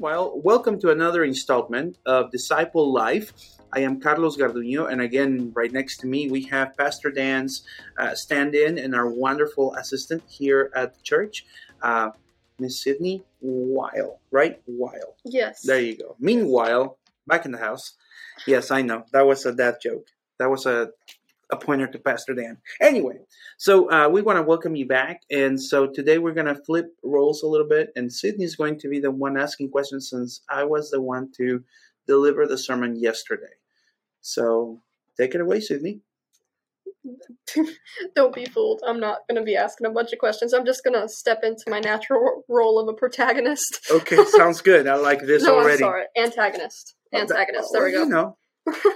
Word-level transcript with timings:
Meanwhile, 0.00 0.40
welcome 0.42 0.80
to 0.80 0.90
another 0.90 1.24
installment 1.24 1.98
of 2.06 2.30
Disciple 2.30 2.90
Life. 2.90 3.34
I 3.70 3.80
am 3.80 4.00
Carlos 4.00 4.34
Garduño, 4.34 4.90
and 4.90 5.02
again, 5.02 5.52
right 5.54 5.70
next 5.70 5.98
to 5.98 6.06
me, 6.06 6.30
we 6.30 6.44
have 6.44 6.74
Pastor 6.74 7.10
Dan's 7.10 7.66
uh, 7.98 8.14
stand 8.14 8.54
in 8.54 8.78
and 8.78 8.94
our 8.94 9.10
wonderful 9.10 9.74
assistant 9.74 10.22
here 10.26 10.70
at 10.74 10.94
the 10.94 11.02
church, 11.02 11.44
uh, 11.82 12.12
Miss 12.58 12.82
Sidney 12.82 13.24
Weyel, 13.44 14.16
right? 14.30 14.58
Weyel. 14.66 15.16
Yes. 15.26 15.60
There 15.64 15.78
you 15.78 15.98
go. 15.98 16.16
Meanwhile, 16.18 16.96
back 17.26 17.44
in 17.44 17.52
the 17.52 17.58
house. 17.58 17.92
Yes, 18.46 18.70
I 18.70 18.80
know. 18.80 19.04
That 19.12 19.26
was 19.26 19.44
a 19.44 19.52
dad 19.52 19.80
joke. 19.82 20.06
That 20.38 20.48
was 20.48 20.64
a 20.64 20.92
a 21.50 21.56
pointer 21.56 21.86
to 21.86 21.98
Pastor 21.98 22.34
Dan. 22.34 22.58
Anyway, 22.80 23.18
so 23.58 23.90
uh, 23.90 24.08
we 24.08 24.22
want 24.22 24.38
to 24.38 24.42
welcome 24.42 24.76
you 24.76 24.86
back. 24.86 25.22
And 25.30 25.60
so 25.60 25.86
today 25.86 26.18
we're 26.18 26.34
going 26.34 26.46
to 26.46 26.62
flip 26.64 26.94
roles 27.02 27.42
a 27.42 27.46
little 27.46 27.68
bit, 27.68 27.90
and 27.96 28.12
Sidney's 28.12 28.56
going 28.56 28.78
to 28.80 28.88
be 28.88 29.00
the 29.00 29.10
one 29.10 29.38
asking 29.38 29.70
questions 29.70 30.10
since 30.10 30.42
I 30.48 30.64
was 30.64 30.90
the 30.90 31.00
one 31.00 31.30
to 31.36 31.64
deliver 32.06 32.46
the 32.46 32.58
sermon 32.58 32.96
yesterday. 32.96 33.54
So 34.20 34.80
take 35.16 35.34
it 35.34 35.40
away, 35.40 35.60
Sidney. 35.60 36.00
Don't 38.14 38.34
be 38.34 38.44
fooled. 38.44 38.82
I'm 38.86 39.00
not 39.00 39.20
going 39.28 39.40
to 39.40 39.44
be 39.44 39.56
asking 39.56 39.86
a 39.86 39.90
bunch 39.90 40.12
of 40.12 40.18
questions. 40.18 40.52
I'm 40.52 40.66
just 40.66 40.84
going 40.84 41.00
to 41.00 41.08
step 41.08 41.40
into 41.42 41.64
my 41.68 41.80
natural 41.80 42.44
role 42.48 42.78
of 42.78 42.88
a 42.88 42.92
protagonist. 42.92 43.80
Okay, 43.90 44.22
sounds 44.36 44.60
good. 44.60 44.86
I 44.86 44.96
like 44.96 45.20
this 45.20 45.42
no, 45.42 45.56
already. 45.56 45.84
I'm 45.84 45.90
sorry. 45.90 46.04
Antagonist. 46.16 46.94
Antagonist. 47.12 47.70
There 47.72 47.84
we 47.84 47.92
go. 47.92 48.04
You 48.04 48.08
know, 48.08 48.36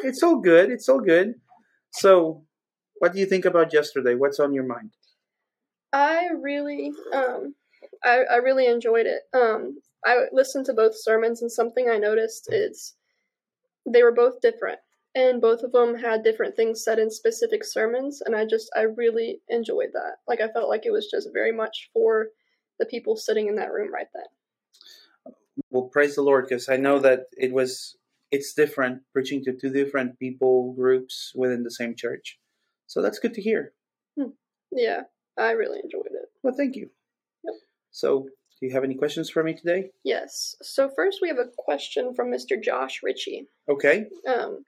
it's 0.02 0.22
all 0.22 0.40
good. 0.40 0.70
It's 0.70 0.88
all 0.88 1.00
good. 1.00 1.34
So, 1.92 2.44
what 3.04 3.12
do 3.12 3.18
you 3.20 3.26
think 3.26 3.44
about 3.44 3.74
yesterday? 3.74 4.14
What's 4.14 4.40
on 4.40 4.54
your 4.54 4.64
mind? 4.64 4.92
I 5.92 6.28
really, 6.40 6.90
um, 7.12 7.54
I, 8.02 8.20
I 8.32 8.36
really 8.36 8.66
enjoyed 8.66 9.04
it. 9.04 9.24
Um, 9.34 9.76
I 10.06 10.24
listened 10.32 10.64
to 10.66 10.72
both 10.72 10.98
sermons, 10.98 11.42
and 11.42 11.52
something 11.52 11.90
I 11.90 11.98
noticed 11.98 12.48
is 12.50 12.94
they 13.86 14.02
were 14.02 14.10
both 14.10 14.40
different, 14.40 14.78
and 15.14 15.42
both 15.42 15.62
of 15.62 15.72
them 15.72 15.94
had 15.94 16.24
different 16.24 16.56
things 16.56 16.82
said 16.82 16.98
in 16.98 17.10
specific 17.10 17.62
sermons, 17.62 18.22
and 18.24 18.34
I 18.34 18.46
just, 18.46 18.70
I 18.74 18.84
really 18.84 19.42
enjoyed 19.50 19.90
that. 19.92 20.14
Like, 20.26 20.40
I 20.40 20.48
felt 20.48 20.70
like 20.70 20.86
it 20.86 20.90
was 20.90 21.10
just 21.10 21.28
very 21.30 21.52
much 21.52 21.90
for 21.92 22.28
the 22.78 22.86
people 22.86 23.16
sitting 23.16 23.48
in 23.48 23.56
that 23.56 23.70
room 23.70 23.92
right 23.92 24.08
then. 24.14 25.34
Well, 25.68 25.90
praise 25.92 26.14
the 26.14 26.22
Lord, 26.22 26.46
because 26.48 26.70
I 26.70 26.78
know 26.78 27.00
that 27.00 27.24
it 27.36 27.52
was 27.52 27.98
it's 28.30 28.54
different 28.54 29.02
preaching 29.12 29.44
to 29.44 29.52
two 29.52 29.70
different 29.70 30.18
people 30.18 30.72
groups 30.72 31.32
within 31.34 31.64
the 31.64 31.70
same 31.70 31.94
church. 31.94 32.38
So 32.86 33.02
that's 33.02 33.18
good 33.18 33.34
to 33.34 33.42
hear. 33.42 33.72
Yeah, 34.74 35.02
I 35.38 35.52
really 35.52 35.78
enjoyed 35.82 36.06
it. 36.06 36.28
Well, 36.42 36.54
thank 36.54 36.74
you. 36.74 36.90
Yep. 37.44 37.54
So, 37.92 38.26
do 38.60 38.66
you 38.66 38.72
have 38.72 38.84
any 38.84 38.94
questions 38.94 39.30
for 39.30 39.42
me 39.42 39.54
today? 39.54 39.90
Yes. 40.02 40.56
So 40.62 40.90
first, 40.94 41.20
we 41.22 41.28
have 41.28 41.38
a 41.38 41.50
question 41.56 42.14
from 42.14 42.30
Mr. 42.30 42.60
Josh 42.60 43.00
Ritchie. 43.02 43.48
Okay. 43.68 44.06
Um, 44.28 44.64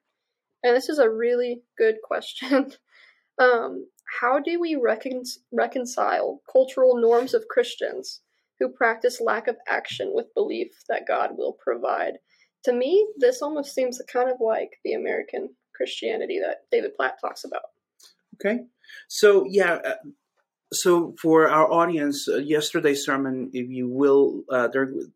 and 0.62 0.76
this 0.76 0.88
is 0.88 0.98
a 0.98 1.10
really 1.10 1.62
good 1.76 1.96
question. 2.02 2.72
um, 3.40 3.86
how 4.20 4.38
do 4.38 4.60
we 4.60 4.76
recon- 4.76 5.24
reconcile 5.52 6.40
cultural 6.50 7.00
norms 7.00 7.34
of 7.34 7.48
Christians 7.48 8.20
who 8.58 8.68
practice 8.68 9.20
lack 9.20 9.48
of 9.48 9.56
action 9.68 10.12
with 10.14 10.34
belief 10.34 10.72
that 10.88 11.06
God 11.06 11.30
will 11.36 11.52
provide? 11.52 12.14
To 12.64 12.72
me, 12.72 13.06
this 13.18 13.42
almost 13.42 13.74
seems 13.74 14.00
kind 14.12 14.30
of 14.30 14.36
like 14.40 14.78
the 14.84 14.94
American 14.94 15.50
Christianity 15.74 16.40
that 16.40 16.62
David 16.70 16.94
Platt 16.96 17.20
talks 17.20 17.44
about. 17.44 17.62
Okay. 18.36 18.64
So, 19.08 19.46
yeah. 19.48 19.78
Uh, 19.84 19.94
so, 20.72 21.14
for 21.22 21.48
our 21.48 21.70
audience, 21.70 22.28
uh, 22.28 22.38
yesterday's 22.38 23.04
sermon, 23.04 23.50
if 23.52 23.70
you 23.70 23.88
will, 23.88 24.42
uh, 24.50 24.68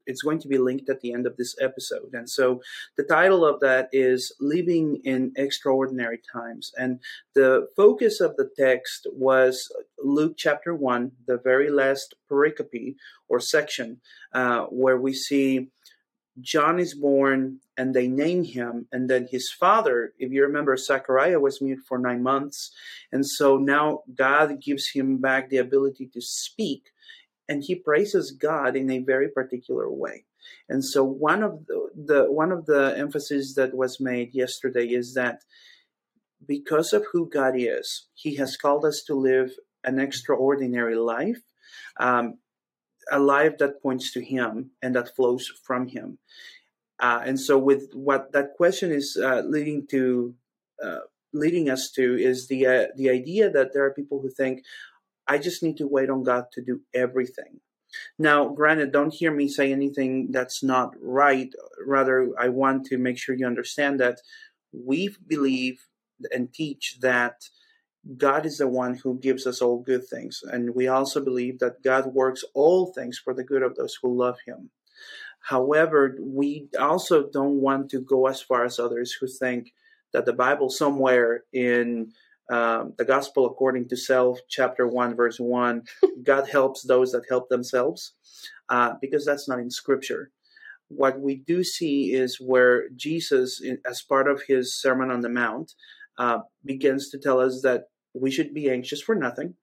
it's 0.06 0.22
going 0.22 0.38
to 0.40 0.48
be 0.48 0.58
linked 0.58 0.88
at 0.88 1.00
the 1.00 1.12
end 1.12 1.26
of 1.26 1.36
this 1.36 1.56
episode. 1.60 2.14
And 2.14 2.30
so, 2.30 2.62
the 2.96 3.02
title 3.02 3.44
of 3.44 3.58
that 3.58 3.88
is 3.92 4.32
Living 4.40 5.00
in 5.04 5.32
Extraordinary 5.36 6.20
Times. 6.32 6.70
And 6.78 7.00
the 7.34 7.66
focus 7.76 8.20
of 8.20 8.36
the 8.36 8.48
text 8.56 9.08
was 9.12 9.72
Luke 9.98 10.34
chapter 10.36 10.72
1, 10.72 11.12
the 11.26 11.36
very 11.36 11.68
last 11.68 12.14
pericope 12.30 12.94
or 13.28 13.40
section, 13.40 14.00
uh, 14.32 14.66
where 14.66 14.98
we 14.98 15.12
see 15.12 15.70
John 16.40 16.78
is 16.78 16.94
born 16.94 17.58
and 17.80 17.94
they 17.94 18.08
name 18.08 18.44
him. 18.44 18.86
And 18.92 19.08
then 19.08 19.26
his 19.30 19.50
father, 19.50 20.12
if 20.18 20.30
you 20.30 20.42
remember, 20.42 20.76
Zechariah 20.76 21.40
was 21.40 21.62
mute 21.62 21.80
for 21.88 21.98
nine 21.98 22.22
months. 22.22 22.72
And 23.10 23.24
so 23.26 23.56
now 23.56 24.02
God 24.14 24.60
gives 24.60 24.90
him 24.90 25.16
back 25.16 25.48
the 25.48 25.56
ability 25.56 26.10
to 26.12 26.20
speak. 26.20 26.90
And 27.48 27.64
he 27.64 27.74
praises 27.74 28.32
God 28.32 28.76
in 28.76 28.90
a 28.90 28.98
very 28.98 29.30
particular 29.30 29.90
way. 29.90 30.26
And 30.68 30.84
so 30.84 31.02
one 31.04 31.42
of 31.42 31.64
the, 31.68 31.88
the 31.94 32.22
one 32.30 32.52
of 32.52 32.66
the 32.66 32.94
emphasis 32.98 33.54
that 33.54 33.74
was 33.74 33.98
made 33.98 34.34
yesterday 34.34 34.88
is 34.88 35.14
that 35.14 35.40
because 36.46 36.92
of 36.92 37.06
who 37.12 37.30
God 37.30 37.54
is, 37.56 38.08
He 38.12 38.36
has 38.36 38.58
called 38.58 38.84
us 38.84 39.02
to 39.06 39.14
live 39.14 39.52
an 39.84 39.98
extraordinary 39.98 40.96
life. 40.96 41.42
Um, 41.98 42.38
a 43.10 43.18
life 43.18 43.58
that 43.58 43.82
points 43.82 44.12
to 44.12 44.22
him 44.22 44.70
and 44.82 44.94
that 44.94 45.16
flows 45.16 45.50
from 45.66 45.88
him 45.88 46.18
uh, 47.00 47.22
and 47.24 47.40
so 47.40 47.58
with 47.58 47.90
what 47.94 48.32
that 48.32 48.54
question 48.56 48.90
is 48.92 49.18
uh, 49.22 49.42
leading 49.46 49.86
to 49.86 50.34
uh, 50.82 51.00
leading 51.32 51.68
us 51.70 51.90
to 51.90 52.16
is 52.18 52.48
the 52.48 52.66
uh, 52.66 52.86
the 52.96 53.10
idea 53.10 53.50
that 53.50 53.72
there 53.72 53.84
are 53.84 53.92
people 53.92 54.20
who 54.20 54.30
think 54.30 54.62
i 55.26 55.38
just 55.38 55.62
need 55.62 55.76
to 55.76 55.86
wait 55.86 56.10
on 56.10 56.22
god 56.22 56.44
to 56.52 56.62
do 56.62 56.80
everything 56.94 57.60
now 58.18 58.48
granted 58.48 58.92
don't 58.92 59.14
hear 59.14 59.32
me 59.32 59.48
say 59.48 59.72
anything 59.72 60.28
that's 60.30 60.62
not 60.62 60.92
right 61.00 61.52
rather 61.84 62.30
i 62.38 62.48
want 62.48 62.84
to 62.86 62.96
make 62.98 63.18
sure 63.18 63.34
you 63.34 63.46
understand 63.46 63.98
that 63.98 64.20
we 64.72 65.14
believe 65.26 65.86
and 66.32 66.52
teach 66.52 66.98
that 67.00 67.42
God 68.16 68.46
is 68.46 68.58
the 68.58 68.68
one 68.68 68.94
who 68.94 69.18
gives 69.18 69.46
us 69.46 69.60
all 69.60 69.82
good 69.82 70.06
things. 70.08 70.42
And 70.42 70.74
we 70.74 70.88
also 70.88 71.22
believe 71.22 71.58
that 71.58 71.82
God 71.82 72.14
works 72.14 72.44
all 72.54 72.92
things 72.92 73.18
for 73.18 73.34
the 73.34 73.44
good 73.44 73.62
of 73.62 73.76
those 73.76 73.98
who 74.00 74.16
love 74.16 74.38
Him. 74.46 74.70
However, 75.40 76.16
we 76.20 76.68
also 76.78 77.28
don't 77.28 77.60
want 77.60 77.90
to 77.90 78.00
go 78.00 78.26
as 78.26 78.40
far 78.40 78.64
as 78.64 78.78
others 78.78 79.12
who 79.12 79.26
think 79.26 79.72
that 80.12 80.26
the 80.26 80.32
Bible, 80.32 80.68
somewhere 80.70 81.44
in 81.52 82.12
um, 82.50 82.94
the 82.98 83.04
Gospel 83.04 83.46
according 83.46 83.88
to 83.88 83.96
self, 83.96 84.38
chapter 84.48 84.86
1, 84.86 85.16
verse 85.16 85.38
1, 85.38 85.82
God 86.22 86.48
helps 86.48 86.82
those 86.82 87.12
that 87.12 87.24
help 87.28 87.48
themselves, 87.48 88.12
uh, 88.68 88.94
because 89.00 89.24
that's 89.24 89.48
not 89.48 89.60
in 89.60 89.70
Scripture. 89.70 90.30
What 90.88 91.20
we 91.20 91.36
do 91.36 91.62
see 91.62 92.12
is 92.12 92.40
where 92.40 92.88
Jesus, 92.90 93.62
as 93.86 94.02
part 94.02 94.28
of 94.28 94.42
his 94.48 94.74
Sermon 94.74 95.10
on 95.10 95.20
the 95.20 95.28
Mount, 95.28 95.74
uh, 96.18 96.40
begins 96.64 97.08
to 97.10 97.18
tell 97.18 97.38
us 97.40 97.62
that 97.62 97.84
we 98.12 98.30
should 98.30 98.52
be 98.52 98.68
anxious 98.68 99.00
for 99.00 99.14
nothing 99.14 99.54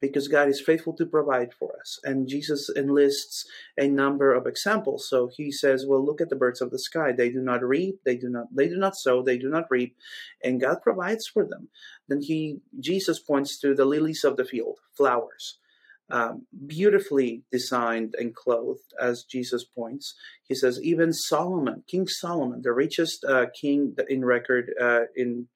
because 0.00 0.28
God 0.28 0.48
is 0.48 0.60
faithful 0.60 0.94
to 0.94 1.06
provide 1.06 1.52
for 1.52 1.72
us. 1.80 1.98
And 2.04 2.28
Jesus 2.28 2.68
enlists 2.76 3.44
a 3.78 3.88
number 3.88 4.34
of 4.34 4.46
examples. 4.46 5.08
So 5.08 5.30
he 5.34 5.50
says, 5.50 5.86
well, 5.86 6.04
look 6.04 6.20
at 6.20 6.28
the 6.28 6.36
birds 6.36 6.60
of 6.60 6.70
the 6.70 6.78
sky. 6.78 7.12
They 7.12 7.30
do 7.30 7.40
not 7.40 7.62
reap, 7.62 8.00
they 8.04 8.16
do 8.16 8.28
not 8.28 8.46
they 8.54 8.68
do 8.68 8.76
not 8.76 8.96
sow, 8.96 9.22
they 9.22 9.38
do 9.38 9.48
not 9.48 9.70
reap, 9.70 9.96
and 10.42 10.60
God 10.60 10.82
provides 10.82 11.26
for 11.26 11.44
them. 11.44 11.68
Then 12.08 12.20
he 12.22 12.60
Jesus 12.78 13.18
points 13.18 13.58
to 13.60 13.74
the 13.74 13.84
lilies 13.84 14.24
of 14.24 14.36
the 14.36 14.44
field, 14.44 14.78
flowers. 14.96 15.58
Um, 16.10 16.46
beautifully 16.66 17.44
designed 17.50 18.14
and 18.18 18.34
clothed, 18.34 18.92
as 19.00 19.24
Jesus 19.24 19.64
points. 19.64 20.14
He 20.46 20.54
says, 20.54 20.78
even 20.82 21.14
Solomon, 21.14 21.84
King 21.86 22.06
Solomon, 22.06 22.60
the 22.60 22.72
richest 22.74 23.24
uh, 23.24 23.46
king 23.58 23.96
in 24.10 24.22
record 24.22 24.74
uh, 24.78 25.04
in 25.16 25.46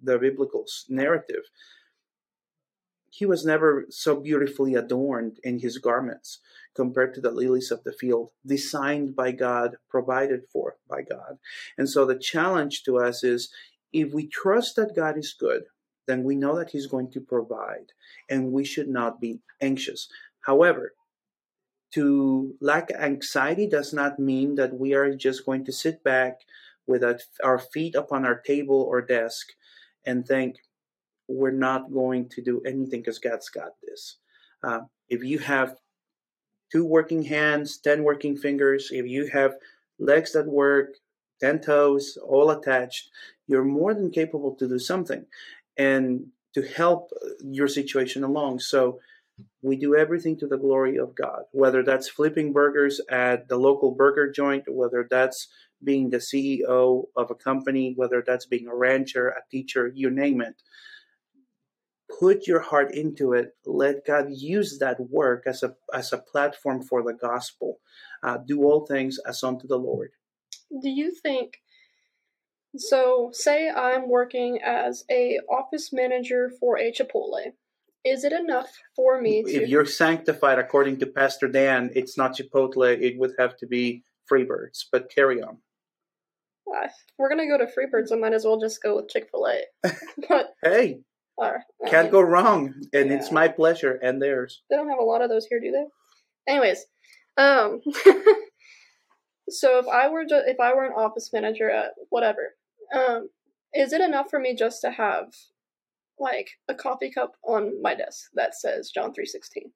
the 0.00 0.16
biblical 0.18 0.64
narrative, 0.88 1.42
he 3.16 3.24
was 3.24 3.46
never 3.46 3.86
so 3.88 4.20
beautifully 4.20 4.74
adorned 4.74 5.40
in 5.42 5.60
his 5.60 5.78
garments 5.78 6.40
compared 6.74 7.14
to 7.14 7.20
the 7.22 7.30
lilies 7.30 7.70
of 7.70 7.82
the 7.82 7.92
field, 7.92 8.28
designed 8.44 9.16
by 9.16 9.32
God, 9.32 9.78
provided 9.88 10.42
for 10.52 10.76
by 10.86 11.00
God. 11.00 11.38
And 11.78 11.88
so 11.88 12.04
the 12.04 12.18
challenge 12.18 12.82
to 12.82 12.98
us 12.98 13.24
is 13.24 13.48
if 13.90 14.12
we 14.12 14.26
trust 14.26 14.76
that 14.76 14.94
God 14.94 15.16
is 15.16 15.32
good, 15.32 15.62
then 16.06 16.24
we 16.24 16.36
know 16.36 16.58
that 16.58 16.72
he's 16.72 16.86
going 16.86 17.10
to 17.12 17.20
provide, 17.22 17.92
and 18.28 18.52
we 18.52 18.66
should 18.66 18.90
not 18.90 19.18
be 19.18 19.40
anxious. 19.62 20.10
However, 20.42 20.92
to 21.92 22.54
lack 22.60 22.90
anxiety 22.92 23.66
does 23.66 23.94
not 23.94 24.18
mean 24.18 24.56
that 24.56 24.78
we 24.78 24.92
are 24.92 25.14
just 25.14 25.46
going 25.46 25.64
to 25.64 25.72
sit 25.72 26.04
back 26.04 26.40
with 26.86 27.02
our 27.42 27.58
feet 27.58 27.94
upon 27.94 28.26
our 28.26 28.38
table 28.38 28.82
or 28.82 29.00
desk 29.00 29.54
and 30.04 30.26
think 30.26 30.58
we're 31.28 31.50
not 31.50 31.92
going 31.92 32.28
to 32.30 32.42
do 32.42 32.60
anything 32.66 33.00
because 33.00 33.18
God's 33.18 33.48
got 33.48 33.72
this. 33.82 34.18
Uh, 34.62 34.80
if 35.08 35.22
you 35.22 35.38
have 35.38 35.76
two 36.70 36.84
working 36.84 37.22
hands, 37.22 37.78
10 37.78 38.04
working 38.04 38.36
fingers, 38.36 38.88
if 38.90 39.06
you 39.06 39.28
have 39.32 39.54
legs 39.98 40.32
that 40.32 40.46
work, 40.46 40.94
10 41.40 41.60
toes, 41.60 42.18
all 42.22 42.50
attached, 42.50 43.10
you're 43.46 43.64
more 43.64 43.94
than 43.94 44.10
capable 44.10 44.54
to 44.54 44.68
do 44.68 44.78
something 44.78 45.26
and 45.76 46.26
to 46.54 46.62
help 46.62 47.10
your 47.40 47.68
situation 47.68 48.24
along. 48.24 48.60
So 48.60 49.00
we 49.62 49.76
do 49.76 49.94
everything 49.94 50.38
to 50.38 50.46
the 50.46 50.56
glory 50.56 50.96
of 50.96 51.14
God, 51.14 51.42
whether 51.52 51.82
that's 51.82 52.08
flipping 52.08 52.52
burgers 52.52 53.00
at 53.10 53.48
the 53.48 53.58
local 53.58 53.90
burger 53.90 54.30
joint, 54.30 54.64
whether 54.66 55.06
that's 55.08 55.48
being 55.84 56.08
the 56.08 56.18
CEO 56.18 57.04
of 57.14 57.30
a 57.30 57.34
company, 57.34 57.92
whether 57.96 58.24
that's 58.26 58.46
being 58.46 58.66
a 58.66 58.74
rancher, 58.74 59.28
a 59.28 59.42
teacher, 59.50 59.92
you 59.94 60.08
name 60.08 60.40
it. 60.40 60.62
Put 62.20 62.46
your 62.46 62.60
heart 62.60 62.94
into 62.94 63.32
it. 63.32 63.50
Let 63.66 64.06
God 64.06 64.26
use 64.30 64.78
that 64.78 64.98
work 65.00 65.44
as 65.46 65.62
a 65.62 65.74
as 65.92 66.12
a 66.12 66.18
platform 66.18 66.82
for 66.82 67.02
the 67.02 67.14
gospel. 67.14 67.78
Uh, 68.22 68.38
do 68.38 68.62
all 68.62 68.86
things 68.86 69.18
as 69.26 69.42
unto 69.42 69.66
the 69.66 69.78
Lord. 69.78 70.10
Do 70.82 70.88
you 70.88 71.12
think? 71.22 71.58
So, 72.76 73.30
say 73.32 73.70
I'm 73.70 74.08
working 74.08 74.60
as 74.62 75.04
a 75.10 75.40
office 75.50 75.92
manager 75.92 76.52
for 76.60 76.78
a 76.78 76.92
Chipotle 76.92 77.52
is 78.06 78.24
it 78.24 78.32
enough 78.32 78.70
for 78.94 79.20
me 79.20 79.42
to... 79.42 79.50
If 79.50 79.68
you're 79.68 79.84
sanctified 79.84 80.58
according 80.58 80.98
to 81.00 81.06
Pastor 81.06 81.48
Dan, 81.48 81.90
it's 81.94 82.16
not 82.16 82.36
Chipotle, 82.36 82.96
it 83.00 83.18
would 83.18 83.32
have 83.38 83.56
to 83.58 83.66
be 83.66 84.04
Freebirds, 84.30 84.84
but 84.92 85.10
carry 85.12 85.42
on. 85.42 85.58
Uh, 86.68 86.88
we're 87.18 87.28
going 87.28 87.40
to 87.40 87.48
go 87.48 87.58
to 87.58 87.66
Freebirds, 87.66 88.12
I 88.12 88.16
might 88.16 88.32
as 88.32 88.44
well 88.44 88.60
just 88.60 88.82
go 88.82 88.96
with 88.96 89.08
Chick 89.08 89.28
fil 89.30 89.48
A. 89.48 89.90
but 90.28 90.54
Hey, 90.62 91.00
uh, 91.40 91.52
can't 91.88 92.10
go 92.10 92.20
wrong, 92.20 92.74
and 92.92 93.10
yeah. 93.10 93.16
it's 93.16 93.30
my 93.30 93.48
pleasure 93.48 93.98
and 94.02 94.20
theirs. 94.20 94.62
They 94.70 94.76
don't 94.76 94.88
have 94.88 94.98
a 94.98 95.04
lot 95.04 95.22
of 95.22 95.28
those 95.28 95.46
here, 95.46 95.60
do 95.60 95.70
they? 95.70 96.52
Anyways, 96.52 96.86
um, 97.36 97.80
so 99.48 99.78
if 99.78 99.86
I 99.86 100.08
were 100.08 100.24
ju- 100.24 100.42
if 100.46 100.58
I 100.60 100.74
were 100.74 100.86
an 100.86 100.92
office 100.92 101.30
manager 101.32 101.70
at 101.70 101.92
whatever, 102.10 102.54
um, 102.94 103.28
is 103.74 103.92
it 103.92 104.00
enough 104.00 104.30
for 104.30 104.38
me 104.38 104.54
just 104.54 104.80
to 104.82 104.90
have 104.90 105.32
like 106.18 106.50
a 106.68 106.74
coffee 106.74 107.10
cup 107.10 107.32
on 107.44 107.80
my 107.82 107.94
desk 107.94 108.30
that 108.34 108.54
says 108.54 108.90
John 108.90 109.12
3:16. 109.12 109.70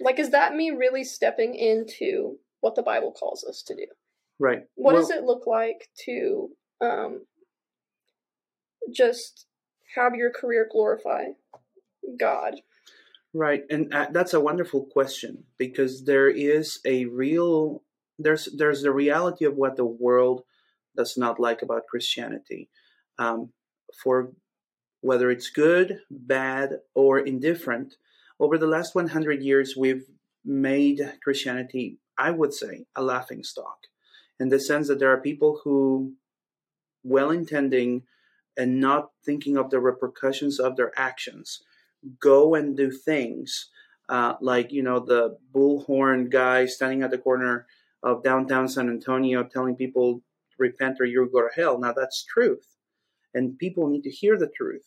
Like 0.00 0.18
is 0.18 0.30
that 0.30 0.54
me 0.54 0.70
really 0.70 1.04
stepping 1.04 1.54
into 1.54 2.38
what 2.60 2.74
the 2.74 2.82
Bible 2.82 3.12
calls 3.12 3.44
us 3.44 3.62
to 3.62 3.74
do? 3.74 3.86
Right. 4.38 4.62
What 4.74 4.94
well, 4.94 5.02
does 5.02 5.10
it 5.10 5.24
look 5.24 5.46
like 5.46 5.88
to 6.06 6.50
um 6.80 7.26
just 8.92 9.46
have 9.94 10.14
your 10.14 10.30
career 10.30 10.68
glorify 10.70 11.24
God? 12.18 12.60
Right. 13.32 13.62
And 13.68 13.92
uh, 13.92 14.08
that's 14.12 14.34
a 14.34 14.40
wonderful 14.40 14.86
question 14.92 15.44
because 15.58 16.04
there 16.04 16.28
is 16.28 16.78
a 16.84 17.06
real 17.06 17.82
there's 18.18 18.48
there's 18.56 18.82
the 18.82 18.92
reality 18.92 19.44
of 19.44 19.56
what 19.56 19.76
the 19.76 19.84
world 19.84 20.42
does 20.96 21.16
not 21.16 21.40
like 21.40 21.62
about 21.62 21.88
Christianity. 21.90 22.68
Um, 23.18 23.52
for 24.02 24.32
whether 25.00 25.30
it's 25.30 25.50
good, 25.50 25.98
bad, 26.10 26.78
or 26.94 27.18
indifferent, 27.18 27.94
over 28.40 28.56
the 28.56 28.66
last 28.66 28.94
100 28.94 29.42
years, 29.42 29.76
we've 29.76 30.04
made 30.44 31.00
Christianity, 31.22 31.98
I 32.16 32.30
would 32.30 32.54
say, 32.54 32.86
a 32.96 33.02
laughing 33.02 33.44
stock 33.44 33.78
in 34.40 34.48
the 34.48 34.58
sense 34.58 34.88
that 34.88 34.98
there 34.98 35.12
are 35.12 35.20
people 35.20 35.60
who, 35.64 36.14
well 37.02 37.30
intending 37.30 38.02
and 38.56 38.80
not 38.80 39.10
thinking 39.24 39.56
of 39.56 39.70
the 39.70 39.80
repercussions 39.80 40.60
of 40.60 40.76
their 40.76 40.92
actions, 40.96 41.62
go 42.20 42.54
and 42.54 42.76
do 42.76 42.90
things 42.90 43.70
uh, 44.08 44.34
like, 44.40 44.70
you 44.70 44.82
know, 44.82 45.00
the 45.00 45.36
bullhorn 45.54 46.30
guy 46.30 46.66
standing 46.66 47.02
at 47.02 47.10
the 47.10 47.18
corner 47.18 47.66
of 48.02 48.22
downtown 48.22 48.68
San 48.68 48.88
Antonio 48.88 49.42
telling 49.44 49.76
people, 49.76 50.22
repent 50.58 50.98
or 51.00 51.04
you'll 51.04 51.26
go 51.26 51.40
to 51.40 51.48
hell. 51.56 51.78
Now, 51.78 51.92
that's 51.92 52.24
truth. 52.24 52.76
And 53.32 53.58
people 53.58 53.88
need 53.88 54.02
to 54.02 54.10
hear 54.10 54.38
the 54.38 54.50
truth. 54.54 54.84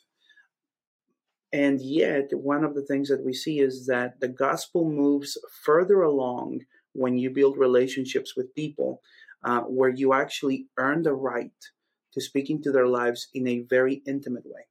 And 1.51 1.81
yet, 1.81 2.29
one 2.31 2.63
of 2.63 2.75
the 2.75 2.85
things 2.85 3.09
that 3.09 3.25
we 3.25 3.33
see 3.33 3.59
is 3.59 3.87
that 3.87 4.19
the 4.19 4.27
gospel 4.27 4.89
moves 4.89 5.37
further 5.63 6.01
along 6.01 6.61
when 6.93 7.17
you 7.17 7.29
build 7.29 7.57
relationships 7.57 8.35
with 8.35 8.53
people 8.53 9.01
uh, 9.43 9.61
where 9.61 9.89
you 9.89 10.13
actually 10.13 10.67
earn 10.77 11.03
the 11.03 11.13
right 11.13 11.51
to 12.17 12.23
speak 12.23 12.49
into 12.49 12.71
their 12.71 12.87
lives 12.87 13.27
in 13.35 13.47
a 13.47 13.63
very 13.69 14.01
intimate 14.07 14.45
way. 14.45 14.63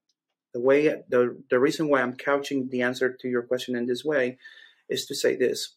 The 0.53 0.61
way 0.61 0.89
the, 1.09 1.37
the 1.49 1.61
reason 1.61 1.89
why 1.89 2.03
I'm 2.03 2.17
couching 2.17 2.69
the 2.71 2.83
answer 2.83 3.17
to 3.21 3.29
your 3.29 3.43
question 3.43 3.77
in 3.77 3.87
this 3.87 4.05
way 4.05 4.39
is 4.89 5.07
to 5.07 5.15
say 5.15 5.37
this. 5.37 5.77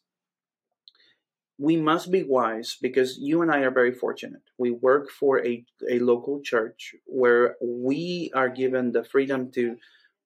We 1.60 1.76
must 1.78 2.10
be 2.10 2.24
wise 2.24 2.78
because 2.82 3.20
you 3.20 3.42
and 3.44 3.52
I 3.52 3.60
are 3.60 3.72
very 3.72 3.94
fortunate. 3.94 4.42
We 4.58 4.72
work 4.72 5.12
for 5.12 5.46
a, 5.46 5.64
a 5.92 6.00
local 6.00 6.42
church 6.42 6.96
where 7.06 7.56
we 7.62 8.32
are 8.34 8.50
given 8.50 8.94
the 8.94 9.04
freedom 9.04 9.52
to 9.52 9.76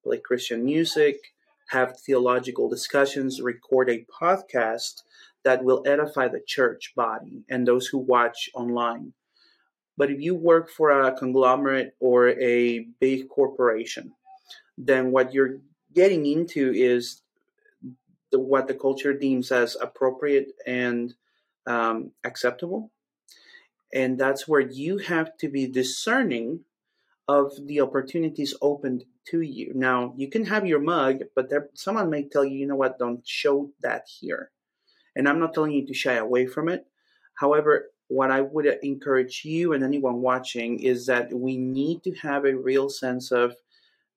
play 0.03 0.19
Christian 0.19 0.63
music, 0.63 1.17
have 1.69 1.99
theological 1.99 2.69
discussions, 2.69 3.41
record 3.41 3.89
a 3.89 4.05
podcast 4.21 5.01
that 5.43 5.63
will 5.63 5.83
edify 5.85 6.29
the 6.29 6.43
church 6.45 6.93
body 6.95 7.43
and 7.49 7.67
those 7.67 7.87
who 7.87 7.97
watch 7.97 8.49
online. 8.53 9.13
But 9.97 10.09
if 10.09 10.21
you 10.21 10.35
work 10.35 10.69
for 10.69 10.89
a 10.89 11.15
conglomerate 11.15 11.95
or 11.99 12.29
a 12.29 12.87
big 12.99 13.29
corporation, 13.29 14.13
then 14.77 15.11
what 15.11 15.33
you're 15.33 15.57
getting 15.93 16.25
into 16.25 16.71
is 16.73 17.21
the, 18.31 18.39
what 18.39 18.67
the 18.67 18.73
culture 18.73 19.13
deems 19.13 19.51
as 19.51 19.77
appropriate 19.79 20.53
and 20.65 21.13
um, 21.67 22.11
acceptable. 22.23 22.91
And 23.93 24.17
that's 24.17 24.47
where 24.47 24.61
you 24.61 24.97
have 24.97 25.37
to 25.37 25.47
be 25.47 25.67
discerning 25.67 26.61
of 27.27 27.53
the 27.67 27.79
opportunities 27.79 28.55
opened 28.61 29.05
to 29.25 29.41
you. 29.41 29.71
Now, 29.75 30.13
you 30.17 30.29
can 30.29 30.45
have 30.45 30.65
your 30.65 30.81
mug, 30.81 31.21
but 31.35 31.49
there, 31.49 31.69
someone 31.73 32.09
may 32.09 32.27
tell 32.27 32.43
you, 32.43 32.57
you 32.57 32.67
know 32.67 32.75
what, 32.75 32.99
don't 32.99 33.25
show 33.25 33.71
that 33.81 34.07
here. 34.19 34.49
And 35.15 35.29
I'm 35.29 35.39
not 35.39 35.53
telling 35.53 35.71
you 35.71 35.85
to 35.85 35.93
shy 35.93 36.15
away 36.15 36.47
from 36.47 36.67
it. 36.67 36.87
However, 37.35 37.91
what 38.07 38.31
I 38.31 38.41
would 38.41 38.65
encourage 38.83 39.43
you 39.45 39.73
and 39.73 39.83
anyone 39.83 40.21
watching 40.21 40.79
is 40.79 41.05
that 41.07 41.33
we 41.33 41.57
need 41.57 42.03
to 42.03 42.13
have 42.15 42.45
a 42.45 42.55
real 42.55 42.89
sense 42.89 43.31
of 43.31 43.55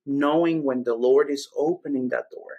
knowing 0.05 0.63
when 0.63 0.85
the 0.85 0.95
Lord 0.95 1.31
is 1.31 1.49
opening 1.57 2.09
that 2.11 2.31
door 2.31 2.57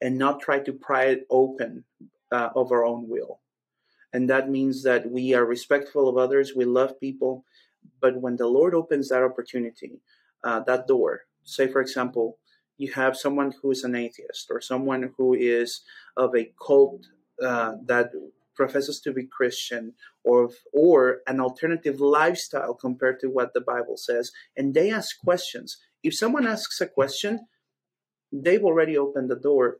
and 0.00 0.16
not 0.16 0.40
try 0.40 0.58
to 0.60 0.72
pry 0.72 1.04
it 1.04 1.26
open 1.30 1.84
uh, 2.32 2.50
of 2.56 2.72
our 2.72 2.84
own 2.84 3.08
will. 3.08 3.40
And 4.12 4.28
that 4.28 4.50
means 4.50 4.82
that 4.82 5.08
we 5.08 5.34
are 5.34 5.44
respectful 5.44 6.08
of 6.08 6.16
others, 6.16 6.54
we 6.56 6.64
love 6.64 6.98
people, 6.98 7.44
but 8.00 8.16
when 8.16 8.36
the 8.36 8.46
Lord 8.46 8.74
opens 8.74 9.08
that 9.08 9.22
opportunity, 9.22 10.00
uh, 10.42 10.60
that 10.60 10.86
door, 10.86 11.22
say 11.44 11.68
for 11.68 11.80
example, 11.80 12.38
you 12.78 12.90
have 12.92 13.16
someone 13.16 13.52
who 13.60 13.70
is 13.70 13.84
an 13.84 13.94
atheist 13.94 14.50
or 14.50 14.60
someone 14.60 15.12
who 15.16 15.34
is 15.34 15.82
of 16.16 16.34
a 16.34 16.50
cult 16.66 17.06
uh, 17.44 17.74
that 17.84 18.10
professes 18.54 19.00
to 19.00 19.12
be 19.12 19.26
Christian 19.26 19.94
or 20.24 20.50
or 20.72 21.20
an 21.26 21.40
alternative 21.40 22.00
lifestyle 22.00 22.74
compared 22.74 23.20
to 23.20 23.28
what 23.28 23.54
the 23.54 23.60
Bible 23.60 23.96
says, 23.96 24.32
and 24.56 24.74
they 24.74 24.90
ask 24.90 25.18
questions. 25.22 25.78
If 26.02 26.16
someone 26.16 26.46
asks 26.46 26.80
a 26.80 26.86
question, 26.86 27.46
they've 28.32 28.64
already 28.64 28.96
opened 28.96 29.30
the 29.30 29.36
door. 29.36 29.78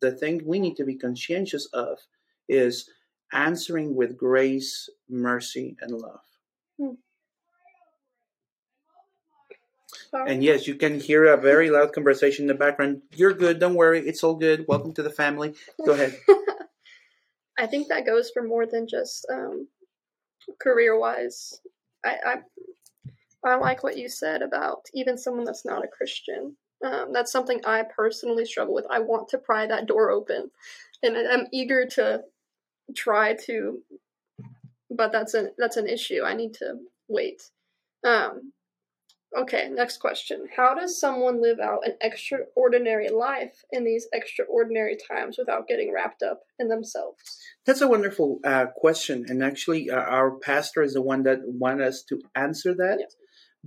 The 0.00 0.12
thing 0.12 0.42
we 0.44 0.58
need 0.58 0.76
to 0.76 0.84
be 0.84 0.96
conscientious 0.96 1.66
of 1.72 1.98
is 2.48 2.88
answering 3.32 3.94
with 3.94 4.16
grace, 4.16 4.88
mercy, 5.08 5.76
and 5.80 5.92
love. 5.92 6.20
Hmm. 6.78 6.94
And 10.12 10.42
yes, 10.42 10.66
you 10.66 10.74
can 10.74 11.00
hear 11.00 11.26
a 11.26 11.36
very 11.36 11.70
loud 11.70 11.92
conversation 11.92 12.44
in 12.44 12.48
the 12.48 12.54
background. 12.54 13.02
You're 13.14 13.34
good. 13.34 13.58
Don't 13.58 13.74
worry. 13.74 14.00
It's 14.06 14.24
all 14.24 14.34
good. 14.34 14.64
Welcome 14.66 14.94
to 14.94 15.02
the 15.02 15.10
family. 15.10 15.54
Go 15.84 15.92
ahead. 15.92 16.16
I 17.58 17.66
think 17.66 17.88
that 17.88 18.06
goes 18.06 18.30
for 18.30 18.42
more 18.42 18.66
than 18.66 18.86
just 18.86 19.26
um, 19.30 19.66
career 20.60 20.98
wise. 20.98 21.60
I, 22.04 22.16
I, 23.44 23.50
I 23.50 23.56
like 23.56 23.82
what 23.82 23.98
you 23.98 24.08
said 24.08 24.42
about 24.42 24.86
even 24.94 25.18
someone 25.18 25.44
that's 25.44 25.64
not 25.64 25.84
a 25.84 25.88
Christian. 25.88 26.56
Um, 26.84 27.12
that's 27.12 27.32
something 27.32 27.60
I 27.64 27.82
personally 27.94 28.44
struggle 28.44 28.74
with. 28.74 28.86
I 28.90 29.00
want 29.00 29.28
to 29.30 29.38
pry 29.38 29.66
that 29.66 29.86
door 29.86 30.10
open, 30.10 30.50
and 31.02 31.16
I'm 31.16 31.46
eager 31.52 31.86
to 31.94 32.22
try 32.94 33.34
to, 33.46 33.80
but 34.90 35.10
that's 35.10 35.34
an 35.34 35.50
that's 35.58 35.76
an 35.76 35.88
issue. 35.88 36.22
I 36.24 36.34
need 36.34 36.54
to 36.54 36.76
wait. 37.08 37.42
Um, 38.04 38.52
Okay, 39.36 39.68
next 39.70 39.98
question. 39.98 40.48
How 40.56 40.74
does 40.74 40.98
someone 40.98 41.42
live 41.42 41.60
out 41.60 41.86
an 41.86 41.94
extraordinary 42.00 43.10
life 43.10 43.62
in 43.70 43.84
these 43.84 44.08
extraordinary 44.12 44.96
times 44.96 45.36
without 45.38 45.68
getting 45.68 45.92
wrapped 45.92 46.22
up 46.22 46.44
in 46.58 46.68
themselves? 46.68 47.18
That's 47.66 47.82
a 47.82 47.88
wonderful 47.88 48.40
uh, 48.42 48.66
question. 48.74 49.26
And 49.28 49.44
actually, 49.44 49.90
uh, 49.90 49.96
our 49.96 50.38
pastor 50.38 50.82
is 50.82 50.94
the 50.94 51.02
one 51.02 51.24
that 51.24 51.40
wanted 51.44 51.86
us 51.86 52.02
to 52.04 52.22
answer 52.34 52.74
that 52.74 52.98
yes. 53.00 53.16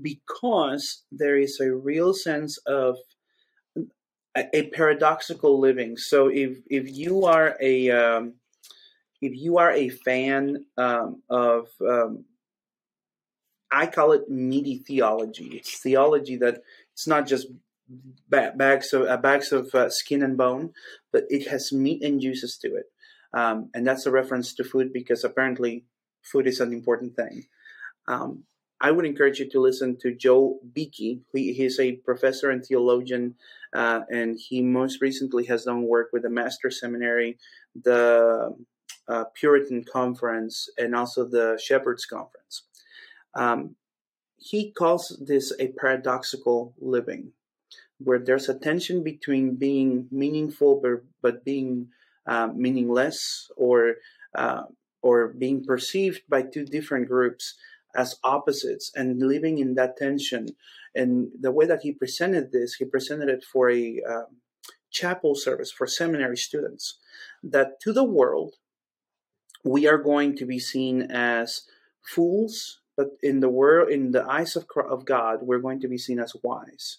because 0.01 1.03
there 1.11 1.37
is 1.37 1.59
a 1.59 1.75
real 1.75 2.15
sense 2.15 2.57
of 2.65 2.97
a, 4.35 4.45
a 4.53 4.69
paradoxical 4.69 5.59
living. 5.59 5.95
So 5.95 6.27
if, 6.27 6.57
if 6.69 6.89
you 6.89 7.25
are 7.25 7.55
a. 7.61 7.91
Um, 7.91 8.33
if 9.21 9.33
you 9.35 9.59
are 9.59 9.71
a 9.71 9.89
fan 9.89 10.65
um, 10.77 11.21
of 11.29 11.67
um, 11.87 12.25
I 13.71 13.87
call 13.87 14.11
it 14.11 14.29
meaty 14.29 14.77
theology. 14.79 15.57
It's 15.57 15.79
theology 15.79 16.35
that 16.37 16.61
it's 16.93 17.07
not 17.07 17.27
just 17.27 17.47
bags 18.29 18.93
of 18.93 19.07
uh, 19.07 19.17
bags 19.17 19.51
of 19.51 19.73
uh, 19.73 19.89
skin 19.89 20.23
and 20.23 20.37
bone, 20.37 20.73
but 21.11 21.25
it 21.29 21.47
has 21.47 21.71
meat 21.71 22.03
and 22.03 22.21
juices 22.21 22.57
to 22.57 22.75
it, 22.75 22.85
um, 23.33 23.69
and 23.73 23.85
that's 23.85 24.05
a 24.05 24.11
reference 24.11 24.53
to 24.55 24.63
food 24.63 24.93
because 24.93 25.23
apparently 25.23 25.85
food 26.21 26.47
is 26.47 26.59
an 26.59 26.73
important 26.73 27.15
thing. 27.15 27.45
Um, 28.07 28.43
I 28.83 28.89
would 28.89 29.05
encourage 29.05 29.39
you 29.39 29.47
to 29.51 29.61
listen 29.61 29.97
to 30.01 30.13
Joel 30.13 30.59
Beeke. 30.73 31.21
He, 31.33 31.53
he's 31.53 31.79
a 31.79 31.93
professor 31.93 32.49
and 32.49 32.65
theologian, 32.65 33.35
uh, 33.75 34.01
and 34.09 34.39
he 34.39 34.61
most 34.63 35.01
recently 35.01 35.45
has 35.45 35.65
done 35.65 35.83
work 35.83 36.09
with 36.11 36.23
the 36.23 36.29
Master 36.29 36.71
Seminary, 36.71 37.37
the 37.75 38.55
uh, 39.07 39.25
Puritan 39.35 39.83
Conference, 39.83 40.67
and 40.79 40.95
also 40.95 41.25
the 41.25 41.59
Shepherds 41.63 42.05
Conference. 42.05 42.63
Um, 43.35 43.75
he 44.37 44.71
calls 44.71 45.17
this 45.25 45.53
a 45.59 45.67
paradoxical 45.79 46.73
living, 46.79 47.33
where 47.99 48.19
there's 48.19 48.49
a 48.49 48.57
tension 48.57 49.03
between 49.03 49.55
being 49.55 50.07
meaningful 50.11 50.79
but, 50.81 51.03
but 51.21 51.45
being 51.45 51.89
uh, 52.25 52.47
meaningless, 52.53 53.49
or 53.55 53.95
uh, 54.35 54.63
or 55.01 55.29
being 55.29 55.63
perceived 55.63 56.21
by 56.29 56.41
two 56.41 56.65
different 56.65 57.07
groups 57.07 57.55
as 57.95 58.19
opposites 58.23 58.91
and 58.95 59.19
living 59.19 59.57
in 59.57 59.75
that 59.75 59.97
tension. 59.97 60.47
And 60.93 61.29
the 61.39 61.51
way 61.51 61.65
that 61.65 61.81
he 61.81 61.91
presented 61.91 62.51
this, 62.51 62.75
he 62.75 62.85
presented 62.85 63.29
it 63.29 63.43
for 63.43 63.69
a 63.69 64.01
um, 64.07 64.37
chapel 64.91 65.35
service 65.35 65.71
for 65.71 65.87
seminary 65.87 66.37
students. 66.37 66.99
That 67.43 67.79
to 67.81 67.93
the 67.93 68.03
world, 68.03 68.55
we 69.63 69.87
are 69.87 69.97
going 69.97 70.35
to 70.37 70.45
be 70.45 70.59
seen 70.59 71.03
as 71.03 71.61
fools, 72.01 72.80
but 72.95 73.09
in 73.23 73.39
the 73.39 73.49
world, 73.49 73.89
in 73.89 74.11
the 74.11 74.25
eyes 74.29 74.55
of, 74.55 74.65
of 74.89 75.05
God, 75.05 75.39
we're 75.41 75.59
going 75.59 75.79
to 75.81 75.87
be 75.87 75.97
seen 75.97 76.19
as 76.19 76.35
wise. 76.43 76.97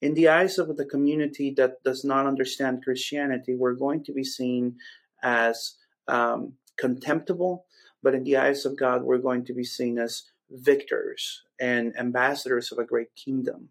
In 0.00 0.14
the 0.14 0.28
eyes 0.28 0.58
of 0.58 0.76
the 0.76 0.84
community 0.84 1.52
that 1.56 1.82
does 1.82 2.04
not 2.04 2.26
understand 2.26 2.84
Christianity, 2.84 3.54
we're 3.54 3.74
going 3.74 4.04
to 4.04 4.12
be 4.12 4.24
seen 4.24 4.76
as 5.22 5.74
um, 6.08 6.54
contemptible, 6.76 7.64
but 8.02 8.14
in 8.14 8.24
the 8.24 8.36
eyes 8.36 8.66
of 8.66 8.76
God, 8.76 9.02
we're 9.02 9.18
going 9.18 9.44
to 9.46 9.54
be 9.54 9.64
seen 9.64 9.98
as 9.98 10.24
victors 10.50 11.42
and 11.58 11.96
ambassadors 11.98 12.70
of 12.70 12.78
a 12.78 12.84
great 12.84 13.14
kingdom. 13.14 13.70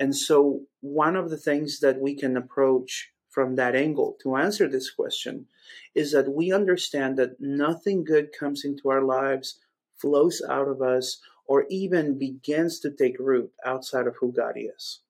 And 0.00 0.16
so, 0.16 0.62
one 0.80 1.16
of 1.16 1.30
the 1.30 1.36
things 1.36 1.80
that 1.80 2.00
we 2.00 2.14
can 2.14 2.36
approach 2.36 3.12
from 3.30 3.56
that 3.56 3.74
angle 3.74 4.16
to 4.22 4.36
answer 4.36 4.68
this 4.68 4.90
question 4.90 5.46
is 5.94 6.12
that 6.12 6.32
we 6.32 6.52
understand 6.52 7.16
that 7.16 7.40
nothing 7.40 8.04
good 8.04 8.30
comes 8.38 8.64
into 8.64 8.90
our 8.90 9.02
lives, 9.02 9.58
flows 10.02 10.42
out 10.50 10.68
of 10.68 10.82
us, 10.82 11.22
or 11.46 11.66
even 11.70 12.18
begins 12.18 12.80
to 12.80 12.90
take 12.90 13.18
root 13.20 13.52
outside 13.64 14.08
of 14.08 14.16
who 14.16 14.32
God 14.32 14.56
is. 14.56 15.00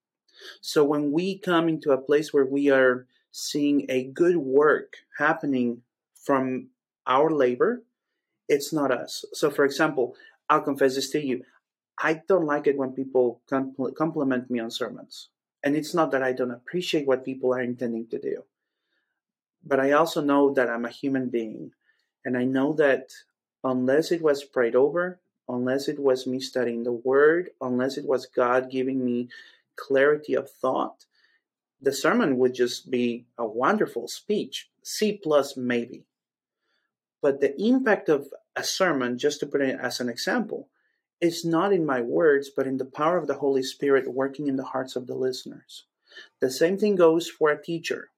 So, 0.61 0.85
when 0.85 1.13
we 1.13 1.39
come 1.39 1.69
into 1.69 1.93
a 1.93 1.99
place 2.09 2.33
where 2.33 2.47
we 2.47 2.71
are 2.71 3.07
seeing 3.33 3.87
a 3.89 4.05
good 4.05 4.37
work 4.37 4.99
happening 5.19 5.83
from 6.15 6.69
our 7.07 7.31
labor, 7.31 7.83
it's 8.49 8.73
not 8.73 8.93
us. 8.93 9.25
So, 9.33 9.51
for 9.51 9.65
example, 9.65 10.17
I'll 10.51 10.63
confess 10.63 10.97
this 10.97 11.11
to 11.11 11.25
you. 11.25 11.45
I 11.99 12.23
don't 12.29 12.47
like 12.47 12.67
it 12.67 12.77
when 12.79 12.93
people 12.93 13.41
compl- 13.51 13.95
compliment 13.95 14.51
me 14.51 14.61
on 14.61 14.71
sermons. 14.71 15.29
And 15.65 15.77
it's 15.77 15.95
not 15.95 16.11
that 16.13 16.23
I 16.23 16.33
don't 16.33 16.51
appreciate 16.51 17.07
what 17.07 17.25
people 17.25 17.55
are 17.55 17.61
intending 17.63 18.09
to 18.09 18.19
do, 18.19 18.45
but 19.65 19.81
I 19.81 19.93
also 19.93 20.21
know 20.21 20.53
that 20.55 20.69
I'm 20.69 20.85
a 20.85 20.91
human 20.91 21.29
being. 21.29 21.73
And 22.25 22.37
I 22.37 22.45
know 22.45 22.73
that 22.75 23.13
unless 23.65 24.11
it 24.13 24.23
was 24.23 24.45
prayed 24.45 24.75
over, 24.75 25.21
unless 25.49 25.89
it 25.89 25.99
was 25.99 26.27
me 26.27 26.41
studying 26.41 26.85
the 26.85 26.93
word, 26.93 27.51
unless 27.61 27.97
it 27.97 28.07
was 28.07 28.27
God 28.27 28.71
giving 28.71 29.05
me 29.05 29.29
clarity 29.77 30.35
of 30.35 30.51
thought, 30.51 31.05
the 31.81 31.93
sermon 31.93 32.39
would 32.39 32.55
just 32.55 32.91
be 32.91 33.27
a 33.37 33.47
wonderful 33.47 34.09
speech. 34.09 34.69
C 34.83 35.19
plus 35.23 35.57
maybe. 35.57 36.05
But 37.21 37.41
the 37.41 37.61
impact 37.61 38.09
of 38.09 38.29
a 38.57 38.65
sermon, 38.65 39.19
just 39.19 39.41
to 39.41 39.47
put 39.47 39.61
it 39.61 39.79
as 39.81 40.01
an 40.01 40.09
example, 40.09 40.69
is 41.21 41.45
not 41.45 41.73
in 41.73 41.87
my 41.87 42.01
words, 42.01 42.51
but 42.55 42.67
in 42.67 42.79
the 42.79 42.85
power 42.85 43.17
of 43.17 43.29
the 43.29 43.35
Holy 43.35 43.63
Spirit 43.63 44.13
working 44.13 44.49
in 44.49 44.57
the 44.57 44.65
hearts 44.65 44.97
of 44.97 45.07
the 45.07 45.15
listeners. 45.15 45.85
The 46.41 46.51
same 46.51 46.77
thing 46.77 46.97
goes 46.97 47.29
for 47.29 47.51
a 47.51 47.63
teacher. 47.63 48.11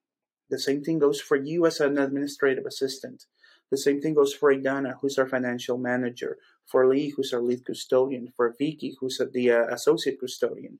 The 0.50 0.58
same 0.58 0.82
thing 0.82 0.98
goes 0.98 1.20
for 1.20 1.36
you 1.36 1.66
as 1.66 1.80
an 1.80 1.98
administrative 1.98 2.66
assistant. 2.66 3.26
The 3.74 3.78
same 3.78 4.00
thing 4.00 4.14
goes 4.14 4.32
for 4.32 4.54
Idana, 4.54 5.00
who's 5.00 5.18
our 5.18 5.26
financial 5.26 5.78
manager, 5.78 6.38
for 6.64 6.86
Lee, 6.86 7.08
who's 7.08 7.32
our 7.32 7.40
lead 7.40 7.64
custodian, 7.64 8.32
for 8.36 8.54
Vicky, 8.56 8.94
who's 9.00 9.20
the 9.32 9.50
uh, 9.50 9.64
associate 9.66 10.20
custodian. 10.20 10.78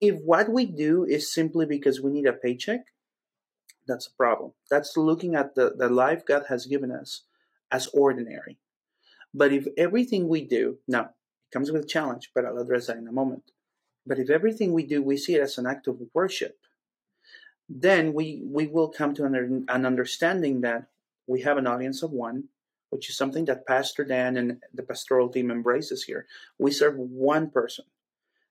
If 0.00 0.14
what 0.24 0.48
we 0.48 0.64
do 0.64 1.04
is 1.04 1.30
simply 1.30 1.66
because 1.66 2.00
we 2.00 2.10
need 2.10 2.24
a 2.24 2.32
paycheck, 2.32 2.86
that's 3.86 4.06
a 4.06 4.14
problem. 4.14 4.52
That's 4.70 4.96
looking 4.96 5.34
at 5.34 5.54
the, 5.56 5.74
the 5.76 5.90
life 5.90 6.24
God 6.24 6.44
has 6.48 6.64
given 6.64 6.90
us 6.90 7.24
as 7.70 7.88
ordinary. 7.88 8.56
But 9.34 9.52
if 9.52 9.66
everything 9.76 10.26
we 10.26 10.40
do, 10.42 10.78
now 10.88 11.02
it 11.02 11.52
comes 11.52 11.70
with 11.70 11.84
a 11.84 11.86
challenge, 11.86 12.30
but 12.34 12.46
I'll 12.46 12.56
address 12.56 12.86
that 12.86 12.96
in 12.96 13.08
a 13.08 13.12
moment. 13.12 13.50
But 14.06 14.18
if 14.18 14.30
everything 14.30 14.72
we 14.72 14.86
do, 14.86 15.02
we 15.02 15.18
see 15.18 15.34
it 15.34 15.42
as 15.42 15.58
an 15.58 15.66
act 15.66 15.86
of 15.86 16.00
worship, 16.14 16.56
then 17.68 18.14
we, 18.14 18.40
we 18.42 18.68
will 18.68 18.88
come 18.88 19.12
to 19.16 19.26
an, 19.26 19.66
an 19.68 19.84
understanding 19.84 20.62
that 20.62 20.86
we 21.26 21.42
have 21.42 21.56
an 21.56 21.66
audience 21.66 22.02
of 22.02 22.10
one, 22.10 22.44
which 22.90 23.08
is 23.08 23.16
something 23.16 23.44
that 23.46 23.66
Pastor 23.66 24.04
Dan 24.04 24.36
and 24.36 24.62
the 24.74 24.82
pastoral 24.82 25.28
team 25.28 25.50
embraces 25.50 26.04
here. 26.04 26.26
We 26.58 26.70
serve 26.70 26.96
one 26.96 27.50
person. 27.50 27.86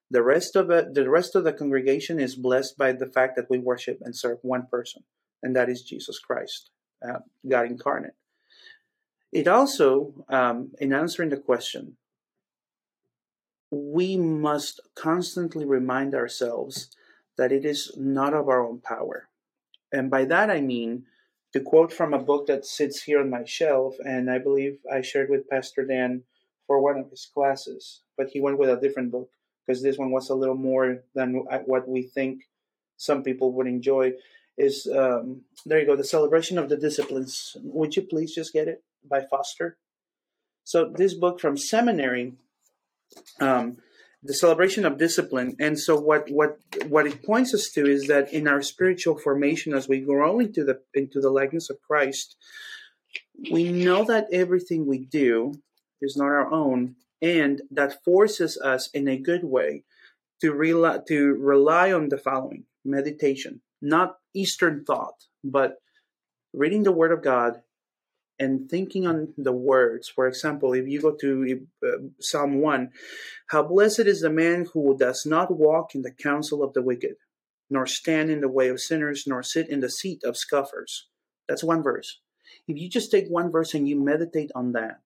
The 0.09 0.23
rest 0.23 0.55
of 0.55 0.67
the 0.67 1.09
rest 1.09 1.35
of 1.35 1.43
the 1.43 1.53
congregation 1.53 2.19
is 2.19 2.35
blessed 2.35 2.77
by 2.77 2.91
the 2.91 3.05
fact 3.07 3.35
that 3.37 3.49
we 3.49 3.59
worship 3.59 3.99
and 4.01 4.15
serve 4.15 4.39
one 4.41 4.67
person, 4.69 5.03
and 5.41 5.55
that 5.55 5.69
is 5.69 5.83
Jesus 5.83 6.19
Christ, 6.19 6.69
uh, 7.07 7.19
God 7.47 7.67
incarnate. 7.67 8.15
It 9.31 9.47
also, 9.47 10.25
um, 10.27 10.71
in 10.79 10.91
answering 10.91 11.29
the 11.29 11.37
question, 11.37 11.95
we 13.71 14.17
must 14.17 14.81
constantly 14.95 15.65
remind 15.65 16.13
ourselves 16.13 16.89
that 17.37 17.53
it 17.53 17.63
is 17.63 17.93
not 17.97 18.33
of 18.33 18.49
our 18.49 18.61
own 18.61 18.81
power. 18.81 19.29
And 19.93 20.11
by 20.11 20.25
that 20.25 20.49
I 20.49 20.59
mean, 20.59 21.05
to 21.53 21.59
quote 21.59 21.91
from 21.91 22.13
a 22.13 22.19
book 22.19 22.47
that 22.47 22.65
sits 22.65 23.03
here 23.03 23.19
on 23.19 23.29
my 23.29 23.43
shelf, 23.43 23.95
and 24.05 24.29
I 24.29 24.37
believe 24.37 24.79
I 24.91 25.01
shared 25.01 25.29
with 25.29 25.49
Pastor 25.49 25.85
Dan 25.85 26.23
for 26.67 26.81
one 26.81 26.97
of 26.97 27.09
his 27.09 27.29
classes, 27.33 28.01
but 28.17 28.29
he 28.29 28.39
went 28.39 28.57
with 28.57 28.69
a 28.69 28.79
different 28.79 29.11
book 29.11 29.29
because 29.65 29.81
this 29.81 29.97
one 29.97 30.11
was 30.11 30.29
a 30.29 30.35
little 30.35 30.55
more 30.55 31.03
than 31.13 31.45
what 31.65 31.87
we 31.87 32.03
think 32.03 32.43
some 32.97 33.23
people 33.23 33.51
would 33.53 33.67
enjoy. 33.67 34.13
Is 34.57 34.87
um, 34.87 35.41
there 35.65 35.79
you 35.79 35.85
go, 35.85 35.95
the 35.95 36.03
celebration 36.03 36.57
of 36.57 36.69
the 36.69 36.77
disciplines. 36.77 37.57
Would 37.63 37.95
you 37.95 38.03
please 38.03 38.33
just 38.33 38.53
get 38.53 38.67
it? 38.67 38.83
by 39.07 39.21
Foster. 39.21 39.77
So 40.63 40.91
this 40.95 41.13
book 41.13 41.39
from 41.39 41.57
seminary, 41.57 42.33
um, 43.39 43.77
the 44.23 44.33
celebration 44.33 44.85
of 44.85 44.97
discipline, 44.97 45.55
and 45.59 45.79
so 45.79 45.99
what 45.99 46.29
what 46.29 46.59
what 46.87 47.07
it 47.07 47.23
points 47.23 47.53
us 47.53 47.69
to 47.69 47.85
is 47.85 48.07
that 48.07 48.31
in 48.31 48.47
our 48.47 48.61
spiritual 48.61 49.17
formation, 49.17 49.73
as 49.73 49.87
we 49.87 49.99
grow 49.99 50.39
into 50.39 50.63
the 50.63 50.81
into 50.93 51.19
the 51.19 51.31
likeness 51.31 51.69
of 51.69 51.81
Christ, 51.81 52.35
we 53.51 53.71
know 53.71 54.03
that 54.05 54.27
everything 54.31 54.85
we 54.85 54.99
do 54.99 55.53
is 56.01 56.15
not 56.15 56.25
our 56.25 56.51
own, 56.51 56.95
and 57.21 57.61
that 57.71 58.03
forces 58.03 58.57
us 58.57 58.89
in 58.93 59.07
a 59.07 59.17
good 59.17 59.43
way 59.43 59.83
to 60.41 60.51
rely 60.51 60.99
to 61.07 61.33
rely 61.33 61.91
on 61.91 62.09
the 62.09 62.17
following 62.17 62.65
meditation, 62.85 63.61
not 63.81 64.17
Eastern 64.35 64.83
thought, 64.85 65.25
but 65.43 65.77
reading 66.53 66.83
the 66.83 66.91
Word 66.91 67.11
of 67.11 67.23
God 67.23 67.61
and 68.41 68.67
thinking 68.67 69.05
on 69.05 69.31
the 69.37 69.51
words. 69.51 70.09
For 70.09 70.25
example, 70.27 70.73
if 70.73 70.87
you 70.87 70.99
go 70.99 71.11
to 71.21 71.67
uh, 71.85 71.89
Psalm 72.19 72.59
1, 72.59 72.89
how 73.51 73.61
blessed 73.61 73.99
is 73.99 74.21
the 74.21 74.31
man 74.31 74.65
who 74.73 74.97
does 74.97 75.27
not 75.27 75.55
walk 75.55 75.93
in 75.93 76.01
the 76.01 76.11
counsel 76.11 76.63
of 76.63 76.73
the 76.73 76.81
wicked, 76.81 77.17
nor 77.69 77.85
stand 77.85 78.31
in 78.31 78.41
the 78.41 78.49
way 78.49 78.67
of 78.69 78.81
sinners, 78.81 79.25
nor 79.27 79.43
sit 79.43 79.69
in 79.69 79.79
the 79.79 79.91
seat 79.91 80.23
of 80.23 80.35
scoffers. 80.35 81.07
That's 81.47 81.63
one 81.63 81.83
verse. 81.83 82.19
If 82.67 82.79
you 82.79 82.89
just 82.89 83.11
take 83.11 83.27
one 83.27 83.51
verse 83.51 83.75
and 83.75 83.87
you 83.87 84.03
meditate 84.03 84.49
on 84.55 84.71
that, 84.71 85.01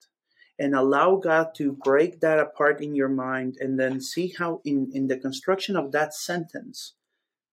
and 0.57 0.73
allow 0.73 1.17
God 1.17 1.47
to 1.57 1.73
break 1.73 2.21
that 2.21 2.39
apart 2.39 2.81
in 2.81 2.95
your 2.95 3.09
mind, 3.09 3.57
and 3.59 3.77
then 3.77 3.99
see 3.99 4.33
how, 4.39 4.61
in, 4.63 4.89
in 4.93 5.07
the 5.07 5.17
construction 5.17 5.75
of 5.75 5.91
that 5.91 6.13
sentence, 6.13 6.93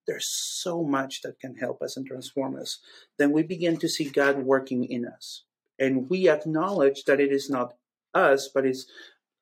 there's 0.07 0.29
so 0.31 0.85
much 0.85 1.23
that 1.23 1.41
can 1.41 1.57
help 1.57 1.83
us 1.83 1.97
and 1.97 2.07
transform 2.07 2.57
us. 2.57 2.79
Then 3.19 3.33
we 3.33 3.43
begin 3.43 3.79
to 3.79 3.89
see 3.89 4.09
God 4.09 4.45
working 4.45 4.85
in 4.85 5.05
us 5.05 5.43
and 5.79 6.09
we 6.09 6.29
acknowledge 6.29 7.05
that 7.05 7.21
it 7.21 7.33
is 7.33 7.51
not 7.51 7.75
us, 8.15 8.49
but 8.53 8.67
it's 8.67 8.87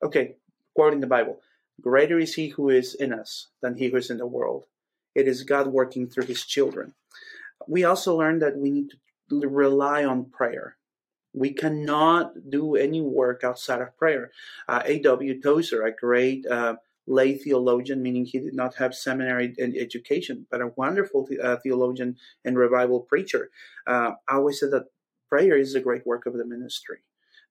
okay, 0.03 0.35
quoting 0.75 1.01
the 1.01 1.07
Bible 1.07 1.39
Greater 1.81 2.19
is 2.19 2.35
he 2.35 2.49
who 2.49 2.69
is 2.69 2.93
in 2.93 3.11
us 3.11 3.47
than 3.61 3.75
he 3.75 3.89
who 3.89 3.97
is 3.97 4.09
in 4.09 4.17
the 4.17 4.27
world. 4.27 4.65
It 5.15 5.27
is 5.27 5.43
God 5.43 5.67
working 5.67 6.07
through 6.07 6.25
his 6.25 6.45
children. 6.45 6.93
We 7.67 7.83
also 7.83 8.15
learn 8.17 8.39
that 8.39 8.57
we 8.57 8.71
need 8.71 8.91
to 9.29 9.39
rely 9.47 10.05
on 10.05 10.25
prayer. 10.25 10.77
We 11.33 11.53
cannot 11.53 12.49
do 12.49 12.75
any 12.75 13.01
work 13.01 13.43
outside 13.43 13.81
of 13.81 13.97
prayer. 13.97 14.31
Uh, 14.67 14.83
A.W. 14.85 15.41
Tozer, 15.41 15.83
a 15.83 15.95
great 15.95 16.45
uh, 16.45 16.75
lay 17.07 17.37
theologian, 17.37 18.01
meaning 18.01 18.25
he 18.25 18.39
did 18.39 18.53
not 18.53 18.75
have 18.75 18.93
seminary 18.93 19.55
education, 19.59 20.45
but 20.51 20.61
a 20.61 20.73
wonderful 20.75 21.27
uh, 21.41 21.57
theologian 21.57 22.17
and 22.43 22.57
revival 22.57 22.99
preacher. 22.99 23.49
Uh, 23.87 24.11
always 24.29 24.59
said 24.59 24.71
that 24.71 24.85
prayer 25.31 25.57
is 25.57 25.75
a 25.75 25.79
great 25.79 26.05
work 26.05 26.25
of 26.25 26.33
the 26.33 26.45
ministry. 26.45 26.99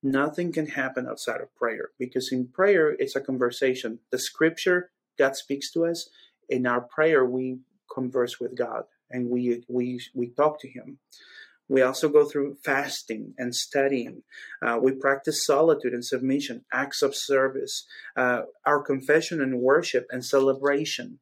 Nothing 0.03 0.53
can 0.53 0.67
happen 0.67 1.07
outside 1.09 1.41
of 1.41 1.55
prayer 1.57 1.91
because 1.99 2.31
in 2.31 2.49
prayer 2.49 2.91
it's 2.99 3.17
a 3.17 3.21
conversation. 3.21 4.01
The 4.11 4.19
scripture, 4.19 4.91
God 5.19 5.37
speaks 5.37 5.71
to 5.73 5.87
us. 5.87 6.09
In 6.49 6.67
our 6.67 6.83
prayer, 6.83 7.25
we 7.25 7.61
converse 7.93 8.39
with 8.39 8.57
God 8.57 8.85
and 9.11 9.31
we 9.31 9.65
we 9.69 10.01
we 10.15 10.29
talk 10.29 10.61
to 10.61 10.69
Him. 10.69 10.99
We 11.69 11.83
also 11.83 12.09
go 12.09 12.25
through 12.25 12.59
fasting 12.65 13.35
and 13.39 13.55
studying. 13.55 14.25
Uh, 14.61 14.79
we 14.83 14.93
practice 14.93 15.47
solitude 15.47 15.95
and 15.95 16.05
submission, 16.05 16.65
acts 16.73 17.01
of 17.01 17.15
service, 17.15 17.87
uh, 18.17 18.43
our 18.67 18.83
confession 18.83 19.41
and 19.41 19.61
worship 19.61 20.07
and 20.11 20.25
celebration. 20.25 21.21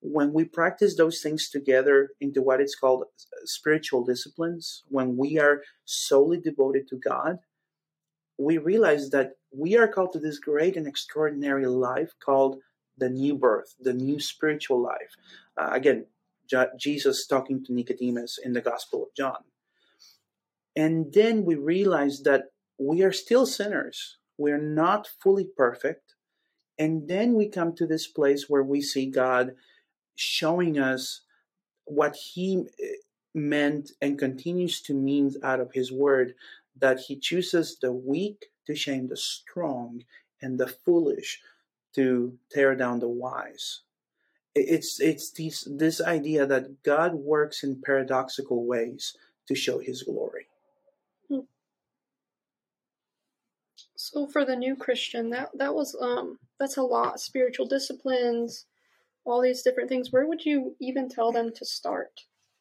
When 0.00 0.32
we 0.32 0.44
practice 0.44 0.96
those 0.96 1.20
things 1.20 1.48
together 1.48 2.10
into 2.20 2.40
what 2.40 2.60
is 2.60 2.74
called 2.74 3.04
spiritual 3.44 4.04
disciplines, 4.04 4.84
when 4.88 5.16
we 5.16 5.38
are 5.38 5.62
solely 5.84 6.38
devoted 6.38 6.88
to 6.88 6.96
God, 6.96 7.38
we 8.38 8.58
realize 8.58 9.10
that 9.10 9.32
we 9.50 9.76
are 9.76 9.88
called 9.88 10.12
to 10.12 10.20
this 10.20 10.38
great 10.38 10.76
and 10.76 10.86
extraordinary 10.86 11.66
life 11.66 12.12
called 12.24 12.60
the 12.96 13.08
new 13.08 13.34
birth, 13.34 13.74
the 13.80 13.92
new 13.92 14.20
spiritual 14.20 14.80
life. 14.80 15.16
Uh, 15.56 15.70
again, 15.72 16.06
Jesus 16.78 17.26
talking 17.26 17.64
to 17.64 17.72
Nicodemus 17.72 18.38
in 18.42 18.52
the 18.52 18.60
Gospel 18.60 19.02
of 19.02 19.14
John. 19.16 19.44
And 20.74 21.12
then 21.12 21.44
we 21.44 21.56
realize 21.56 22.22
that 22.22 22.52
we 22.78 23.02
are 23.02 23.12
still 23.12 23.46
sinners. 23.46 24.16
We're 24.38 24.62
not 24.62 25.08
fully 25.20 25.44
perfect. 25.44 26.14
And 26.78 27.08
then 27.08 27.34
we 27.34 27.48
come 27.48 27.74
to 27.74 27.86
this 27.86 28.06
place 28.06 28.48
where 28.48 28.62
we 28.62 28.80
see 28.80 29.06
God 29.06 29.54
showing 30.18 30.78
us 30.78 31.22
what 31.84 32.16
He 32.16 32.66
eh, 32.82 32.86
meant 33.34 33.92
and 34.02 34.18
continues 34.18 34.82
to 34.82 34.94
mean 34.94 35.34
out 35.42 35.60
of 35.60 35.72
His 35.72 35.92
Word 35.92 36.34
that 36.78 37.00
He 37.00 37.16
chooses 37.16 37.78
the 37.80 37.92
weak 37.92 38.46
to 38.66 38.74
shame 38.74 39.08
the 39.08 39.16
strong 39.16 40.04
and 40.42 40.58
the 40.58 40.66
foolish 40.66 41.40
to 41.94 42.36
tear 42.50 42.74
down 42.74 43.00
the 43.00 43.08
wise. 43.08 43.80
It's 44.54 45.00
it's 45.00 45.30
this 45.30 45.68
this 45.70 46.00
idea 46.00 46.46
that 46.46 46.82
God 46.82 47.14
works 47.14 47.62
in 47.62 47.80
paradoxical 47.80 48.66
ways 48.66 49.16
to 49.46 49.54
show 49.54 49.78
His 49.78 50.02
glory. 50.02 50.48
So 53.94 54.26
for 54.26 54.44
the 54.44 54.56
new 54.56 54.76
Christian, 54.76 55.30
that 55.30 55.50
that 55.54 55.74
was 55.74 55.96
um 56.00 56.38
that's 56.58 56.76
a 56.76 56.82
lot. 56.82 57.20
Spiritual 57.20 57.66
disciplines, 57.66 58.66
all 59.30 59.42
these 59.42 59.62
different 59.62 59.88
things. 59.88 60.12
Where 60.12 60.26
would 60.26 60.44
you 60.44 60.76
even 60.80 61.08
tell 61.08 61.32
them 61.32 61.52
to 61.54 61.64
start? 61.64 62.20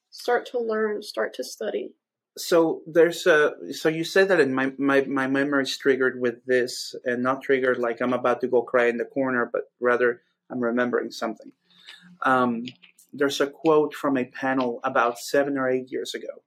Start 0.09 0.45
to 0.47 0.59
learn, 0.59 1.03
start 1.03 1.33
to 1.35 1.43
study. 1.43 1.93
So 2.37 2.81
there's 2.85 3.25
a 3.25 3.53
so 3.73 3.89
you 3.89 4.03
said 4.03 4.27
that 4.27 4.39
in 4.39 4.53
my 4.53 4.71
my 4.77 5.01
my 5.01 5.27
memory 5.27 5.63
is 5.63 5.77
triggered 5.77 6.19
with 6.19 6.45
this 6.45 6.93
and 7.03 7.23
not 7.23 7.41
triggered 7.41 7.79
like 7.79 7.99
I'm 7.99 8.13
about 8.13 8.41
to 8.41 8.47
go 8.47 8.61
cry 8.61 8.85
in 8.85 8.97
the 8.97 9.05
corner, 9.05 9.49
but 9.51 9.63
rather 9.79 10.21
I'm 10.51 10.59
remembering 10.59 11.11
something. 11.11 11.51
Um, 12.21 12.65
there's 13.11 13.41
a 13.41 13.47
quote 13.47 13.93
from 13.93 14.17
a 14.17 14.25
panel 14.25 14.79
about 14.83 15.17
seven 15.17 15.57
or 15.57 15.67
eight 15.67 15.91
years 15.91 16.13
ago, 16.13 16.43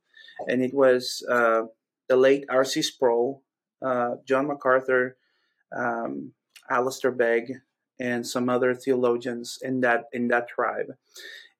and 0.46 0.62
it 0.62 0.72
was 0.72 1.24
uh, 1.28 1.62
the 2.08 2.16
late 2.16 2.44
R.C. 2.48 2.82
Sproul 2.82 3.42
uh, 3.82 4.16
John 4.26 4.46
MacArthur, 4.46 5.16
um, 5.76 6.32
Alistair 6.70 7.10
Begg, 7.10 7.52
and 8.00 8.26
some 8.26 8.48
other 8.48 8.74
theologians 8.74 9.58
in 9.62 9.82
that 9.82 10.06
in 10.12 10.28
that 10.28 10.48
tribe. 10.48 10.96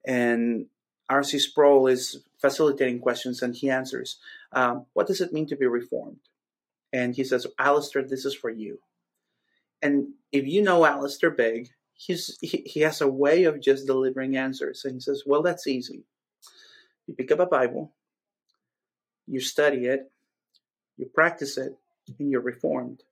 And 0.05 0.67
R.C. 1.09 1.39
Sproul 1.39 1.87
is 1.87 2.25
facilitating 2.41 3.01
questions, 3.01 3.43
and 3.43 3.55
he 3.55 3.69
answers, 3.71 4.19
um, 4.53 4.87
"What 4.95 5.07
does 5.07 5.21
it 5.21 5.33
mean 5.33 5.47
to 5.49 5.57
be 5.57 5.67
reformed?" 5.67 6.21
And 6.93 7.15
he 7.15 7.25
says, 7.25 7.47
"Alistair, 7.59 8.03
this 8.03 8.25
is 8.25 8.35
for 8.35 8.51
you." 8.51 8.81
And 9.83 10.15
if 10.33 10.47
you 10.47 10.63
know 10.63 10.85
Alistair 10.85 11.31
Begg, 11.31 11.69
he's 11.93 12.39
he, 12.41 12.63
he 12.67 12.81
has 12.81 13.01
a 13.01 13.09
way 13.09 13.45
of 13.45 13.61
just 13.61 13.87
delivering 13.87 14.37
answers. 14.37 14.85
And 14.85 14.95
he 14.95 15.01
says, 15.01 15.25
"Well, 15.27 15.43
that's 15.43 15.67
easy. 15.67 16.05
You 17.07 17.15
pick 17.15 17.31
up 17.33 17.41
a 17.41 17.47
Bible, 17.47 17.93
you 19.27 19.41
study 19.41 19.87
it, 19.87 20.11
you 20.97 21.07
practice 21.07 21.59
it, 21.59 21.77
and 22.19 22.31
you're 22.31 22.41
reformed. 22.41 23.03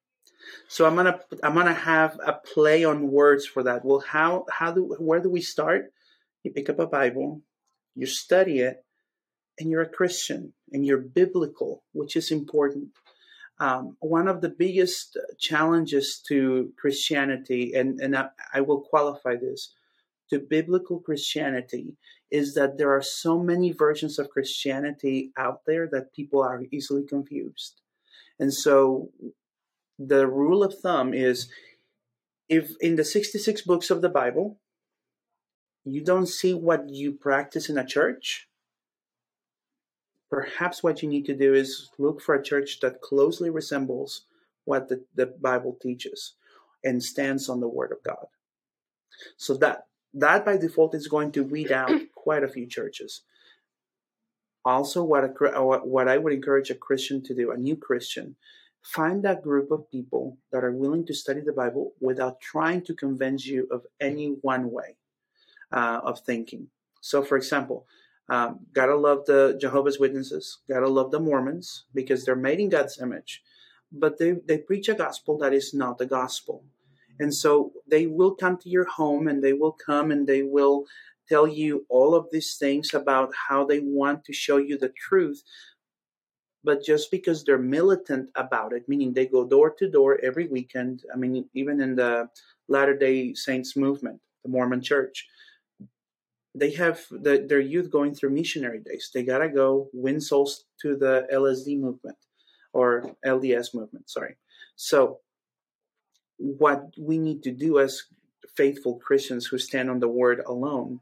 So 0.68 0.87
I'm 0.87 0.96
gonna 0.96 1.20
I'm 1.42 1.54
gonna 1.54 1.74
have 1.74 2.18
a 2.24 2.32
play 2.32 2.84
on 2.84 3.11
words 3.11 3.46
for 3.46 3.62
that. 3.64 3.84
Well, 3.84 4.00
how 4.00 4.46
how 4.50 4.72
do 4.72 4.96
where 4.98 5.20
do 5.20 5.30
we 5.30 5.40
start? 5.40 5.92
You 6.42 6.52
pick 6.52 6.68
up 6.68 6.78
a 6.78 6.87
Bible, 6.87 7.42
you 7.94 8.06
study 8.06 8.61
it, 8.61 8.84
and 9.58 9.70
you're 9.70 9.82
a 9.82 9.88
Christian 9.88 10.52
and 10.72 10.84
you're 10.87 10.98
biblical, 10.98 11.82
which 11.92 12.16
is 12.16 12.30
important. 12.30 12.90
Um, 13.61 13.96
one 14.00 14.28
of 14.28 14.40
the 14.40 14.48
biggest 14.48 15.18
challenges 15.38 16.22
to 16.28 16.72
Christianity, 16.78 17.72
and, 17.74 18.00
and 18.00 18.16
I, 18.16 18.28
I 18.54 18.61
will 18.61 18.82
qualify 18.82 19.34
this, 19.34 19.74
to 20.30 20.38
biblical 20.38 21.00
Christianity 21.00 21.96
is 22.30 22.54
that 22.54 22.78
there 22.78 22.92
are 22.92 23.02
so 23.02 23.38
many 23.38 23.72
versions 23.72 24.18
of 24.18 24.30
Christianity 24.30 25.32
out 25.37 25.62
there 25.66 25.88
that 25.90 26.12
people 26.12 26.42
are 26.42 26.62
easily 26.70 27.04
confused. 27.04 27.80
And 28.38 28.54
so 28.54 29.11
the 29.98 30.26
rule 30.26 30.62
of 30.62 30.78
thumb 30.78 31.12
is 31.12 31.48
if 32.48 32.72
in 32.80 32.96
the 32.96 33.04
66 33.04 33.62
books 33.62 33.90
of 33.90 34.00
the 34.00 34.08
Bible, 34.08 34.58
you 35.84 36.02
don't 36.02 36.26
see 36.26 36.54
what 36.54 36.88
you 36.88 37.12
practice 37.12 37.68
in 37.68 37.78
a 37.78 37.87
church, 37.87 38.48
perhaps 40.30 40.82
what 40.82 41.02
you 41.02 41.08
need 41.08 41.26
to 41.26 41.37
do 41.37 41.54
is 41.54 41.90
look 41.98 42.20
for 42.20 42.34
a 42.34 42.42
church 42.42 42.80
that 42.80 43.00
closely 43.00 43.50
resembles 43.50 44.22
what 44.64 44.88
the, 44.88 45.04
the 45.14 45.26
Bible 45.26 45.76
teaches 45.80 46.34
and 46.84 47.02
stands 47.02 47.48
on 47.48 47.61
the 47.61 47.68
Word 47.68 47.92
of 47.92 48.02
God. 48.02 48.26
So 49.37 49.54
that 49.54 49.87
that 50.14 50.44
by 50.44 50.56
default 50.56 50.94
is 50.94 51.08
going 51.08 51.32
to 51.32 51.44
weed 51.44 51.72
out 51.72 51.90
quite 52.14 52.44
a 52.44 52.48
few 52.48 52.66
churches 52.66 53.22
also 54.68 55.02
what 55.02 55.24
a, 55.24 55.28
what 55.62 56.08
I 56.08 56.18
would 56.18 56.32
encourage 56.32 56.70
a 56.70 56.74
Christian 56.74 57.22
to 57.24 57.34
do, 57.34 57.50
a 57.50 57.56
new 57.56 57.76
Christian, 57.76 58.37
find 58.82 59.22
that 59.24 59.42
group 59.42 59.70
of 59.70 59.90
people 59.90 60.38
that 60.52 60.64
are 60.64 60.72
willing 60.72 61.04
to 61.06 61.14
study 61.14 61.40
the 61.40 61.52
Bible 61.52 61.92
without 62.00 62.40
trying 62.40 62.82
to 62.82 62.94
convince 62.94 63.46
you 63.46 63.68
of 63.70 63.86
any 64.00 64.36
one 64.42 64.70
way 64.70 64.96
uh, 65.72 66.00
of 66.02 66.20
thinking. 66.20 66.68
So, 67.00 67.22
for 67.22 67.36
example, 67.36 67.86
um, 68.28 68.60
gotta 68.72 68.96
love 68.96 69.24
the 69.26 69.56
Jehovah's 69.60 69.98
Witnesses, 69.98 70.58
gotta 70.68 70.88
love 70.88 71.10
the 71.10 71.20
Mormons 71.20 71.84
because 71.94 72.24
they're 72.24 72.36
made 72.36 72.60
in 72.60 72.68
God's 72.68 73.00
image, 73.00 73.42
but 73.90 74.18
they, 74.18 74.32
they 74.46 74.58
preach 74.58 74.88
a 74.88 74.94
gospel 74.94 75.38
that 75.38 75.52
is 75.52 75.72
not 75.72 75.98
the 75.98 76.06
gospel. 76.06 76.64
And 77.20 77.34
so 77.34 77.72
they 77.86 78.06
will 78.06 78.34
come 78.34 78.58
to 78.58 78.68
your 78.68 78.84
home 78.84 79.28
and 79.28 79.42
they 79.42 79.52
will 79.52 79.72
come 79.72 80.10
and 80.10 80.26
they 80.26 80.42
will 80.42 80.84
tell 81.28 81.46
you 81.46 81.84
all 81.88 82.14
of 82.14 82.26
these 82.30 82.56
things 82.56 82.94
about 82.94 83.32
how 83.48 83.64
they 83.64 83.80
want 83.80 84.24
to 84.24 84.32
show 84.32 84.56
you 84.56 84.78
the 84.78 84.90
truth. 84.90 85.42
But 86.68 86.85
just 86.85 87.11
because 87.11 87.44
they're 87.44 87.57
militant 87.57 88.28
about 88.35 88.74
it, 88.74 88.87
meaning 88.90 89.14
they 89.14 89.24
go 89.24 89.42
door 89.42 89.70
to 89.70 89.88
door 89.88 90.20
every 90.22 90.48
weekend, 90.48 91.02
I 91.11 91.16
mean, 91.16 91.48
even 91.54 91.81
in 91.81 91.96
the 91.96 92.28
Latter 92.68 92.94
day 92.94 93.33
Saints 93.33 93.74
movement, 93.74 94.20
the 94.42 94.50
Mormon 94.50 94.83
church, 94.83 95.26
they 96.54 96.70
have 96.72 97.00
the, 97.11 97.46
their 97.48 97.61
youth 97.61 97.90
going 97.90 98.14
through 98.14 98.37
missionary 98.37 98.81
days. 98.81 99.11
They 99.14 99.22
got 99.22 99.38
to 99.38 99.48
go 99.48 99.88
win 99.94 100.20
souls 100.20 100.66
to 100.83 100.94
the 100.94 101.26
LSD 101.33 101.81
movement 101.81 102.18
or 102.74 103.16
LDS 103.24 103.72
movement, 103.72 104.11
sorry. 104.11 104.37
So, 104.76 105.20
what 106.37 106.92
we 106.98 107.16
need 107.16 107.42
to 107.44 107.50
do 107.50 107.78
as 107.78 108.02
faithful 108.54 108.96
Christians 108.96 109.46
who 109.46 109.57
stand 109.57 109.88
on 109.88 110.00
the 110.00 110.09
word 110.22 110.42
alone 110.46 111.00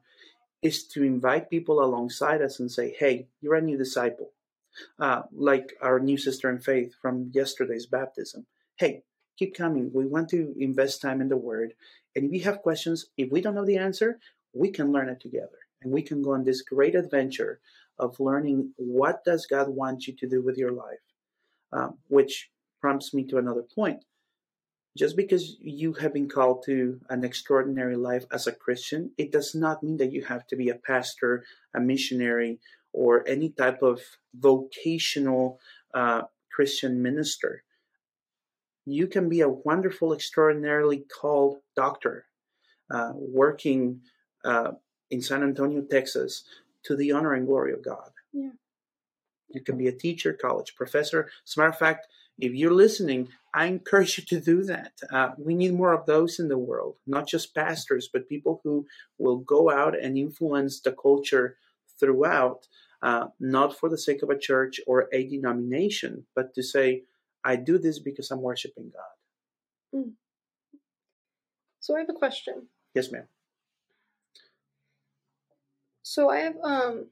is 0.62 0.86
to 0.94 1.02
invite 1.02 1.50
people 1.50 1.82
alongside 1.82 2.40
us 2.40 2.60
and 2.60 2.70
say, 2.70 2.94
hey, 3.00 3.26
you're 3.40 3.56
a 3.56 3.60
new 3.60 3.76
disciple. 3.76 4.30
Uh, 4.98 5.22
like 5.32 5.74
our 5.80 5.98
new 5.98 6.18
sister 6.18 6.50
in 6.50 6.58
faith 6.58 6.94
from 7.00 7.30
yesterday's 7.32 7.86
baptism. 7.86 8.46
Hey, 8.76 9.02
keep 9.38 9.54
coming. 9.54 9.90
We 9.92 10.06
want 10.06 10.28
to 10.30 10.54
invest 10.58 11.00
time 11.00 11.20
in 11.20 11.28
the 11.28 11.36
Word. 11.36 11.74
And 12.14 12.26
if 12.26 12.32
you 12.32 12.40
have 12.44 12.62
questions, 12.62 13.06
if 13.16 13.30
we 13.30 13.40
don't 13.40 13.54
know 13.54 13.64
the 13.64 13.78
answer, 13.78 14.18
we 14.52 14.70
can 14.70 14.92
learn 14.92 15.08
it 15.08 15.20
together. 15.20 15.58
And 15.82 15.92
we 15.92 16.02
can 16.02 16.22
go 16.22 16.32
on 16.32 16.44
this 16.44 16.62
great 16.62 16.94
adventure 16.94 17.60
of 17.98 18.20
learning 18.20 18.72
what 18.76 19.24
does 19.24 19.46
God 19.46 19.68
want 19.68 20.06
you 20.06 20.14
to 20.16 20.28
do 20.28 20.42
with 20.42 20.56
your 20.56 20.72
life, 20.72 21.04
um, 21.72 21.98
which 22.08 22.50
prompts 22.80 23.14
me 23.14 23.24
to 23.24 23.38
another 23.38 23.62
point 23.62 24.04
just 24.96 25.16
because 25.16 25.56
you 25.60 25.92
have 25.94 26.14
been 26.14 26.28
called 26.28 26.64
to 26.64 27.00
an 27.10 27.22
extraordinary 27.22 27.96
life 27.96 28.24
as 28.32 28.46
a 28.46 28.52
Christian, 28.52 29.10
it 29.18 29.30
does 29.30 29.54
not 29.54 29.82
mean 29.82 29.98
that 29.98 30.12
you 30.12 30.24
have 30.24 30.46
to 30.48 30.56
be 30.56 30.70
a 30.70 30.74
pastor, 30.74 31.44
a 31.74 31.80
missionary, 31.80 32.58
or 32.96 33.28
any 33.28 33.50
type 33.50 33.82
of 33.82 34.00
vocational 34.34 35.60
uh, 35.92 36.22
Christian 36.50 37.02
minister. 37.02 37.62
You 38.86 39.06
can 39.06 39.28
be 39.28 39.42
a 39.42 39.48
wonderful, 39.48 40.14
extraordinarily 40.14 41.04
called 41.20 41.58
doctor, 41.76 42.24
uh, 42.90 43.12
working 43.14 44.00
uh, 44.44 44.72
in 45.10 45.20
San 45.20 45.42
Antonio, 45.42 45.82
Texas, 45.82 46.44
to 46.84 46.96
the 46.96 47.12
honor 47.12 47.34
and 47.34 47.46
glory 47.46 47.72
of 47.74 47.84
God. 47.84 48.10
Yeah. 48.32 48.50
You 49.50 49.60
can 49.60 49.76
be 49.76 49.88
a 49.88 49.92
teacher, 49.92 50.32
college 50.32 50.74
professor. 50.74 51.28
As 51.46 51.56
a 51.56 51.60
matter 51.60 51.70
of 51.70 51.78
fact, 51.78 52.06
if 52.38 52.52
you're 52.54 52.72
listening, 52.72 53.28
I 53.54 53.66
encourage 53.66 54.18
you 54.18 54.24
to 54.24 54.40
do 54.40 54.62
that. 54.64 54.92
Uh, 55.10 55.30
we 55.38 55.54
need 55.54 55.74
more 55.74 55.92
of 55.92 56.06
those 56.06 56.38
in 56.38 56.48
the 56.48 56.58
world, 56.58 56.96
not 57.06 57.26
just 57.26 57.54
pastors, 57.54 58.08
but 58.10 58.28
people 58.28 58.60
who 58.64 58.86
will 59.18 59.38
go 59.38 59.70
out 59.70 59.98
and 59.98 60.16
influence 60.16 60.80
the 60.80 60.92
culture 60.92 61.56
throughout, 61.98 62.68
uh, 63.02 63.28
not 63.40 63.78
for 63.78 63.88
the 63.88 63.98
sake 63.98 64.22
of 64.22 64.30
a 64.30 64.38
church 64.38 64.80
or 64.86 65.08
a 65.12 65.26
denomination, 65.26 66.26
but 66.34 66.54
to 66.54 66.62
say, 66.62 67.02
I 67.44 67.56
do 67.56 67.78
this 67.78 67.98
because 67.98 68.30
I'm 68.30 68.42
worshiping 68.42 68.92
God. 68.92 70.00
Mm. 70.00 70.12
So 71.80 71.96
I 71.96 72.00
have 72.00 72.10
a 72.10 72.14
question. 72.14 72.66
Yes, 72.94 73.12
ma'am. 73.12 73.28
So 76.02 76.30
I 76.30 76.38
have 76.38 76.56
um 76.62 77.06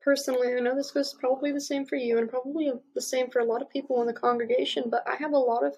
personally, 0.00 0.54
I 0.54 0.60
know 0.60 0.74
this 0.74 0.92
goes 0.92 1.14
probably 1.14 1.52
the 1.52 1.60
same 1.60 1.84
for 1.84 1.96
you 1.96 2.18
and 2.18 2.30
probably 2.30 2.72
the 2.94 3.02
same 3.02 3.28
for 3.28 3.40
a 3.40 3.44
lot 3.44 3.60
of 3.60 3.68
people 3.68 4.00
in 4.00 4.06
the 4.06 4.12
congregation, 4.12 4.84
but 4.88 5.02
I 5.06 5.16
have 5.16 5.32
a 5.32 5.38
lot 5.38 5.64
of 5.64 5.74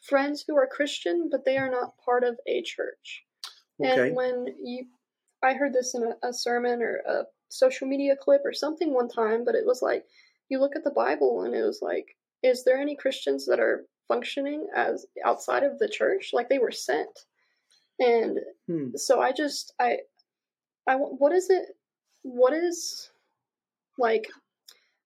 friends 0.00 0.44
who 0.46 0.56
are 0.56 0.68
Christian, 0.68 1.28
but 1.30 1.44
they 1.44 1.56
are 1.56 1.70
not 1.70 1.98
part 2.04 2.22
of 2.22 2.38
a 2.46 2.62
church. 2.62 3.24
Okay. 3.84 4.08
And 4.08 4.16
when 4.16 4.46
you, 4.62 4.86
I 5.42 5.54
heard 5.54 5.72
this 5.72 5.94
in 5.94 6.04
a, 6.04 6.28
a 6.28 6.32
sermon 6.32 6.80
or 6.80 7.02
a 7.08 7.24
social 7.48 7.86
media 7.86 8.16
clip 8.16 8.42
or 8.44 8.52
something 8.52 8.92
one 8.92 9.08
time, 9.08 9.44
but 9.44 9.54
it 9.54 9.66
was 9.66 9.82
like, 9.82 10.04
you 10.48 10.60
look 10.60 10.76
at 10.76 10.84
the 10.84 10.90
Bible 10.90 11.42
and 11.42 11.54
it 11.54 11.62
was 11.62 11.80
like, 11.82 12.16
is 12.42 12.64
there 12.64 12.78
any 12.78 12.96
Christians 12.96 13.46
that 13.46 13.60
are 13.60 13.86
functioning 14.08 14.66
as 14.74 15.06
outside 15.24 15.64
of 15.64 15.78
the 15.78 15.88
church? 15.88 16.30
Like 16.32 16.48
they 16.48 16.58
were 16.58 16.70
sent. 16.70 17.26
And 17.98 18.38
Hmm. 18.66 18.90
so 18.94 19.20
I 19.20 19.32
just, 19.32 19.72
I, 19.80 19.98
I, 20.86 20.96
what 20.96 21.32
is 21.32 21.50
it? 21.50 21.76
What 22.22 22.52
is 22.52 23.10
like 23.98 24.26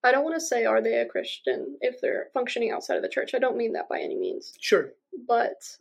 I 0.03 0.13
don't 0.13 0.25
want 0.25 0.37
to 0.37 0.45
say 0.45 0.65
are 0.65 0.81
they 0.81 0.99
a 0.99 1.07
Christian 1.07 1.77
if 1.81 2.01
they're 2.01 2.29
functioning 2.33 2.71
outside 2.71 2.97
of 2.97 3.03
the 3.03 3.09
church. 3.09 3.35
I 3.35 3.39
don't 3.39 3.57
mean 3.57 3.73
that 3.75 3.89
by 3.89 4.01
any 4.01 4.17
means. 4.17 4.55
Sure. 4.59 4.93
But 5.29 5.77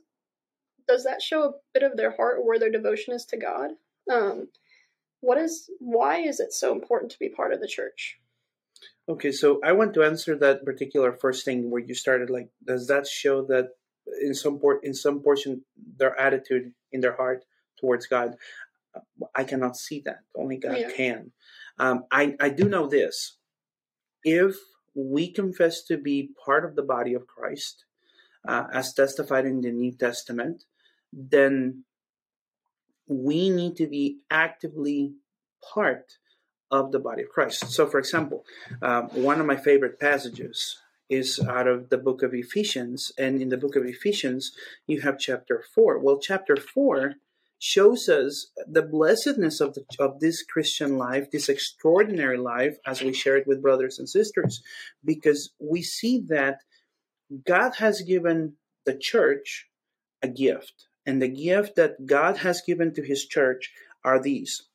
does 0.87 1.03
that 1.05 1.21
show 1.21 1.43
a 1.43 1.53
bit 1.73 1.83
of 1.83 1.95
their 1.95 2.11
heart 2.11 2.39
or 2.39 2.45
where 2.45 2.59
their 2.59 2.71
devotion 2.71 3.13
is 3.13 3.25
to 3.27 3.37
God? 3.37 3.71
Um, 4.11 4.49
what 5.21 5.37
is 5.37 5.69
why 5.79 6.19
is 6.19 6.39
it 6.39 6.53
so 6.53 6.71
important 6.71 7.11
to 7.11 7.19
be 7.19 7.29
part 7.29 7.53
of 7.53 7.59
the 7.59 7.67
church? 7.67 8.19
Okay, 9.07 9.31
so 9.31 9.59
I 9.63 9.71
want 9.71 9.93
to 9.95 10.03
answer 10.03 10.35
that 10.37 10.63
particular 10.63 11.11
first 11.11 11.43
thing 11.43 11.69
where 11.69 11.81
you 11.81 11.95
started. 11.95 12.29
Like, 12.29 12.49
does 12.63 12.87
that 12.87 13.07
show 13.07 13.43
that 13.45 13.69
in 14.21 14.33
some 14.33 14.59
port, 14.59 14.83
in 14.83 14.93
some 14.93 15.21
portion, 15.21 15.63
their 15.97 16.17
attitude 16.19 16.73
in 16.91 17.01
their 17.01 17.15
heart 17.15 17.43
towards 17.79 18.05
God? 18.05 18.35
I 19.35 19.43
cannot 19.43 19.77
see 19.77 20.01
that. 20.05 20.19
Only 20.35 20.57
God 20.57 20.77
Yeah. 20.79 20.91
can. 20.91 21.31
Um, 21.77 22.05
I 22.11 22.35
I 22.39 22.49
do 22.49 22.69
know 22.69 22.87
this. 22.87 23.37
If 24.23 24.55
we 24.93 25.31
confess 25.31 25.83
to 25.85 25.97
be 25.97 26.31
part 26.45 26.65
of 26.65 26.75
the 26.75 26.83
body 26.83 27.13
of 27.13 27.27
Christ, 27.27 27.85
uh, 28.47 28.67
as 28.73 28.93
testified 28.93 29.45
in 29.45 29.61
the 29.61 29.71
New 29.71 29.91
Testament, 29.93 30.65
then 31.11 31.85
we 33.09 33.49
need 33.49 33.75
to 33.77 33.87
be 33.87 34.19
actively 34.31 35.15
part 35.73 36.17
of 36.71 36.91
the 36.91 36.99
body 36.99 37.23
of 37.23 37.29
Christ. 37.29 37.71
So, 37.71 37.87
for 37.87 37.99
example, 37.99 38.45
um, 38.81 39.07
one 39.09 39.39
of 39.39 39.45
my 39.45 39.57
favorite 39.57 39.99
passages 39.99 40.77
is 41.09 41.39
out 41.39 41.67
of 41.67 41.89
the 41.89 41.97
book 41.97 42.21
of 42.21 42.33
Ephesians. 42.33 43.11
And 43.17 43.41
in 43.41 43.49
the 43.49 43.57
book 43.57 43.75
of 43.75 43.85
Ephesians, 43.85 44.51
you 44.85 45.01
have 45.01 45.17
chapter 45.17 45.63
4. 45.73 45.99
Well, 45.99 46.19
chapter 46.19 46.55
4 46.55 47.15
shows 47.57 48.07
us 48.07 48.51
the 48.67 48.83
blessedness 48.83 49.59
of, 49.59 49.73
the, 49.73 49.83
of 49.97 50.19
this 50.19 50.43
Christian 50.43 50.97
life, 50.97 51.31
this 51.31 51.49
extraordinary 51.49 52.37
life, 52.37 52.77
as 52.85 53.01
we 53.01 53.11
share 53.11 53.37
it 53.37 53.47
with 53.47 53.61
brothers 53.61 53.97
and 53.97 54.07
sisters, 54.07 54.61
because 55.03 55.51
we 55.59 55.81
see 55.81 56.23
that 56.29 56.59
God 57.45 57.75
has 57.79 58.01
given 58.01 58.53
the 58.85 58.95
church 58.95 59.67
a 60.21 60.27
gift. 60.27 60.88
And 61.05 61.21
the 61.21 61.27
gift 61.27 61.75
that 61.75 62.05
God 62.05 62.37
has 62.37 62.61
given 62.61 62.93
to 62.93 63.01
his 63.01 63.25
church 63.25 63.71
are 64.03 64.21
these 64.21 64.69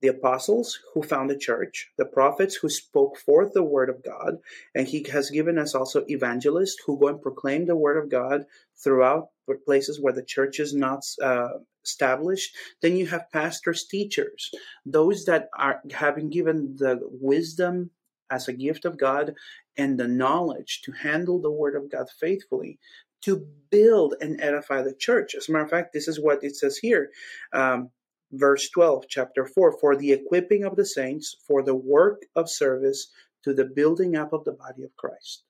the 0.00 0.08
apostles 0.08 0.78
who 0.94 1.02
found 1.02 1.28
the 1.28 1.36
church, 1.36 1.90
the 1.96 2.04
prophets 2.04 2.54
who 2.56 2.68
spoke 2.68 3.16
forth 3.16 3.52
the 3.52 3.64
word 3.64 3.90
of 3.90 4.02
God, 4.04 4.38
and 4.74 4.86
he 4.86 5.04
has 5.10 5.30
given 5.30 5.58
us 5.58 5.74
also 5.74 6.04
evangelists 6.08 6.76
who 6.86 6.98
go 6.98 7.08
and 7.08 7.20
proclaim 7.20 7.66
the 7.66 7.76
word 7.76 7.96
of 7.96 8.08
God 8.08 8.44
throughout 8.82 9.28
places 9.64 10.00
where 10.00 10.12
the 10.12 10.22
church 10.22 10.60
is 10.60 10.74
not 10.74 11.04
uh, 11.22 11.48
established. 11.84 12.54
Then 12.82 12.96
you 12.96 13.06
have 13.06 13.32
pastors, 13.32 13.86
teachers, 13.86 14.50
those 14.84 15.24
that 15.24 15.48
are 15.56 15.80
having 15.92 16.30
given 16.30 16.76
the 16.76 17.00
wisdom 17.02 17.90
as 18.30 18.46
a 18.46 18.52
gift 18.52 18.84
of 18.84 18.98
God 18.98 19.34
and 19.76 19.98
the 19.98 20.06
knowledge 20.06 20.82
to 20.84 20.92
handle 20.92 21.40
the 21.40 21.50
word 21.50 21.74
of 21.74 21.90
God 21.90 22.06
faithfully 22.20 22.78
to 23.22 23.46
build 23.70 24.14
and 24.20 24.40
edify 24.40 24.82
the 24.82 24.94
church. 24.94 25.34
As 25.34 25.48
a 25.48 25.52
matter 25.52 25.64
of 25.64 25.70
fact, 25.70 25.92
this 25.92 26.08
is 26.08 26.20
what 26.20 26.42
it 26.42 26.56
says 26.56 26.78
here. 26.78 27.10
Um, 27.52 27.90
verse 28.32 28.68
12, 28.70 29.04
chapter 29.08 29.46
4 29.46 29.78
for 29.78 29.96
the 29.96 30.12
equipping 30.12 30.64
of 30.64 30.76
the 30.76 30.84
saints, 30.84 31.36
for 31.46 31.62
the 31.62 31.74
work 31.74 32.22
of 32.36 32.50
service 32.50 33.08
to 33.44 33.54
the 33.54 33.64
building 33.64 34.16
up 34.16 34.32
of 34.32 34.44
the 34.44 34.52
body 34.52 34.84
of 34.84 34.96
Christ. 34.96 35.44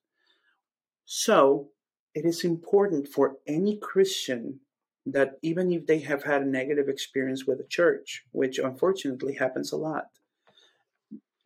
So, 1.05 1.69
it 2.15 2.25
is 2.25 2.43
important 2.43 3.07
for 3.07 3.37
any 3.47 3.77
Christian 3.77 4.59
that 5.05 5.37
even 5.41 5.71
if 5.71 5.85
they 5.85 5.99
have 5.99 6.23
had 6.23 6.41
a 6.41 6.45
negative 6.45 6.87
experience 6.87 7.45
with 7.45 7.57
the 7.57 7.63
church, 7.65 8.23
which 8.31 8.59
unfortunately 8.59 9.35
happens 9.35 9.71
a 9.71 9.77
lot, 9.77 10.05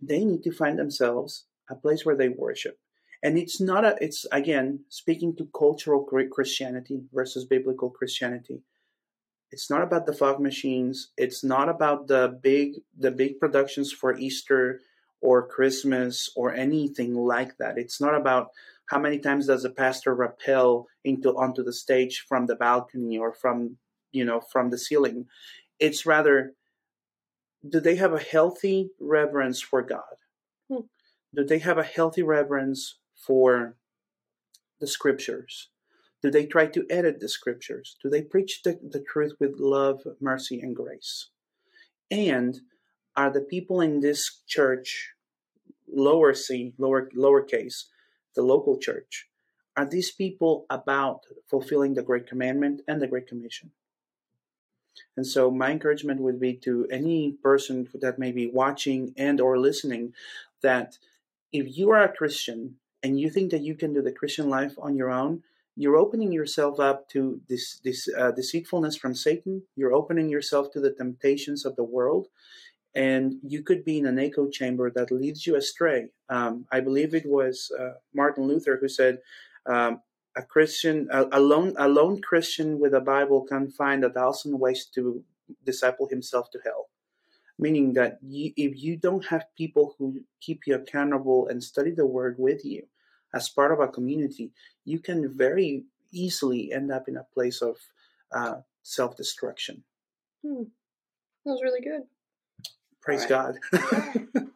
they 0.01 0.25
need 0.25 0.43
to 0.43 0.51
find 0.51 0.77
themselves 0.77 1.45
a 1.69 1.75
place 1.75 2.05
where 2.05 2.15
they 2.15 2.29
worship. 2.29 2.77
And 3.23 3.37
it's 3.37 3.61
not 3.61 3.85
a, 3.85 3.95
it's 4.01 4.25
again, 4.33 4.81
speaking 4.89 5.33
to 5.37 5.47
cultural 5.57 6.03
Christianity 6.03 7.01
versus 7.13 7.45
biblical 7.45 7.89
Christianity. 7.89 8.61
It's 9.49 9.69
not 9.69 9.81
about 9.81 10.05
the 10.05 10.13
fog 10.13 10.41
machines. 10.41 11.11
It's 11.15 11.43
not 11.43 11.69
about 11.69 12.07
the 12.07 12.37
big 12.41 12.81
the 12.97 13.11
big 13.11 13.39
productions 13.39 13.93
for 13.93 14.17
easter 14.17 14.81
or 15.21 15.47
christmas 15.47 16.29
or 16.35 16.53
anything 16.53 17.15
like 17.15 17.57
that. 17.57 17.77
It's 17.77 18.01
not 18.01 18.13
about 18.13 18.49
how 18.87 18.99
many 18.99 19.19
times 19.19 19.47
does 19.47 19.63
a 19.63 19.69
pastor 19.69 20.13
rappel 20.13 20.87
into 21.05 21.29
onto 21.37 21.63
the 21.63 21.71
stage 21.71 22.25
from 22.27 22.47
the 22.47 22.55
balcony 22.55 23.17
or 23.17 23.31
from 23.31 23.77
you 24.11 24.25
know 24.25 24.41
from 24.41 24.69
the 24.69 24.77
ceiling. 24.77 25.27
It's 25.79 26.05
rather 26.05 26.53
do 27.67 27.79
they 27.79 27.95
have 27.95 28.13
a 28.13 28.19
healthy 28.19 28.89
reverence 28.99 29.61
for 29.61 29.81
god? 29.81 30.17
Hmm. 30.67 30.87
do 31.35 31.43
they 31.45 31.59
have 31.59 31.77
a 31.77 31.83
healthy 31.83 32.23
reverence 32.23 32.97
for 33.25 33.75
the 34.79 34.87
scriptures 34.87 35.69
do 36.23 36.31
they 36.31 36.45
try 36.45 36.67
to 36.67 36.85
edit 36.89 37.19
the 37.19 37.27
scriptures? 37.27 37.97
Do 38.01 38.09
they 38.09 38.21
preach 38.21 38.63
the, 38.63 38.79
the 38.81 39.01
truth 39.01 39.33
with 39.41 39.59
love, 39.59 40.07
mercy, 40.21 40.61
and 40.61 40.73
grace? 40.73 41.27
And 42.09 42.61
are 43.17 43.29
the 43.29 43.41
people 43.41 43.81
in 43.81 43.99
this 43.99 44.41
church, 44.47 45.11
lower 45.93 46.33
C, 46.33 46.73
lower 46.77 47.09
lowercase, 47.09 47.87
the 48.35 48.41
local 48.41 48.77
church, 48.77 49.27
are 49.75 49.85
these 49.85 50.11
people 50.11 50.65
about 50.69 51.23
fulfilling 51.49 51.93
the 51.93 52.01
Great 52.01 52.25
Commandment 52.25 52.81
and 52.87 53.01
the 53.01 53.07
Great 53.07 53.27
Commission? 53.27 53.71
And 55.17 55.27
so 55.27 55.51
my 55.51 55.71
encouragement 55.71 56.21
would 56.21 56.39
be 56.39 56.53
to 56.63 56.87
any 56.89 57.33
person 57.43 57.89
that 57.95 58.17
may 58.17 58.31
be 58.31 58.47
watching 58.47 59.13
and 59.17 59.41
or 59.41 59.59
listening 59.59 60.13
that 60.61 60.97
if 61.51 61.77
you 61.77 61.89
are 61.89 62.03
a 62.03 62.15
Christian 62.15 62.75
and 63.03 63.19
you 63.19 63.29
think 63.29 63.51
that 63.51 63.61
you 63.61 63.75
can 63.75 63.93
do 63.93 64.01
the 64.01 64.11
Christian 64.11 64.49
life 64.49 64.73
on 64.77 64.95
your 64.95 65.11
own, 65.11 65.43
you're 65.75 65.97
opening 65.97 66.31
yourself 66.31 66.79
up 66.79 67.09
to 67.09 67.41
this 67.49 67.79
this 67.83 68.07
uh, 68.17 68.31
deceitfulness 68.31 68.95
from 68.95 69.15
Satan. 69.15 69.63
You're 69.75 69.93
opening 69.93 70.29
yourself 70.29 70.71
to 70.71 70.79
the 70.79 70.91
temptations 70.91 71.65
of 71.65 71.75
the 71.75 71.83
world, 71.83 72.27
and 72.95 73.35
you 73.43 73.63
could 73.63 73.83
be 73.83 73.97
in 73.97 74.05
an 74.05 74.19
echo 74.19 74.47
chamber 74.47 74.91
that 74.91 75.11
leads 75.11 75.45
you 75.45 75.55
astray. 75.55 76.09
Um, 76.29 76.65
I 76.71 76.79
believe 76.79 77.13
it 77.13 77.25
was 77.25 77.71
uh, 77.77 77.93
Martin 78.13 78.45
Luther 78.47 78.77
who 78.79 78.87
said, 78.87 79.19
um, 79.65 80.01
"A 80.37 80.43
Christian, 80.43 81.07
a, 81.11 81.25
a 81.31 81.41
lone, 81.41 81.73
a 81.77 81.87
lone 81.87 82.21
Christian 82.21 82.79
with 82.79 82.93
a 82.93 83.01
Bible 83.01 83.41
can 83.41 83.71
find 83.71 84.03
a 84.03 84.13
thousand 84.13 84.59
ways 84.59 84.85
to 84.95 85.23
disciple 85.65 86.07
himself 86.07 86.51
to 86.51 86.59
hell." 86.63 86.89
Meaning 87.57 87.93
that 87.93 88.19
you, 88.21 88.51
if 88.57 88.81
you 88.81 88.95
don't 88.97 89.25
have 89.25 89.45
people 89.57 89.95
who 89.97 90.21
keep 90.41 90.61
you 90.67 90.75
accountable 90.75 91.47
and 91.47 91.63
study 91.63 91.91
the 91.91 92.05
Word 92.05 92.35
with 92.37 92.65
you, 92.65 92.87
as 93.33 93.49
part 93.49 93.71
of 93.71 93.79
a 93.79 93.87
community, 93.87 94.51
you 94.85 94.99
can 94.99 95.35
very 95.35 95.83
easily 96.11 96.71
end 96.71 96.91
up 96.91 97.07
in 97.07 97.17
a 97.17 97.27
place 97.33 97.61
of 97.61 97.77
uh, 98.31 98.55
self 98.83 99.15
destruction. 99.17 99.83
Hmm. 100.45 100.63
That 101.45 101.51
was 101.51 101.61
really 101.63 101.81
good. 101.81 102.03
Praise 103.01 103.29
Alright. 103.29 103.57
God. 103.71 104.47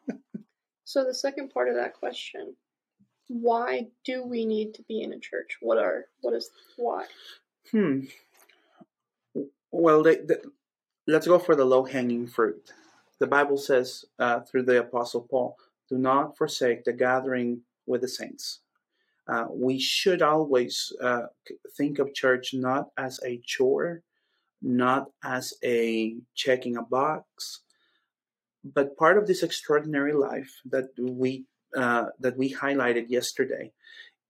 So 0.88 1.04
the 1.04 1.14
second 1.14 1.50
part 1.50 1.68
of 1.68 1.76
that 1.76 1.96
question, 1.96 2.56
why 3.28 3.88
do 4.06 4.24
we 4.24 4.46
need 4.46 4.74
to 4.76 4.84
be 4.84 5.02
in 5.02 5.12
a 5.12 5.20
church? 5.20 5.58
What 5.60 5.78
are 5.78 6.06
what 6.22 6.34
is 6.34 6.50
why? 6.78 7.04
hmm. 7.72 8.06
Well, 9.70 10.02
they, 10.02 10.16
they, 10.16 10.38
let's 11.06 11.28
go 11.28 11.40
for 11.40 11.58
the 11.58 11.66
low 11.66 11.84
hanging 11.84 12.26
fruit. 12.26 12.72
The 13.20 13.28
Bible 13.28 13.58
says 13.58 14.06
uh, 14.18 14.40
through 14.40 14.64
the 14.64 14.80
Apostle 14.80 15.28
Paul, 15.30 15.58
do 15.90 15.98
not 15.98 16.38
forsake 16.38 16.86
the 16.86 16.94
gathering 16.94 17.64
with 17.86 18.00
the 18.00 18.08
saints. 18.08 18.62
Uh, 19.28 19.46
we 19.52 19.78
should 19.80 20.22
always 20.22 20.94
uh, 21.04 21.24
think 21.78 22.00
of 22.00 22.14
church 22.14 22.54
not 22.54 22.90
as 22.98 23.20
a 23.26 23.42
chore, 23.46 24.02
not 24.62 25.08
as 25.24 25.54
a 25.64 26.16
checking 26.34 26.78
a 26.78 26.82
box, 26.82 27.62
but 28.64 28.98
part 28.98 29.18
of 29.18 29.28
this 29.28 29.44
extraordinary 29.44 30.14
life 30.14 30.62
that 30.66 30.88
we 31.00 31.46
uh, 31.76 32.06
that 32.20 32.38
we 32.38 32.54
highlighted 32.54 33.06
yesterday 33.10 33.72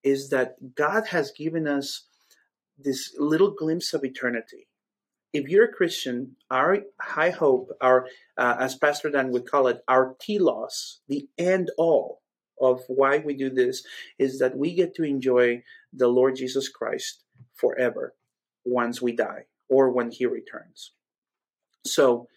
is 0.03 0.29
that 0.29 0.75
God 0.75 1.07
has 1.07 1.31
given 1.31 1.67
us 1.67 2.05
this 2.77 3.13
little 3.19 3.51
glimpse 3.51 3.93
of 3.93 4.03
eternity. 4.03 4.67
If 5.33 5.47
you're 5.47 5.65
a 5.65 5.73
Christian, 5.73 6.36
our 6.49 6.79
high 6.99 7.29
hope, 7.29 7.69
our 7.81 8.07
uh, 8.38 8.55
as 8.60 8.75
Pastor 8.75 9.12
Dan 9.12 9.31
would 9.31 9.45
call 9.49 9.67
it, 9.67 9.81
our 9.88 10.15
telos, 10.19 11.01
the 11.07 11.27
end 11.38 11.69
all 11.77 12.21
of 12.60 12.82
why 12.88 13.20
we 13.20 13.34
do 13.34 13.50
this 13.50 13.84
is 14.17 14.39
that 14.39 14.58
we 14.58 14.74
get 14.74 14.96
to 14.96 15.04
enjoy 15.04 15.63
the 15.93 16.08
Lord 16.08 16.36
Jesus 16.36 16.70
Christ 16.70 17.24
forever 17.54 18.13
once 18.65 19.02
we 19.02 19.12
die 19.12 19.46
or 19.70 19.89
when 19.89 20.12
he 20.12 20.26
returns. 20.26 20.91
So, 21.86 22.28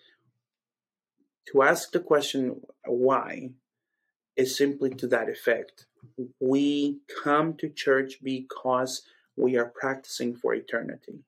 to 1.52 1.62
ask 1.62 1.90
the 1.90 2.00
question 2.00 2.60
why 2.84 3.50
is 4.40 4.56
simply 4.56 4.90
to 4.90 5.06
that 5.08 5.28
effect. 5.28 5.86
We 6.40 7.00
come 7.22 7.54
to 7.58 7.68
church 7.68 8.18
because 8.22 9.02
we 9.36 9.56
are 9.56 9.72
practicing 9.80 10.34
for 10.34 10.54
eternity. 10.54 11.20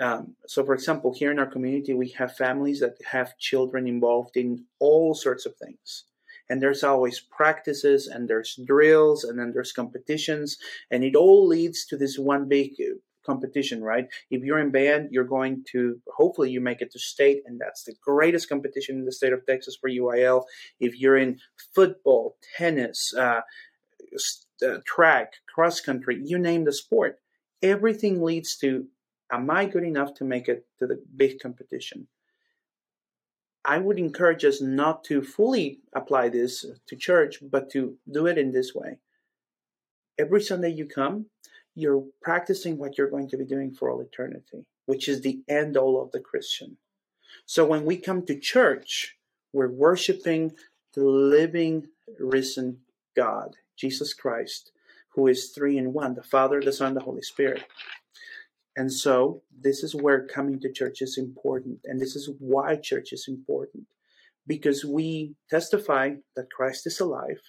Um, 0.00 0.36
so, 0.46 0.64
for 0.64 0.74
example, 0.74 1.12
here 1.12 1.30
in 1.30 1.38
our 1.38 1.46
community, 1.46 1.92
we 1.92 2.08
have 2.10 2.36
families 2.36 2.80
that 2.80 2.96
have 3.10 3.36
children 3.38 3.86
involved 3.86 4.36
in 4.36 4.64
all 4.78 5.14
sorts 5.14 5.44
of 5.44 5.56
things 5.56 6.04
and 6.50 6.60
there's 6.60 6.84
always 6.84 7.20
practices 7.20 8.06
and 8.08 8.28
there's 8.28 8.58
drills 8.66 9.24
and 9.24 9.38
then 9.38 9.52
there's 9.54 9.72
competitions. 9.72 10.58
And 10.90 11.04
it 11.04 11.14
all 11.14 11.46
leads 11.46 11.86
to 11.86 11.96
this 11.96 12.18
one 12.18 12.48
big 12.48 12.72
uh, 12.80 12.96
competition 13.24 13.82
right? 13.82 14.06
If 14.30 14.42
you're 14.42 14.58
in 14.58 14.70
band 14.70 15.08
you're 15.12 15.24
going 15.24 15.64
to 15.72 16.00
hopefully 16.08 16.50
you 16.50 16.60
make 16.60 16.80
it 16.80 16.90
to 16.92 16.98
state 16.98 17.42
and 17.46 17.60
that's 17.60 17.84
the 17.84 17.94
greatest 18.02 18.48
competition 18.48 18.96
in 18.96 19.04
the 19.04 19.12
state 19.12 19.32
of 19.32 19.44
texas 19.46 19.76
for 19.80 19.90
uil 19.90 20.44
if 20.80 20.98
you're 20.98 21.16
in 21.16 21.38
football 21.74 22.36
tennis 22.56 23.12
uh, 23.16 23.40
uh, 24.66 24.78
track 24.86 25.34
cross 25.54 25.80
country 25.80 26.20
you 26.24 26.38
name 26.38 26.64
the 26.64 26.72
sport 26.72 27.18
everything 27.62 28.22
leads 28.22 28.56
to 28.56 28.86
am 29.30 29.50
i 29.50 29.64
good 29.66 29.84
enough 29.84 30.14
to 30.14 30.24
make 30.24 30.48
it 30.48 30.66
to 30.78 30.86
the 30.86 31.00
big 31.16 31.38
competition 31.40 32.08
I 33.64 33.78
would 33.78 33.98
encourage 33.98 34.44
us 34.44 34.60
not 34.60 35.04
to 35.04 35.22
fully 35.22 35.80
apply 35.92 36.30
this 36.30 36.64
to 36.86 36.96
church, 36.96 37.38
but 37.42 37.70
to 37.72 37.96
do 38.10 38.26
it 38.26 38.38
in 38.38 38.52
this 38.52 38.74
way. 38.74 38.98
Every 40.18 40.40
Sunday 40.40 40.70
you 40.70 40.86
come, 40.86 41.26
you're 41.74 42.04
practicing 42.22 42.78
what 42.78 42.96
you're 42.96 43.10
going 43.10 43.28
to 43.28 43.36
be 43.36 43.44
doing 43.44 43.72
for 43.72 43.90
all 43.90 44.00
eternity, 44.00 44.66
which 44.86 45.08
is 45.08 45.20
the 45.20 45.40
end 45.48 45.76
all 45.76 46.02
of 46.02 46.10
the 46.12 46.20
Christian. 46.20 46.78
So 47.46 47.64
when 47.64 47.84
we 47.84 47.96
come 47.96 48.24
to 48.26 48.38
church, 48.38 49.16
we're 49.52 49.70
worshiping 49.70 50.52
the 50.94 51.04
living, 51.04 51.88
risen 52.18 52.78
God, 53.16 53.56
Jesus 53.76 54.14
Christ, 54.14 54.72
who 55.14 55.26
is 55.26 55.50
three 55.50 55.76
in 55.78 55.92
one 55.92 56.14
the 56.14 56.22
Father, 56.22 56.60
the 56.60 56.72
Son, 56.72 56.94
the 56.94 57.00
Holy 57.00 57.22
Spirit. 57.22 57.64
And 58.76 58.92
so, 58.92 59.42
this 59.60 59.82
is 59.82 59.94
where 59.94 60.26
coming 60.26 60.60
to 60.60 60.72
church 60.72 61.02
is 61.02 61.18
important. 61.18 61.80
And 61.84 62.00
this 62.00 62.14
is 62.16 62.30
why 62.38 62.76
church 62.76 63.12
is 63.12 63.26
important. 63.28 63.84
Because 64.46 64.84
we 64.84 65.34
testify 65.48 66.14
that 66.36 66.52
Christ 66.52 66.86
is 66.86 67.00
alive, 67.00 67.40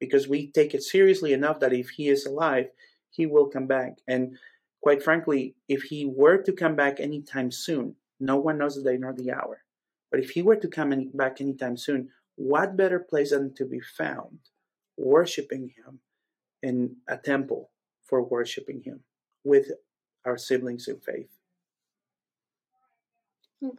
because 0.00 0.28
we 0.28 0.50
take 0.50 0.74
it 0.74 0.82
seriously 0.82 1.32
enough 1.32 1.60
that 1.60 1.72
if 1.72 1.90
he 1.90 2.08
is 2.08 2.26
alive, 2.26 2.66
he 3.10 3.26
will 3.26 3.46
come 3.46 3.66
back. 3.66 3.98
And 4.06 4.36
quite 4.82 5.02
frankly, 5.02 5.54
if 5.68 5.84
he 5.84 6.04
were 6.04 6.38
to 6.42 6.52
come 6.52 6.76
back 6.76 7.00
anytime 7.00 7.50
soon, 7.50 7.96
no 8.20 8.36
one 8.36 8.58
knows 8.58 8.76
the 8.76 8.82
day 8.82 8.96
nor 8.98 9.12
the 9.12 9.32
hour. 9.32 9.62
But 10.10 10.20
if 10.20 10.30
he 10.30 10.42
were 10.42 10.56
to 10.56 10.68
come 10.68 10.92
any, 10.92 11.10
back 11.12 11.40
anytime 11.40 11.76
soon, 11.76 12.10
what 12.36 12.76
better 12.76 13.00
place 13.00 13.30
than 13.30 13.54
to 13.54 13.64
be 13.64 13.80
found 13.80 14.38
worshiping 14.96 15.72
him 15.76 16.00
in 16.62 16.96
a 17.08 17.16
temple 17.16 17.70
for 18.04 18.22
worshiping 18.22 18.82
him 18.82 19.00
with 19.44 19.70
our 20.26 20.36
siblings 20.36 20.88
in 20.88 20.98
faith. 20.98 21.30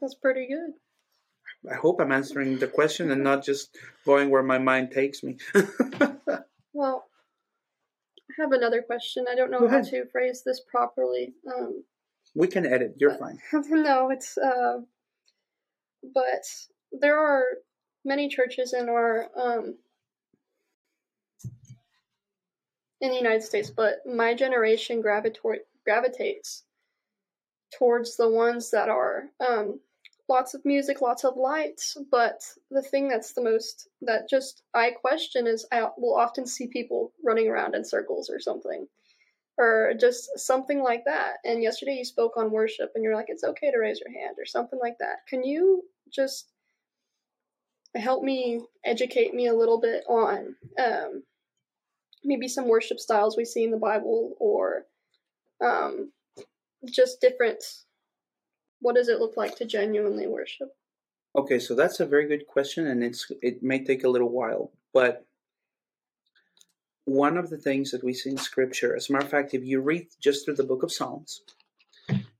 That's 0.01 0.15
pretty 0.15 0.47
good. 0.47 0.73
I 1.71 1.75
hope 1.75 1.99
I'm 1.99 2.11
answering 2.11 2.57
the 2.57 2.67
question 2.67 3.11
and 3.11 3.23
not 3.23 3.43
just 3.43 3.77
going 4.05 4.29
where 4.29 4.43
my 4.43 4.57
mind 4.57 4.91
takes 4.91 5.23
me. 5.23 5.37
well, 6.73 7.05
I 8.29 8.41
have 8.41 8.51
another 8.51 8.81
question. 8.81 9.25
I 9.29 9.35
don't 9.35 9.51
know 9.51 9.67
how 9.67 9.81
to 9.81 10.05
phrase 10.05 10.43
this 10.45 10.61
properly. 10.69 11.33
Um, 11.47 11.83
we 12.35 12.47
can 12.47 12.65
edit. 12.65 12.95
You're 12.97 13.17
fine. 13.17 13.39
no, 13.53 14.09
it's. 14.09 14.37
Uh, 14.37 14.79
but 16.13 16.43
there 16.91 17.17
are 17.17 17.43
many 18.05 18.29
churches 18.29 18.73
in 18.73 18.89
our 18.89 19.27
um, 19.35 19.75
in 23.01 23.09
the 23.09 23.17
United 23.17 23.43
States, 23.43 23.69
but 23.69 23.99
my 24.05 24.33
generation 24.33 25.01
gravitate 25.01 25.65
gravitates 25.87 26.65
towards 27.77 28.17
the 28.17 28.29
ones 28.29 28.71
that 28.71 28.89
are 28.89 29.29
um, 29.39 29.79
lots 30.27 30.53
of 30.53 30.65
music, 30.65 30.99
lots 31.01 31.23
of 31.23 31.37
lights. 31.37 31.97
But 32.11 32.41
the 32.69 32.81
thing 32.81 33.07
that's 33.07 33.31
the 33.31 33.43
most 33.43 33.87
that 34.01 34.29
just 34.29 34.63
I 34.73 34.91
question 34.91 35.47
is 35.47 35.65
I 35.71 35.87
will 35.97 36.15
often 36.15 36.45
see 36.45 36.67
people 36.67 37.13
running 37.23 37.47
around 37.47 37.73
in 37.73 37.85
circles 37.85 38.29
or 38.29 38.39
something, 38.39 38.85
or 39.57 39.93
just 39.97 40.37
something 40.37 40.83
like 40.83 41.03
that. 41.05 41.37
And 41.45 41.63
yesterday 41.63 41.95
you 41.99 42.05
spoke 42.05 42.35
on 42.35 42.51
worship, 42.51 42.91
and 42.93 43.03
you're 43.03 43.15
like, 43.15 43.29
it's 43.29 43.45
okay 43.45 43.71
to 43.71 43.79
raise 43.79 44.01
your 44.01 44.11
hand 44.11 44.35
or 44.37 44.45
something 44.45 44.79
like 44.79 44.97
that. 44.99 45.25
Can 45.29 45.43
you 45.43 45.83
just 46.11 46.49
help 47.95 48.23
me 48.23 48.61
educate 48.83 49.33
me 49.33 49.47
a 49.47 49.55
little 49.55 49.79
bit 49.79 50.03
on 50.09 50.55
um, 50.77 51.23
maybe 52.23 52.47
some 52.47 52.67
worship 52.67 52.99
styles 52.99 53.37
we 53.37 53.45
see 53.45 53.63
in 53.63 53.71
the 53.71 53.77
Bible 53.77 54.35
or 54.39 54.85
um, 55.63 56.11
just 56.85 57.21
different. 57.21 57.63
What 58.79 58.95
does 58.95 59.09
it 59.09 59.19
look 59.19 59.37
like 59.37 59.55
to 59.57 59.65
genuinely 59.65 60.27
worship? 60.27 60.69
Okay, 61.35 61.59
so 61.59 61.75
that's 61.75 61.99
a 61.99 62.05
very 62.05 62.27
good 62.27 62.47
question, 62.47 62.87
and 62.87 63.03
it's 63.03 63.29
it 63.41 63.61
may 63.61 63.83
take 63.83 64.03
a 64.03 64.09
little 64.09 64.29
while, 64.29 64.71
but 64.93 65.25
one 67.05 67.37
of 67.37 67.49
the 67.49 67.57
things 67.57 67.91
that 67.91 68.03
we 68.03 68.13
see 68.13 68.31
in 68.31 68.37
Scripture, 68.37 68.93
as 68.95 69.09
a 69.09 69.13
matter 69.13 69.25
of 69.25 69.31
fact, 69.31 69.53
if 69.53 69.63
you 69.63 69.79
read 69.79 70.07
just 70.19 70.43
through 70.43 70.55
the 70.55 70.63
Book 70.63 70.83
of 70.83 70.91
Psalms, 70.91 71.41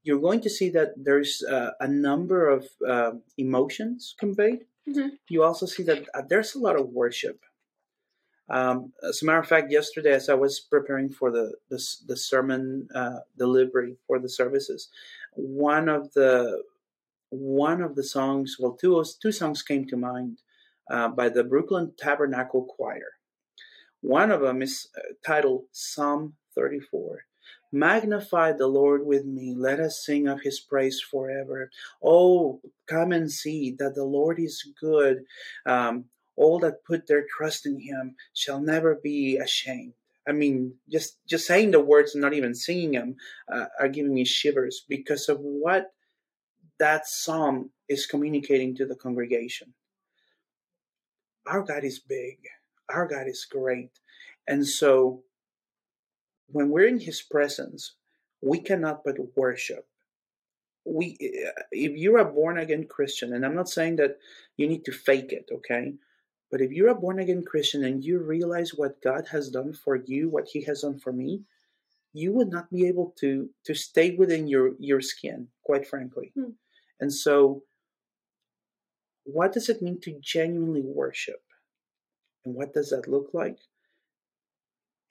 you're 0.03 0.19
going 0.19 0.41
to 0.41 0.49
see 0.49 0.69
that 0.71 0.93
there's 0.97 1.41
uh, 1.49 1.71
a 1.79 1.87
number 1.87 2.49
of 2.49 2.67
uh, 2.87 3.11
emotions 3.37 4.13
conveyed. 4.19 4.65
Mm-hmm. 4.87 5.15
You 5.29 5.43
also 5.43 5.65
see 5.65 5.83
that 5.83 6.07
uh, 6.13 6.21
there's 6.27 6.53
a 6.55 6.59
lot 6.59 6.77
of 6.77 6.89
worship. 6.89 7.39
Um, 8.49 8.93
as 9.07 9.21
a 9.21 9.25
matter 9.25 9.39
of 9.39 9.47
fact, 9.47 9.71
yesterday, 9.71 10.13
as 10.13 10.29
I 10.29 10.33
was 10.33 10.59
preparing 10.59 11.09
for 11.09 11.31
the 11.31 11.53
the, 11.69 11.83
the 12.07 12.17
sermon 12.17 12.87
uh, 12.95 13.19
delivery 13.37 13.97
for 14.07 14.19
the 14.19 14.29
services, 14.29 14.89
one 15.33 15.89
of 15.89 16.13
the 16.13 16.63
one 17.29 17.81
of 17.81 17.95
the 17.95 18.03
songs, 18.03 18.57
well, 18.59 18.73
two 18.73 19.03
two 19.21 19.31
songs 19.31 19.61
came 19.61 19.85
to 19.87 19.97
mind 19.97 20.39
uh, 20.89 21.09
by 21.09 21.29
the 21.29 21.43
Brooklyn 21.43 21.91
Tabernacle 21.97 22.65
Choir. 22.65 23.17
One 24.01 24.31
of 24.31 24.41
them 24.41 24.61
is 24.61 24.87
uh, 24.97 25.01
titled 25.25 25.65
Psalm 25.71 26.35
34. 26.55 27.25
Magnify 27.71 28.53
the 28.53 28.67
Lord 28.67 29.05
with 29.05 29.25
me. 29.25 29.53
Let 29.55 29.79
us 29.79 30.05
sing 30.05 30.27
of 30.27 30.41
his 30.41 30.59
praise 30.59 31.01
forever. 31.01 31.69
Oh, 32.01 32.61
come 32.87 33.11
and 33.11 33.29
see 33.29 33.75
that 33.79 33.95
the 33.95 34.05
Lord 34.05 34.39
is 34.39 34.71
good. 34.79 35.23
Um, 35.65 36.05
all 36.37 36.59
that 36.59 36.85
put 36.85 37.07
their 37.07 37.25
trust 37.27 37.65
in 37.65 37.79
him 37.79 38.15
shall 38.33 38.61
never 38.61 38.95
be 38.95 39.37
ashamed. 39.37 39.93
I 40.27 40.33
mean, 40.33 40.75
just 40.89 41.17
just 41.25 41.47
saying 41.47 41.71
the 41.71 41.79
words 41.79 42.13
and 42.13 42.21
not 42.21 42.33
even 42.33 42.53
singing 42.53 42.91
them 42.91 43.15
uh, 43.51 43.65
are 43.79 43.87
giving 43.87 44.13
me 44.13 44.25
shivers 44.25 44.85
because 44.87 45.29
of 45.29 45.39
what 45.39 45.91
that 46.79 47.07
psalm 47.07 47.71
is 47.89 48.05
communicating 48.05 48.75
to 48.75 48.85
the 48.85 48.95
congregation. 48.95 49.73
Our 51.47 51.63
God 51.63 51.83
is 51.83 51.99
big. 51.99 52.37
Our 52.89 53.07
God 53.07 53.27
is 53.27 53.47
great. 53.49 53.91
And 54.47 54.67
so 54.67 55.23
when 56.47 56.69
we're 56.69 56.87
in 56.87 56.99
his 56.99 57.21
presence, 57.21 57.95
we 58.41 58.59
cannot 58.59 59.03
but 59.03 59.15
worship. 59.35 59.87
We 60.85 61.17
if 61.71 61.97
you're 61.97 62.19
a 62.19 62.25
born 62.25 62.57
again 62.57 62.85
Christian, 62.89 63.33
and 63.33 63.45
I'm 63.45 63.55
not 63.55 63.69
saying 63.69 63.97
that 63.97 64.17
you 64.55 64.67
need 64.67 64.85
to 64.85 64.91
fake 64.91 65.31
it, 65.31 65.49
okay? 65.51 65.93
But 66.49 66.61
if 66.61 66.71
you're 66.71 66.89
a 66.89 66.95
born 66.95 67.19
again 67.19 67.43
Christian 67.43 67.83
and 67.83 68.03
you 68.03 68.19
realize 68.19 68.73
what 68.73 69.01
God 69.01 69.27
has 69.31 69.49
done 69.49 69.73
for 69.73 69.95
you, 69.95 70.29
what 70.29 70.47
He 70.47 70.63
has 70.63 70.81
done 70.81 70.97
for 70.97 71.11
me, 71.11 71.41
you 72.13 72.31
would 72.33 72.49
not 72.49 72.71
be 72.71 72.87
able 72.87 73.13
to 73.19 73.49
to 73.65 73.73
stay 73.73 74.15
within 74.15 74.47
your 74.47 74.71
your 74.79 75.01
skin, 75.01 75.47
quite 75.63 75.87
frankly. 75.87 76.31
Hmm. 76.35 76.51
And 76.99 77.13
so 77.13 77.63
what 79.27 79.51
does 79.51 79.67
it 79.67 79.81
mean 79.81 79.99
to 80.01 80.17
genuinely 80.21 80.83
worship? 80.83 81.41
And 82.45 82.55
what 82.55 82.73
does 82.73 82.89
that 82.91 83.09
look 83.09 83.31
like? 83.33 83.59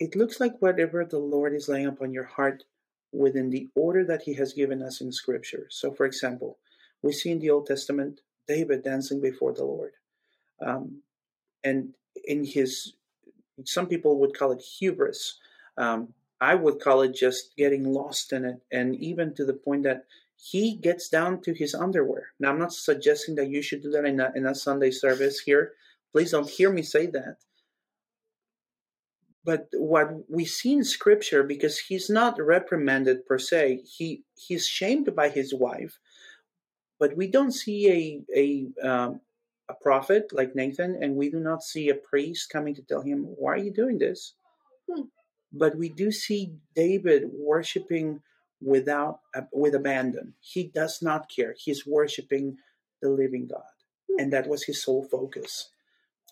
It 0.01 0.17
looks 0.17 0.41
like 0.41 0.61
whatever 0.61 1.05
the 1.05 1.19
Lord 1.19 1.55
is 1.55 1.69
laying 1.69 1.87
upon 1.87 2.13
your 2.13 2.25
heart 2.25 2.65
within 3.13 3.51
the 3.51 3.69
order 3.75 4.05
that 4.05 4.23
He 4.23 4.35
has 4.35 4.55
given 4.55 4.83
us 4.83 5.03
in 5.03 5.13
Scripture. 5.13 5.67
So, 5.71 5.93
for 5.93 6.07
example, 6.07 6.59
we 7.03 7.13
see 7.13 7.31
in 7.31 7.39
the 7.39 7.51
Old 7.51 7.67
Testament 7.67 8.21
David 8.49 8.83
dancing 8.85 9.21
before 9.21 9.53
the 9.53 9.65
Lord. 9.65 9.93
Um, 10.65 11.03
and 11.65 11.95
in 12.25 12.45
his, 12.45 12.95
some 13.65 13.87
people 13.87 14.19
would 14.21 14.37
call 14.37 14.53
it 14.53 14.63
hubris. 14.63 15.39
Um, 15.77 16.15
I 16.41 16.55
would 16.55 16.81
call 16.81 17.03
it 17.03 17.15
just 17.15 17.57
getting 17.57 17.85
lost 17.85 18.33
in 18.33 18.45
it, 18.45 18.61
and 18.71 18.95
even 18.97 19.35
to 19.35 19.45
the 19.45 19.55
point 19.55 19.85
that 19.85 20.05
he 20.37 20.75
gets 20.75 21.09
down 21.09 21.41
to 21.43 21.55
his 21.55 21.75
underwear. 21.75 22.29
Now, 22.39 22.51
I'm 22.51 22.59
not 22.59 22.73
suggesting 22.73 23.37
that 23.37 23.49
you 23.49 23.63
should 23.63 23.83
do 23.83 23.91
that 23.93 24.05
in 24.05 24.21
a, 24.21 24.33
in 24.35 24.47
a 24.47 24.55
Sunday 24.55 24.91
service 24.91 25.41
here. 25.41 25.73
Please 26.13 26.31
don't 26.31 26.49
hear 26.49 26.71
me 26.71 26.83
say 26.83 27.07
that. 27.07 27.39
But 29.45 29.69
what 29.73 30.29
we 30.29 30.45
see 30.45 30.73
in 30.75 30.85
Scripture, 30.85 31.43
because 31.45 31.79
he's 31.79 32.11
not 32.11 32.39
reprimanded 32.39 33.27
per 33.27 33.39
se, 33.39 33.83
he 33.97 34.25
he's 34.35 34.67
shamed 34.67 35.15
by 35.15 35.29
his 35.29 35.55
wife, 35.55 36.01
but 36.99 37.17
we 37.17 37.29
don't 37.29 37.53
see 37.53 38.25
a 38.37 38.73
a 38.83 38.89
um, 38.89 39.21
a 39.69 39.75
prophet 39.75 40.33
like 40.33 40.55
Nathan, 40.55 40.97
and 41.03 41.17
we 41.17 41.31
do 41.31 41.41
not 41.41 41.63
see 41.63 41.89
a 41.89 41.95
priest 41.95 42.51
coming 42.51 42.75
to 42.75 42.83
tell 42.83 43.03
him, 43.03 43.25
"Why 43.25 43.55
are 43.55 43.65
you 43.67 43.73
doing 43.73 43.99
this?" 43.99 44.35
Hmm. 44.89 45.09
But 45.53 45.77
we 45.77 45.89
do 45.89 46.13
see 46.13 46.57
David 46.75 47.31
worshiping 47.33 48.23
without 48.61 49.21
uh, 49.35 49.43
with 49.53 49.75
abandon. 49.75 50.35
He 50.41 50.65
does 50.65 51.03
not 51.03 51.29
care. 51.29 51.55
He's 51.59 51.87
worshiping 51.87 52.59
the 53.03 53.11
living 53.11 53.47
God, 53.49 53.75
hmm. 54.09 54.21
and 54.21 54.33
that 54.33 54.49
was 54.49 54.65
his 54.65 54.83
sole 54.83 55.05
focus. 55.05 55.71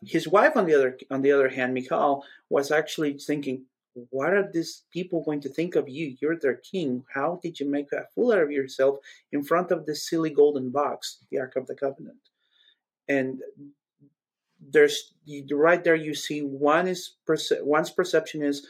His 0.02 0.28
wife, 0.28 0.56
on 0.56 0.66
the 0.66 0.74
other 0.74 0.98
on 1.10 1.22
the 1.22 1.32
other 1.32 1.48
hand, 1.48 1.74
Michal, 1.74 2.24
was 2.48 2.70
actually 2.70 3.18
thinking, 3.18 3.66
"What 4.10 4.32
are 4.32 4.48
these 4.48 4.84
people 4.92 5.24
going 5.24 5.40
to 5.40 5.48
think 5.48 5.74
of 5.74 5.88
you? 5.88 6.16
You're 6.20 6.38
their 6.38 6.56
king. 6.56 7.04
How 7.14 7.40
did 7.42 7.58
you 7.58 7.66
make 7.68 7.90
a 7.92 8.08
fool 8.14 8.32
out 8.32 8.42
of 8.42 8.52
yourself 8.52 8.98
in 9.32 9.42
front 9.42 9.72
of 9.72 9.86
this 9.86 10.08
silly 10.08 10.30
golden 10.30 10.70
box, 10.70 11.18
the 11.30 11.38
Ark 11.38 11.56
of 11.56 11.66
the 11.66 11.74
Covenant?" 11.74 12.18
And 13.08 13.40
there's 14.60 15.12
right 15.52 15.84
there 15.84 15.94
you 15.94 16.14
see 16.14 16.40
one 16.40 16.88
is 16.88 17.16
one's 17.62 17.90
perception 17.90 18.42
is 18.42 18.66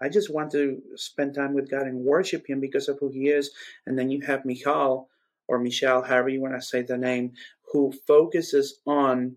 I 0.00 0.08
just 0.08 0.30
want 0.30 0.50
to 0.52 0.82
spend 0.96 1.34
time 1.34 1.54
with 1.54 1.70
God 1.70 1.86
and 1.86 2.04
worship 2.04 2.46
Him 2.48 2.60
because 2.60 2.88
of 2.88 2.98
who 2.98 3.08
He 3.08 3.28
is. 3.28 3.50
And 3.86 3.98
then 3.98 4.10
you 4.10 4.20
have 4.22 4.44
Michal 4.44 5.08
or 5.48 5.58
Michelle, 5.58 6.02
however 6.02 6.28
you 6.28 6.40
want 6.40 6.54
to 6.54 6.60
say 6.60 6.82
the 6.82 6.98
name, 6.98 7.32
who 7.72 7.92
focuses 8.06 8.80
on 8.86 9.36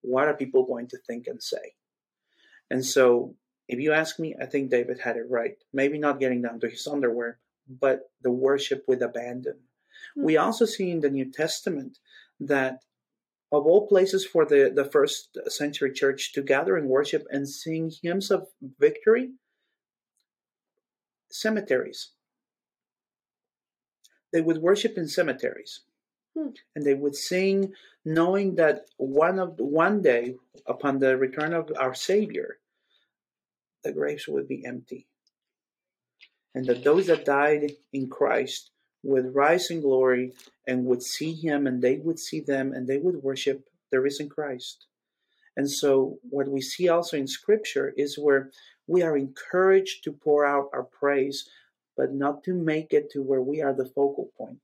what 0.00 0.26
are 0.26 0.34
people 0.34 0.64
going 0.64 0.88
to 0.88 0.98
think 1.06 1.26
and 1.26 1.42
say. 1.42 1.74
And 2.70 2.84
so, 2.84 3.34
if 3.68 3.78
you 3.78 3.92
ask 3.92 4.18
me, 4.18 4.34
I 4.40 4.46
think 4.46 4.70
David 4.70 4.98
had 4.98 5.16
it 5.16 5.26
right. 5.30 5.56
Maybe 5.72 5.98
not 5.98 6.18
getting 6.18 6.42
down 6.42 6.58
to 6.60 6.68
his 6.68 6.86
underwear, 6.86 7.38
but 7.68 8.10
the 8.22 8.30
worship 8.30 8.84
with 8.88 9.02
abandon. 9.02 9.54
Mm-hmm. 9.54 10.24
We 10.24 10.36
also 10.36 10.64
see 10.64 10.90
in 10.90 11.00
the 11.00 11.10
New 11.10 11.30
Testament 11.30 11.98
that 12.40 12.80
of 13.52 13.66
all 13.66 13.86
places 13.86 14.24
for 14.24 14.46
the, 14.46 14.72
the 14.74 14.86
first 14.86 15.36
century 15.48 15.92
church 15.92 16.32
to 16.32 16.42
gather 16.42 16.76
and 16.76 16.88
worship 16.88 17.26
and 17.30 17.46
sing 17.46 17.92
hymns 18.02 18.30
of 18.30 18.48
victory 18.80 19.32
cemeteries. 21.30 22.10
They 24.32 24.40
would 24.40 24.58
worship 24.58 24.96
in 24.96 25.06
cemeteries. 25.06 25.80
Hmm. 26.36 26.48
And 26.74 26.84
they 26.84 26.94
would 26.94 27.14
sing 27.14 27.74
knowing 28.06 28.54
that 28.56 28.86
one 28.96 29.38
of 29.38 29.58
one 29.58 30.00
day 30.00 30.36
upon 30.66 30.98
the 30.98 31.18
return 31.18 31.52
of 31.52 31.70
our 31.78 31.94
Savior, 31.94 32.58
the 33.84 33.92
graves 33.92 34.26
would 34.26 34.48
be 34.48 34.64
empty. 34.64 35.06
And 36.54 36.64
that 36.66 36.84
those 36.84 37.06
that 37.08 37.26
died 37.26 37.72
in 37.92 38.08
Christ 38.08 38.70
would 39.02 39.34
rise 39.34 39.70
in 39.70 39.80
glory 39.80 40.32
and 40.66 40.84
would 40.84 41.02
see 41.02 41.32
him 41.32 41.66
and 41.66 41.82
they 41.82 41.96
would 41.96 42.18
see 42.18 42.40
them 42.40 42.72
and 42.72 42.86
they 42.86 42.98
would 42.98 43.22
worship 43.22 43.68
the 43.90 44.00
risen 44.00 44.28
Christ. 44.28 44.86
And 45.56 45.70
so, 45.70 46.18
what 46.30 46.48
we 46.48 46.62
see 46.62 46.88
also 46.88 47.16
in 47.16 47.26
Scripture 47.26 47.92
is 47.96 48.18
where 48.18 48.50
we 48.86 49.02
are 49.02 49.16
encouraged 49.16 50.02
to 50.04 50.12
pour 50.12 50.46
out 50.46 50.70
our 50.72 50.84
praise, 50.84 51.48
but 51.96 52.12
not 52.12 52.42
to 52.44 52.54
make 52.54 52.92
it 52.92 53.10
to 53.10 53.22
where 53.22 53.42
we 53.42 53.60
are 53.60 53.74
the 53.74 53.84
focal 53.84 54.30
point. 54.36 54.60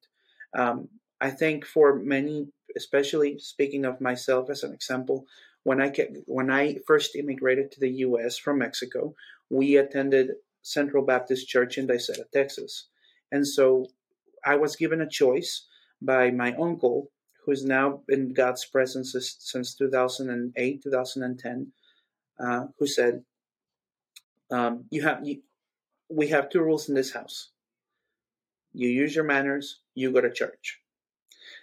Um, 0.55 0.89
I 1.21 1.31
think 1.31 1.67
for 1.67 1.97
many, 1.97 2.49
especially 2.77 3.39
speaking 3.39 3.85
of 3.85 4.01
myself 4.01 4.49
as 4.49 4.63
an 4.63 4.73
example, 4.73 5.27
when 5.65 5.83
I 5.83 5.93
when 6.27 6.51
I 6.51 6.79
first 6.87 7.17
immigrated 7.17 7.71
to 7.73 7.81
the 7.81 7.91
U.S. 8.07 8.39
from 8.39 8.59
Mexico, 8.59 9.15
we 9.51 9.77
attended 9.77 10.37
Central 10.63 11.05
Baptist 11.05 11.49
Church 11.49 11.77
in 11.77 11.87
Daycetta, 11.87 12.31
Texas, 12.33 12.87
and 13.31 13.47
so 13.47 13.87
I 14.53 14.57
was 14.57 14.77
given 14.77 15.01
a 15.03 15.15
choice 15.23 15.67
by 16.01 16.31
my 16.31 16.55
uncle, 16.55 17.11
who's 17.45 17.65
now 17.65 18.03
in 18.09 18.33
God's 18.33 18.65
presence 18.65 19.15
since 19.53 19.75
2008, 19.75 20.83
2010, 20.83 21.73
uh, 22.41 22.67
who 22.79 22.87
said, 22.87 23.25
um, 24.51 24.85
"You 24.91 25.03
have 25.03 25.21
you, 25.27 25.43
we 26.09 26.29
have 26.29 26.49
two 26.49 26.63
rules 26.63 26.89
in 26.89 26.95
this 26.95 27.13
house. 27.13 27.51
You 28.73 28.89
use 28.89 29.15
your 29.15 29.25
manners. 29.25 29.81
You 29.95 30.13
go 30.13 30.23
to 30.23 30.33
church." 30.33 30.81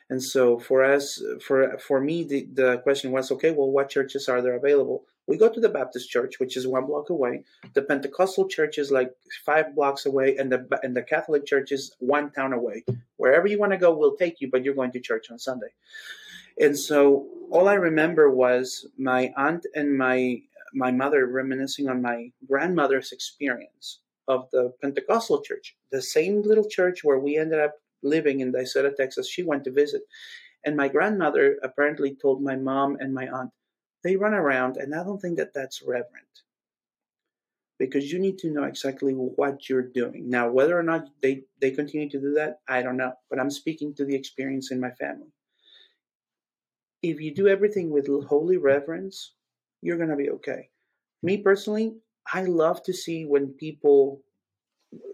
And 0.10 0.22
so 0.22 0.60
for 0.60 0.84
us, 0.84 1.22
for 1.46 1.78
for 1.80 2.00
me, 2.00 2.24
the, 2.24 2.48
the 2.62 2.78
question 2.84 3.12
was, 3.12 3.32
okay, 3.32 3.52
well, 3.52 3.72
what 3.72 3.90
churches 3.90 4.30
are 4.30 4.42
there 4.42 4.56
available? 4.56 5.06
We 5.28 5.38
go 5.38 5.50
to 5.50 5.60
the 5.60 5.70
Baptist 5.70 6.10
church, 6.10 6.40
which 6.40 6.56
is 6.56 6.68
one 6.68 6.86
block 6.86 7.10
away. 7.10 7.44
The 7.74 7.82
Pentecostal 7.82 8.48
church 8.48 8.78
is 8.78 8.92
like 8.92 9.12
five 9.46 9.76
blocks 9.76 10.06
away, 10.06 10.38
and 10.38 10.52
the 10.52 10.68
and 10.84 10.96
the 10.96 11.02
Catholic 11.02 11.46
church 11.46 11.72
is 11.72 11.96
one 12.00 12.32
town 12.32 12.54
away. 12.54 12.84
Wherever 13.18 13.48
you 13.48 13.60
want 13.60 13.72
to 13.72 13.78
go, 13.78 13.96
we'll 13.96 14.16
take 14.16 14.40
you, 14.42 14.50
but 14.52 14.64
you're 14.64 14.76
going 14.76 14.92
to 14.92 15.00
church 15.00 15.32
on 15.32 15.40
Sunday. 15.40 15.74
And 16.60 16.78
so 16.78 17.28
all 17.52 17.68
I 17.68 17.74
remember 17.74 18.30
was 18.30 18.88
my 18.98 19.34
aunt 19.36 19.66
and 19.76 19.98
my 19.98 20.42
my 20.74 20.92
mother 20.92 21.26
reminiscing 21.28 21.90
on 21.90 22.02
my 22.02 22.32
grandmother's 22.48 23.12
experience 23.12 24.00
of 24.28 24.50
the 24.52 24.74
Pentecostal 24.82 25.42
church, 25.42 25.76
the 25.92 26.02
same 26.02 26.42
little 26.42 26.68
church 26.68 27.04
where 27.04 27.20
we 27.20 27.38
ended 27.38 27.60
up 27.60 27.76
living 28.04 28.40
in 28.40 28.52
Daycetta, 28.52 28.96
Texas. 28.96 29.30
She 29.30 29.44
went 29.44 29.64
to 29.66 29.72
visit. 29.72 30.02
And 30.66 30.76
my 30.76 30.88
grandmother 30.88 31.58
apparently 31.64 32.16
told 32.16 32.42
my 32.42 32.56
mom 32.56 32.98
and 33.00 33.14
my 33.14 33.28
aunt, 33.28 33.52
they 34.06 34.16
run 34.16 34.36
around, 34.36 34.78
and 34.78 34.94
I 34.94 35.04
don't 35.04 35.20
think 35.20 35.38
that 35.38 35.56
that's 35.56 35.82
reverent. 35.82 36.44
Because 37.80 38.12
you 38.12 38.20
need 38.20 38.38
to 38.38 38.52
know 38.52 38.64
exactly 38.64 39.14
what 39.14 39.68
you're 39.68 39.82
doing. 39.82 40.30
Now, 40.30 40.48
whether 40.48 40.78
or 40.78 40.84
not 40.84 41.08
they, 41.24 41.42
they 41.60 41.72
continue 41.72 42.08
to 42.12 42.22
do 42.22 42.34
that, 42.36 42.60
I 42.70 42.84
don't 42.84 42.98
know. 42.98 43.14
But 43.32 43.40
I'm 43.40 43.50
speaking 43.50 43.96
to 43.96 44.06
the 44.06 44.16
experience 44.16 44.70
in 44.72 44.80
my 44.80 44.92
family. 44.92 45.34
If 47.02 47.20
you 47.20 47.34
do 47.34 47.48
everything 47.48 47.90
with 47.90 48.08
holy 48.28 48.58
reverence, 48.58 49.34
you're 49.82 49.98
going 49.98 50.10
to 50.10 50.16
be 50.16 50.30
okay. 50.30 50.70
Me 51.24 51.38
personally, 51.38 51.96
I 52.32 52.44
love 52.44 52.84
to 52.84 52.94
see 52.94 53.26
when 53.26 53.54
people, 53.54 54.22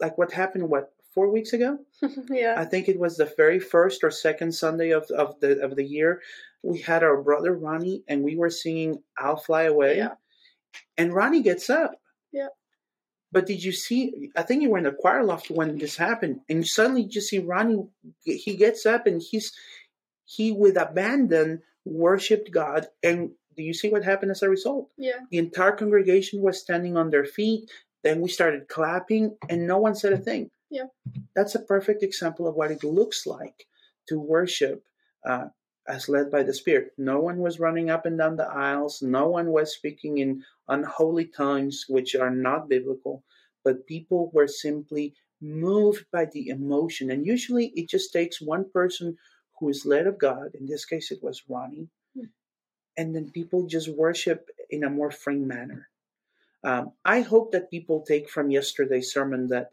like 0.01 0.17
what 0.17 0.33
happened, 0.33 0.69
what, 0.69 0.91
four 1.13 1.31
weeks 1.31 1.53
ago. 1.53 1.79
yeah. 2.29 2.55
I 2.57 2.65
think 2.65 2.89
it 2.89 2.99
was 2.99 3.15
the 3.15 3.33
very 3.37 3.59
first 3.59 4.03
or 4.03 4.11
second 4.11 4.53
Sunday 4.53 4.91
of, 4.91 5.09
of 5.11 5.39
the 5.39 5.61
of 5.61 5.75
the 5.77 5.83
year. 5.83 6.21
We 6.63 6.79
had 6.79 7.03
our 7.03 7.21
brother 7.21 7.53
Ronnie 7.53 8.03
and 8.07 8.23
we 8.23 8.35
were 8.35 8.49
singing 8.49 9.01
I'll 9.17 9.37
Fly 9.37 9.63
Away. 9.63 9.97
Yeah. 9.97 10.15
And 10.97 11.13
Ronnie 11.13 11.41
gets 11.41 11.69
up. 11.69 11.99
Yeah. 12.31 12.47
But 13.31 13.45
did 13.45 13.63
you 13.63 13.71
see? 13.71 14.29
I 14.35 14.43
think 14.43 14.61
you 14.61 14.69
were 14.69 14.77
in 14.77 14.83
the 14.83 14.91
choir 14.91 15.23
loft 15.23 15.49
when 15.49 15.77
this 15.77 15.95
happened, 15.95 16.41
and 16.49 16.67
suddenly 16.67 17.03
you 17.03 17.09
just 17.09 17.29
see 17.29 17.39
Ronnie. 17.39 17.87
He 18.23 18.57
gets 18.57 18.85
up 18.85 19.07
and 19.07 19.21
he's 19.21 19.53
he 20.25 20.51
with 20.51 20.77
abandon 20.77 21.61
worshipped 21.85 22.51
God. 22.51 22.87
And 23.01 23.31
do 23.55 23.63
you 23.63 23.73
see 23.73 23.89
what 23.89 24.03
happened 24.03 24.31
as 24.31 24.43
a 24.43 24.49
result? 24.49 24.89
Yeah. 24.97 25.19
The 25.29 25.37
entire 25.37 25.71
congregation 25.71 26.41
was 26.41 26.59
standing 26.59 26.97
on 26.97 27.09
their 27.09 27.25
feet. 27.25 27.71
Then 28.03 28.19
we 28.19 28.29
started 28.29 28.67
clapping, 28.67 29.37
and 29.49 29.65
no 29.65 29.77
one 29.77 29.95
said 29.95 30.13
a 30.13 30.17
thing. 30.17 30.51
Yeah. 30.69 30.87
That's 31.35 31.55
a 31.55 31.59
perfect 31.59 32.03
example 32.03 32.47
of 32.47 32.55
what 32.55 32.71
it 32.71 32.83
looks 32.83 33.25
like 33.25 33.65
to 34.07 34.19
worship 34.19 34.83
uh, 35.25 35.47
as 35.91 36.07
led 36.07 36.31
by 36.31 36.41
the 36.41 36.53
Spirit. 36.53 36.93
No 36.97 37.19
one 37.19 37.39
was 37.39 37.59
running 37.59 37.89
up 37.89 38.05
and 38.05 38.17
down 38.17 38.37
the 38.37 38.47
aisles. 38.47 39.01
No 39.01 39.27
one 39.27 39.51
was 39.51 39.75
speaking 39.75 40.19
in 40.19 40.41
unholy 40.69 41.25
tongues, 41.25 41.85
which 41.89 42.15
are 42.15 42.31
not 42.31 42.69
biblical, 42.69 43.25
but 43.65 43.85
people 43.85 44.31
were 44.33 44.47
simply 44.47 45.13
moved 45.41 46.05
by 46.09 46.25
the 46.31 46.47
emotion. 46.47 47.11
And 47.11 47.25
usually 47.25 47.73
it 47.75 47.89
just 47.89 48.13
takes 48.13 48.39
one 48.39 48.69
person 48.71 49.17
who 49.59 49.67
is 49.67 49.85
led 49.85 50.07
of 50.07 50.17
God. 50.17 50.55
In 50.55 50.65
this 50.65 50.85
case, 50.85 51.11
it 51.11 51.21
was 51.21 51.43
Ronnie. 51.49 51.89
Hmm. 52.15 52.31
And 52.95 53.13
then 53.13 53.29
people 53.29 53.67
just 53.67 53.89
worship 53.89 54.49
in 54.69 54.85
a 54.85 54.89
more 54.89 55.11
free 55.11 55.39
manner. 55.39 55.89
Um, 56.63 56.93
I 57.03 57.19
hope 57.19 57.51
that 57.51 57.69
people 57.69 58.05
take 58.07 58.29
from 58.29 58.49
yesterday's 58.49 59.11
sermon 59.11 59.49
that 59.49 59.71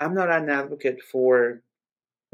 I'm 0.00 0.14
not 0.14 0.30
an 0.30 0.50
advocate 0.50 1.00
for 1.00 1.62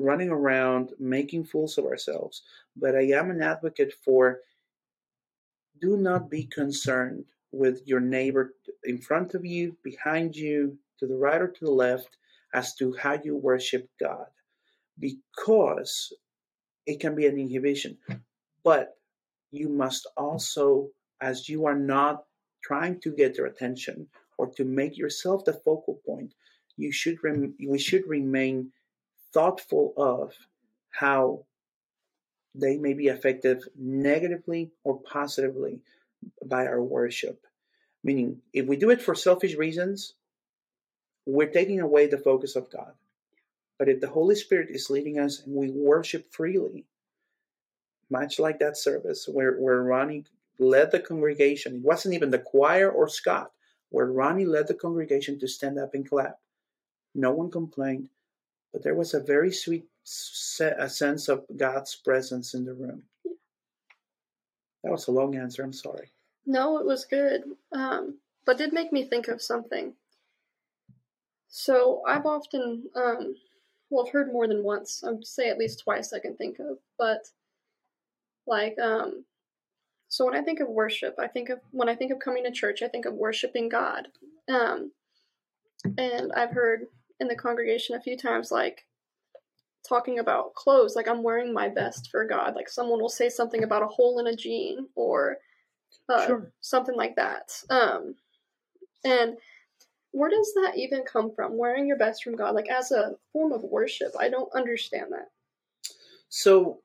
running 0.01 0.31
around 0.31 0.91
making 0.99 1.45
fools 1.45 1.79
of 1.79 1.85
ourselves, 1.85 2.43
but 2.77 2.95
I 2.95 3.03
am 3.11 3.31
an 3.31 3.43
advocate 3.43 3.95
for 4.05 4.41
do 5.81 5.97
not 5.97 6.31
be 6.31 6.45
concerned 6.45 7.25
with 7.53 7.87
your 7.87 8.01
neighbor 8.01 8.55
in 8.85 8.99
front 8.99 9.35
of 9.35 9.45
you, 9.45 9.77
behind 9.83 10.37
you, 10.37 10.79
to 10.99 11.07
the 11.07 11.17
right 11.17 11.41
or 11.41 11.49
to 11.49 11.65
the 11.65 11.71
left, 11.71 12.17
as 12.55 12.75
to 12.77 12.95
how 12.95 13.19
you 13.25 13.37
worship 13.37 13.89
God, 13.99 14.27
because 14.99 16.13
it 16.87 17.01
can 17.01 17.15
be 17.15 17.27
an 17.27 17.39
inhibition. 17.39 17.97
But 18.63 18.97
you 19.51 19.69
must 19.69 20.07
also, 20.17 20.89
as 21.21 21.49
you 21.49 21.67
are 21.67 21.79
not 21.79 22.25
trying 22.63 23.01
to 23.01 23.11
get 23.11 23.37
their 23.37 23.47
attention 23.47 24.07
or 24.39 24.49
to 24.49 24.65
make 24.65 24.97
yourself 24.97 25.45
the 25.45 25.53
focal 25.53 26.01
point, 26.07 26.35
you 26.77 26.93
should 26.93 27.23
rem- 27.23 27.55
we 27.67 27.79
should 27.79 28.07
remain 28.07 28.71
thoughtful 29.33 29.93
of 29.97 30.35
how 30.91 31.45
they 32.55 32.77
may 32.77 32.95
be 32.95 33.09
affected 33.09 33.63
negatively 33.79 34.71
or 34.85 35.01
positively 35.01 35.81
by 36.45 36.67
our 36.67 36.83
worship. 36.83 37.47
Meaning, 38.03 38.41
if 38.53 38.67
we 38.67 38.77
do 38.77 38.91
it 38.91 39.03
for 39.03 39.15
selfish 39.15 39.55
reasons, 39.57 40.15
we're 41.27 41.51
taking 41.51 41.81
away 41.81 42.07
the 42.07 42.19
focus 42.19 42.57
of 42.57 42.71
God. 42.71 42.93
But 43.79 43.89
if 43.89 44.01
the 44.01 44.09
Holy 44.09 44.35
Spirit 44.35 44.69
is 44.71 44.91
leading 44.91 45.19
us 45.19 45.41
and 45.41 45.55
we 45.55 45.71
worship 45.71 46.33
freely, 46.33 46.85
much 48.11 48.39
like 48.39 48.59
that 48.59 48.77
service 48.77 49.29
where, 49.31 49.57
where 49.57 49.83
Ronnie 49.83 50.25
led 50.59 50.91
the 50.91 51.01
congregation, 51.01 51.77
it 51.77 51.83
wasn't 51.83 52.15
even 52.15 52.31
the 52.31 52.39
choir 52.39 52.91
or 52.91 53.09
Scott, 53.09 53.53
where 53.91 54.07
Ronnie 54.07 54.45
led 54.45 54.67
the 54.69 54.75
congregation 54.75 55.39
to 55.39 55.49
stand 55.49 55.79
up 55.79 55.95
and 55.95 56.09
clap. 56.09 56.39
No 57.15 57.33
one 57.33 57.51
complained, 57.51 58.09
but 58.73 58.83
there 58.83 58.95
was 58.95 59.15
a 59.15 59.21
very 59.21 59.53
sweet 59.53 59.87
a 60.61 60.89
sense 60.89 61.29
of 61.29 61.45
God's 61.57 61.95
presence 61.95 62.55
in 62.55 62.65
the 62.65 62.75
room. 62.75 63.03
That 64.83 64.91
was 64.91 65.09
a 65.09 65.13
long 65.13 65.37
answer. 65.37 65.63
I'm 65.63 65.73
sorry. 65.73 66.11
No, 66.47 66.79
it 66.79 66.87
was 66.87 67.05
good, 67.05 67.43
um, 67.73 68.19
but 68.47 68.59
did 68.59 68.73
make 68.73 68.93
me 68.93 69.05
think 69.05 69.29
of 69.29 69.43
something. 69.43 69.95
So 71.49 72.03
I've 72.09 72.27
often, 72.27 72.85
um, 72.97 73.35
well, 73.91 74.07
I've 74.07 74.13
heard 74.13 74.33
more 74.33 74.49
than 74.49 74.65
once. 74.65 75.05
I'd 75.05 75.27
say 75.27 75.51
at 75.51 75.59
least 75.59 75.81
twice 75.81 76.13
I 76.13 76.19
can 76.19 76.37
think 76.37 76.59
of, 76.59 76.79
but 76.99 77.29
like, 78.47 78.79
um, 78.79 79.25
so 80.09 80.25
when 80.25 80.35
I 80.35 80.43
think 80.43 80.61
of 80.61 80.69
worship, 80.69 81.15
I 81.19 81.29
think 81.29 81.51
of 81.51 81.61
when 81.71 81.89
I 81.89 81.95
think 81.95 82.11
of 82.11 82.19
coming 82.19 82.43
to 82.45 82.51
church, 82.51 82.83
I 82.83 82.89
think 82.89 83.05
of 83.05 83.15
worshiping 83.15 83.69
God. 83.69 84.09
Um, 84.49 84.93
and 85.99 86.33
I've 86.33 86.51
heard 86.51 86.87
in 87.21 87.29
the 87.29 87.37
congregation 87.37 87.95
a 87.95 88.01
few 88.01 88.17
times, 88.17 88.51
like 88.51 88.87
talking 89.89 90.19
about 90.19 90.55
clothes, 90.55 90.95
like 90.97 91.09
I'm 91.09 91.23
wearing 91.23 91.53
my 91.53 91.69
best 91.69 92.11
for 92.11 92.25
God. 92.25 92.55
Like 92.55 92.69
someone 92.69 93.01
will 93.01 93.09
say 93.09 93.29
something 93.29 93.63
about 93.63 93.83
a 93.83 93.87
hole 93.87 94.19
in 94.19 94.27
a 94.27 94.37
jean 94.37 94.89
or 94.95 95.37
uh, 96.09 96.27
sure. 96.27 96.53
something 96.61 96.97
like 96.97 97.17
that. 97.17 97.53
Um, 97.69 98.17
and 99.05 99.37
where 100.13 100.31
does 100.31 100.53
that 100.55 100.77
even 100.77 101.03
come 101.03 101.33
from? 101.35 101.57
Wearing 101.57 101.87
your 101.87 101.99
best 101.99 102.25
from 102.25 102.37
God, 102.37 102.55
like 102.55 102.69
as 102.69 102.91
a 102.91 103.13
form 103.33 103.53
of 103.53 103.63
worship? 103.63 104.13
I 104.19 104.29
don't 104.29 104.53
understand 104.55 105.13
that. 105.13 105.29
So 106.29 106.81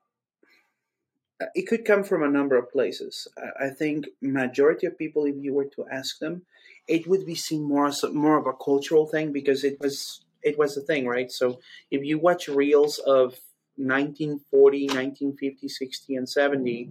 uh, 1.40 1.46
it 1.54 1.66
could 1.66 1.84
come 1.84 2.04
from 2.04 2.22
a 2.22 2.28
number 2.28 2.56
of 2.56 2.70
places. 2.70 3.28
I 3.60 3.68
think 3.68 4.06
majority 4.20 4.86
of 4.86 4.98
people, 4.98 5.24
if 5.24 5.36
you 5.38 5.52
were 5.54 5.68
to 5.76 5.86
ask 5.90 6.18
them, 6.18 6.42
it 6.88 7.06
would 7.06 7.26
be 7.26 7.34
seen 7.34 7.62
more 7.62 7.86
as 7.86 8.02
a, 8.04 8.10
more 8.10 8.38
of 8.38 8.46
a 8.46 8.52
cultural 8.52 9.06
thing 9.06 9.32
because 9.32 9.64
it 9.64 9.80
was 9.80 10.20
it 10.42 10.58
was 10.58 10.76
a 10.76 10.80
thing, 10.80 11.06
right? 11.06 11.30
So 11.30 11.60
if 11.90 12.04
you 12.04 12.18
watch 12.18 12.48
reels 12.48 12.98
of 12.98 13.38
1940, 13.76 14.86
1950, 14.86 15.68
60, 15.68 16.16
and 16.16 16.28
70, 16.28 16.90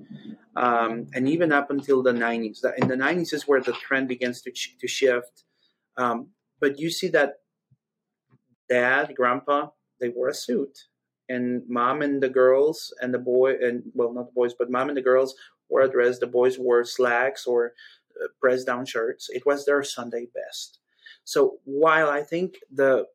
um, 0.56 1.08
and 1.14 1.28
even 1.28 1.52
up 1.52 1.72
until 1.72 2.04
the 2.04 2.12
90s. 2.12 2.64
In 2.78 2.88
the 2.88 2.96
90s 2.96 3.34
is 3.34 3.48
where 3.48 3.62
the 3.62 3.74
trend 3.74 4.08
begins 4.08 4.42
to, 4.42 4.52
to 4.52 4.88
shift. 4.88 5.44
Um, 5.98 6.28
but 6.60 6.80
you 6.80 6.90
see 6.90 7.08
that 7.10 7.40
dad, 8.70 9.14
grandpa, 9.16 9.70
they 10.00 10.10
wore 10.10 10.30
a 10.30 10.34
suit, 10.34 10.78
and 11.30 11.64
mom 11.68 12.02
and 12.02 12.22
the 12.22 12.30
girls 12.30 12.94
and 13.02 13.14
the 13.14 13.20
boy, 13.20 13.56
and 13.62 13.84
well, 13.94 14.14
not 14.14 14.28
the 14.28 14.34
boys, 14.34 14.54
but 14.54 14.70
mom 14.70 14.90
and 14.90 14.98
the 14.98 15.02
girls 15.02 15.36
wore 15.70 15.82
a 15.82 15.90
dress. 15.90 16.20
The 16.20 16.28
boys 16.28 16.60
wore 16.60 16.84
slacks 16.86 17.48
or 17.48 17.74
uh, 18.22 18.28
pressed 18.40 18.68
down 18.68 18.86
shirts. 18.86 19.30
It 19.30 19.46
was 19.46 19.66
their 19.66 19.84
Sunday 19.84 20.28
best. 20.36 20.80
So 21.24 21.58
while 21.64 22.10
I 22.10 22.22
think 22.22 22.58
the 22.72 23.08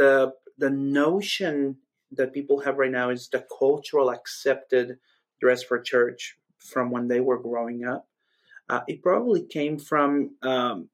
the 0.00 0.32
the 0.56 0.70
notion 0.70 1.76
that 2.12 2.32
people 2.32 2.60
have 2.60 2.78
right 2.78 2.90
now 2.90 3.10
is 3.10 3.28
the 3.28 3.44
cultural 3.58 4.10
accepted 4.10 4.96
dress 5.40 5.62
for 5.62 5.78
church 5.78 6.36
from 6.58 6.90
when 6.90 7.06
they 7.08 7.20
were 7.20 7.38
growing 7.38 7.84
up. 7.84 8.08
Uh, 8.68 8.80
it 8.88 9.02
probably 9.02 9.42
came 9.42 9.78
from 9.78 10.36
um, 10.42 10.88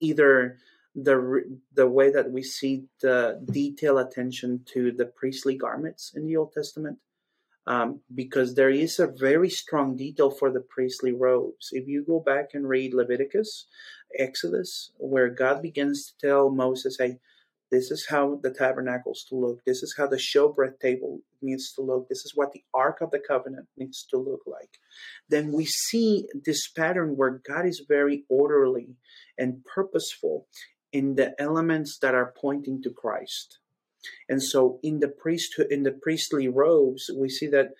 either 0.00 0.58
the 0.94 1.16
the 1.74 1.88
way 1.88 2.12
that 2.12 2.30
we 2.30 2.42
see 2.42 2.84
the 3.00 3.40
detail 3.50 3.98
attention 3.98 4.60
to 4.74 4.92
the 4.92 5.06
priestly 5.06 5.56
garments 5.56 6.12
in 6.14 6.26
the 6.26 6.36
Old 6.36 6.52
Testament, 6.52 6.98
um, 7.66 8.00
because 8.14 8.54
there 8.54 8.70
is 8.84 8.98
a 9.00 9.14
very 9.28 9.50
strong 9.50 9.96
detail 9.96 10.30
for 10.30 10.50
the 10.52 10.64
priestly 10.74 11.12
robes. 11.12 11.70
If 11.72 11.88
you 11.88 12.04
go 12.04 12.20
back 12.20 12.50
and 12.54 12.68
read 12.68 12.94
Leviticus, 12.94 13.66
Exodus, 14.18 14.92
where 14.98 15.30
God 15.30 15.62
begins 15.62 15.98
to 16.06 16.26
tell 16.26 16.50
Moses, 16.50 16.96
"Hey, 16.98 17.18
this 17.72 17.90
is 17.90 18.06
how 18.10 18.38
the 18.42 18.52
tabernacles 18.52 19.24
to 19.30 19.34
look. 19.34 19.64
This 19.64 19.82
is 19.82 19.94
how 19.96 20.06
the 20.06 20.18
showbread 20.18 20.78
table 20.78 21.20
needs 21.40 21.72
to 21.72 21.80
look. 21.80 22.06
This 22.06 22.18
is 22.18 22.32
what 22.34 22.52
the 22.52 22.62
Ark 22.74 23.00
of 23.00 23.10
the 23.10 23.18
Covenant 23.18 23.66
needs 23.78 24.04
to 24.10 24.18
look 24.18 24.42
like. 24.46 24.78
Then 25.30 25.52
we 25.52 25.64
see 25.64 26.26
this 26.44 26.68
pattern 26.68 27.16
where 27.16 27.40
God 27.48 27.64
is 27.64 27.82
very 27.88 28.24
orderly 28.28 28.96
and 29.38 29.64
purposeful 29.64 30.46
in 30.92 31.14
the 31.14 31.34
elements 31.40 31.98
that 32.02 32.14
are 32.14 32.34
pointing 32.38 32.82
to 32.82 32.90
Christ. 32.90 33.58
And 34.28 34.42
so 34.42 34.78
in 34.82 35.00
the 35.00 35.08
priesthood, 35.08 35.68
in 35.70 35.82
the 35.82 35.92
priestly 35.92 36.48
robes, 36.48 37.10
we 37.16 37.30
see 37.30 37.46
that 37.46 37.70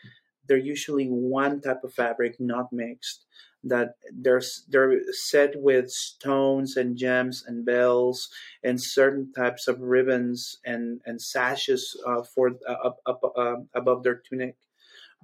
they're 0.49 0.57
usually 0.57 1.07
one 1.07 1.61
type 1.61 1.85
of 1.85 1.93
fabric, 1.93 2.37
not 2.41 2.73
mixed 2.73 3.27
that 3.65 3.95
they're 4.13 4.43
they're 4.69 5.01
set 5.13 5.53
with 5.57 5.91
stones 5.91 6.77
and 6.77 6.97
gems 6.97 7.45
and 7.47 7.65
bells 7.65 8.31
and 8.65 8.81
certain 8.81 9.33
types 9.33 9.69
of 9.69 9.81
ribbons 9.81 10.59
and 10.65 11.01
and 11.07 11.21
sashes 11.21 11.97
uh, 12.07 12.23
for 12.23 12.53
uh, 12.69 12.73
up, 12.73 12.99
up 13.07 13.21
uh, 13.37 13.57
above 13.75 14.03
their 14.03 14.17
tunic 14.29 14.57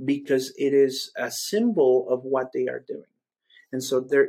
because 0.04 0.52
it 0.56 0.72
is 0.72 1.10
a 1.16 1.30
symbol 1.30 2.08
of 2.08 2.22
what 2.22 2.52
they 2.52 2.68
are 2.68 2.84
doing. 2.86 3.12
And 3.72 3.82
so 3.82 4.00
there 4.00 4.28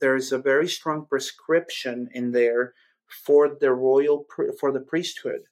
there's 0.00 0.32
a 0.32 0.38
very 0.38 0.68
strong 0.68 1.06
prescription 1.06 2.10
in 2.12 2.32
there 2.32 2.74
for 3.08 3.56
the 3.58 3.72
royal 3.72 4.26
for 4.60 4.70
the 4.70 4.80
priesthood. 4.80 5.42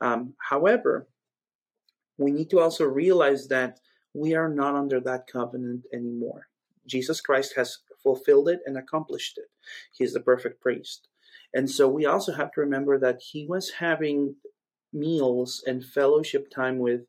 Um, 0.00 0.34
however 0.48 1.08
we 2.18 2.32
need 2.32 2.50
to 2.50 2.60
also 2.60 2.84
realize 2.84 3.48
that 3.48 3.78
we 4.12 4.34
are 4.34 4.48
not 4.48 4.74
under 4.74 5.00
that 5.00 5.26
covenant 5.26 5.86
anymore 5.92 6.47
Jesus 6.88 7.20
Christ 7.20 7.54
has 7.56 7.78
fulfilled 8.02 8.48
it 8.48 8.60
and 8.66 8.76
accomplished 8.76 9.38
it. 9.38 9.46
He 9.92 10.04
is 10.04 10.12
the 10.12 10.20
perfect 10.20 10.60
priest. 10.60 11.08
And 11.54 11.70
so 11.70 11.88
we 11.88 12.06
also 12.06 12.32
have 12.32 12.52
to 12.52 12.60
remember 12.60 12.98
that 12.98 13.20
he 13.20 13.46
was 13.46 13.70
having 13.78 14.36
meals 14.92 15.62
and 15.66 15.84
fellowship 15.84 16.50
time 16.50 16.78
with 16.78 17.02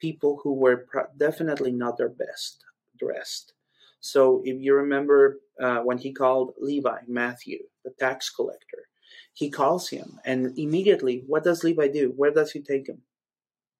people 0.00 0.40
who 0.42 0.54
were 0.54 0.86
definitely 1.16 1.72
not 1.72 1.96
their 1.96 2.08
best 2.08 2.64
dressed. 2.98 3.54
So 4.00 4.42
if 4.44 4.60
you 4.60 4.74
remember 4.74 5.40
uh, 5.60 5.78
when 5.78 5.98
he 5.98 6.12
called 6.12 6.52
Levi, 6.58 6.98
Matthew, 7.08 7.60
the 7.84 7.92
tax 7.98 8.28
collector, 8.30 8.88
he 9.32 9.50
calls 9.50 9.88
him, 9.88 10.20
and 10.24 10.56
immediately, 10.58 11.24
what 11.26 11.44
does 11.44 11.64
Levi 11.64 11.88
do? 11.88 12.12
Where 12.14 12.30
does 12.30 12.52
he 12.52 12.60
take 12.60 12.88
him? 12.88 13.02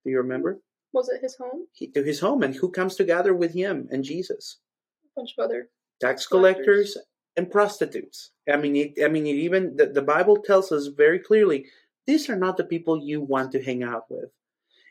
Do 0.03 0.11
you 0.11 0.17
remember? 0.17 0.61
Was 0.93 1.09
it 1.09 1.21
his 1.21 1.35
home? 1.35 1.67
He, 1.73 1.87
to 1.91 2.03
his 2.03 2.19
home, 2.19 2.41
and 2.43 2.55
who 2.55 2.71
comes 2.71 2.95
together 2.95 3.33
with 3.33 3.53
him 3.53 3.87
and 3.91 4.03
Jesus? 4.03 4.57
Bunch 5.15 5.33
of 5.37 5.45
other 5.45 5.69
tax 6.01 6.27
collectors, 6.27 6.65
collectors 6.65 6.97
and 7.37 7.51
prostitutes. 7.51 8.31
I 8.51 8.57
mean, 8.57 8.75
it, 8.75 8.93
I 9.03 9.07
mean, 9.07 9.25
it 9.25 9.35
even 9.35 9.75
the, 9.75 9.87
the 9.87 10.01
Bible 10.01 10.37
tells 10.37 10.71
us 10.71 10.87
very 10.87 11.19
clearly 11.19 11.65
these 12.07 12.29
are 12.29 12.35
not 12.35 12.57
the 12.57 12.63
people 12.63 13.03
you 13.03 13.21
want 13.21 13.51
to 13.53 13.63
hang 13.63 13.83
out 13.83 14.05
with, 14.09 14.29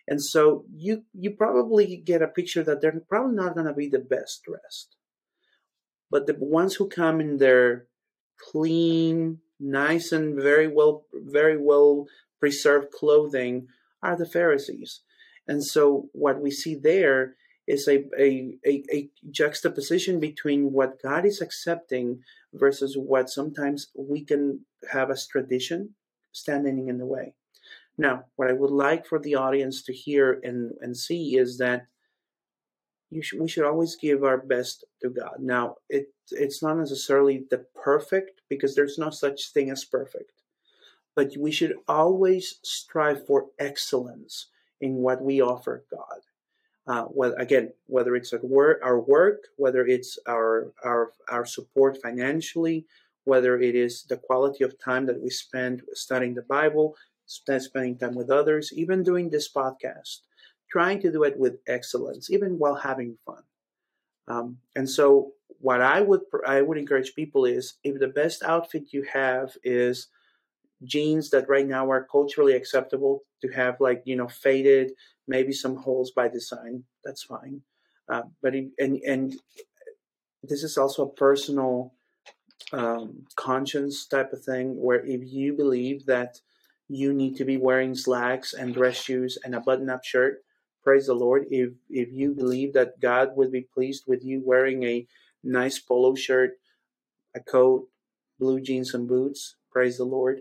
and 0.08 0.22
so 0.22 0.64
you 0.74 1.04
you 1.12 1.30
probably 1.30 1.96
get 1.96 2.22
a 2.22 2.28
picture 2.28 2.62
that 2.64 2.80
they're 2.80 3.00
probably 3.08 3.36
not 3.36 3.54
going 3.54 3.66
to 3.66 3.72
be 3.72 3.88
the 3.88 3.98
best 3.98 4.42
dressed, 4.44 4.96
but 6.10 6.26
the 6.26 6.36
ones 6.38 6.74
who 6.74 6.88
come 6.88 7.20
in 7.20 7.38
their 7.38 7.86
clean, 8.38 9.38
nice, 9.60 10.12
and 10.12 10.40
very 10.40 10.68
well 10.68 11.04
very 11.12 11.56
well 11.56 12.06
preserved 12.40 12.90
clothing 12.90 13.68
are 14.02 14.16
the 14.16 14.26
Pharisees, 14.26 15.00
and 15.46 15.64
so 15.64 16.08
what 16.12 16.42
we 16.42 16.50
see 16.50 16.74
there 16.74 17.36
is 17.66 17.88
a, 17.88 18.04
a, 18.18 18.56
a, 18.66 18.84
a, 18.92 19.10
juxtaposition 19.30 20.20
between 20.20 20.72
what 20.72 21.02
God 21.02 21.24
is 21.24 21.40
accepting 21.40 22.22
versus 22.52 22.96
what 22.96 23.30
sometimes 23.30 23.88
we 23.96 24.22
can 24.22 24.60
have 24.90 25.10
as 25.10 25.26
tradition 25.26 25.94
standing 26.32 26.88
in 26.88 26.98
the 26.98 27.06
way. 27.06 27.34
Now, 27.96 28.24
what 28.36 28.50
I 28.50 28.52
would 28.52 28.70
like 28.70 29.06
for 29.06 29.18
the 29.18 29.36
audience 29.36 29.82
to 29.84 29.92
hear 29.92 30.40
and, 30.42 30.72
and 30.80 30.96
see 30.96 31.36
is 31.36 31.58
that 31.58 31.86
sh- 33.22 33.34
we 33.34 33.48
should 33.48 33.64
always 33.64 33.96
give 33.96 34.24
our 34.24 34.38
best 34.38 34.84
to 35.02 35.10
God. 35.10 35.36
Now, 35.38 35.76
it 35.88 36.08
it's 36.30 36.62
not 36.62 36.76
necessarily 36.76 37.44
the 37.50 37.66
perfect 37.74 38.40
because 38.48 38.74
there's 38.74 38.98
no 38.98 39.10
such 39.10 39.52
thing 39.52 39.70
as 39.70 39.84
perfect, 39.84 40.32
but 41.14 41.32
we 41.38 41.52
should 41.52 41.74
always 41.86 42.58
strive 42.62 43.26
for 43.26 43.46
excellence 43.58 44.48
in 44.80 44.96
what 44.96 45.22
we 45.22 45.40
offer 45.40 45.84
God. 45.90 46.20
Uh, 46.86 47.06
well, 47.08 47.34
again, 47.38 47.72
whether 47.86 48.14
it's 48.14 48.32
our 48.34 49.00
work, 49.00 49.48
whether 49.56 49.86
it's 49.86 50.18
our 50.28 50.72
our 50.84 51.12
our 51.30 51.46
support 51.46 51.96
financially, 52.02 52.86
whether 53.24 53.58
it 53.58 53.74
is 53.74 54.04
the 54.04 54.18
quality 54.18 54.64
of 54.64 54.78
time 54.78 55.06
that 55.06 55.20
we 55.20 55.30
spend 55.30 55.82
studying 55.94 56.34
the 56.34 56.42
Bible, 56.42 56.94
spending 57.26 57.96
time 57.96 58.14
with 58.14 58.30
others, 58.30 58.70
even 58.74 59.02
doing 59.02 59.30
this 59.30 59.50
podcast, 59.50 60.20
trying 60.70 61.00
to 61.00 61.10
do 61.10 61.22
it 61.24 61.38
with 61.38 61.58
excellence, 61.66 62.30
even 62.30 62.58
while 62.58 62.74
having 62.74 63.16
fun. 63.24 63.42
Um, 64.28 64.58
and 64.76 64.88
so, 64.88 65.32
what 65.60 65.80
I 65.80 66.02
would 66.02 66.22
I 66.46 66.60
would 66.60 66.76
encourage 66.76 67.14
people 67.14 67.46
is 67.46 67.74
if 67.82 67.98
the 67.98 68.08
best 68.08 68.42
outfit 68.42 68.92
you 68.92 69.04
have 69.10 69.56
is 69.64 70.08
jeans 70.84 71.30
that 71.30 71.48
right 71.48 71.66
now 71.66 71.90
are 71.90 72.06
culturally 72.10 72.54
acceptable 72.54 73.22
to 73.42 73.48
have 73.48 73.76
like 73.80 74.02
you 74.04 74.16
know 74.16 74.28
faded 74.28 74.92
maybe 75.26 75.52
some 75.52 75.76
holes 75.76 76.12
by 76.12 76.28
design 76.28 76.84
that's 77.04 77.22
fine. 77.22 77.60
Uh, 78.08 78.22
but 78.42 78.54
it, 78.54 78.68
and 78.78 78.96
and 79.06 79.34
this 80.42 80.62
is 80.62 80.76
also 80.76 81.04
a 81.04 81.14
personal 81.14 81.94
um, 82.72 83.24
conscience 83.36 84.06
type 84.06 84.32
of 84.32 84.42
thing 84.42 84.76
where 84.80 85.04
if 85.04 85.20
you 85.22 85.52
believe 85.54 86.06
that 86.06 86.40
you 86.88 87.12
need 87.12 87.36
to 87.36 87.44
be 87.44 87.56
wearing 87.56 87.94
slacks 87.94 88.52
and 88.52 88.74
dress 88.74 88.96
shoes 88.96 89.38
and 89.44 89.54
a 89.54 89.60
button-up 89.60 90.04
shirt 90.04 90.42
praise 90.82 91.06
the 91.06 91.14
lord. 91.14 91.46
If 91.50 91.70
if 91.88 92.08
you 92.12 92.34
believe 92.34 92.74
that 92.74 93.00
god 93.00 93.30
would 93.36 93.50
be 93.52 93.66
pleased 93.72 94.04
with 94.06 94.24
you 94.24 94.42
wearing 94.44 94.82
a 94.82 95.06
nice 95.42 95.78
polo 95.78 96.14
shirt 96.14 96.52
a 97.34 97.40
coat 97.40 97.88
blue 98.38 98.60
jeans 98.60 98.92
and 98.94 99.08
boots 99.08 99.56
praise 99.70 99.96
the 99.98 100.04
lord 100.04 100.40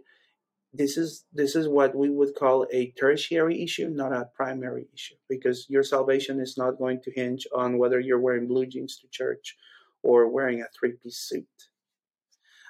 this 0.73 0.97
is 0.97 1.25
this 1.33 1.55
is 1.55 1.67
what 1.67 1.95
we 1.95 2.09
would 2.09 2.35
call 2.35 2.65
a 2.71 2.91
tertiary 2.99 3.61
issue, 3.63 3.89
not 3.89 4.11
a 4.11 4.29
primary 4.35 4.87
issue, 4.93 5.15
because 5.29 5.67
your 5.69 5.83
salvation 5.83 6.39
is 6.39 6.57
not 6.57 6.79
going 6.79 7.01
to 7.01 7.11
hinge 7.11 7.45
on 7.55 7.77
whether 7.77 7.99
you're 7.99 8.19
wearing 8.19 8.47
blue 8.47 8.65
jeans 8.65 8.97
to 8.97 9.07
church 9.09 9.55
or 10.01 10.27
wearing 10.27 10.61
a 10.61 10.65
three-piece 10.77 11.17
suit. 11.17 11.47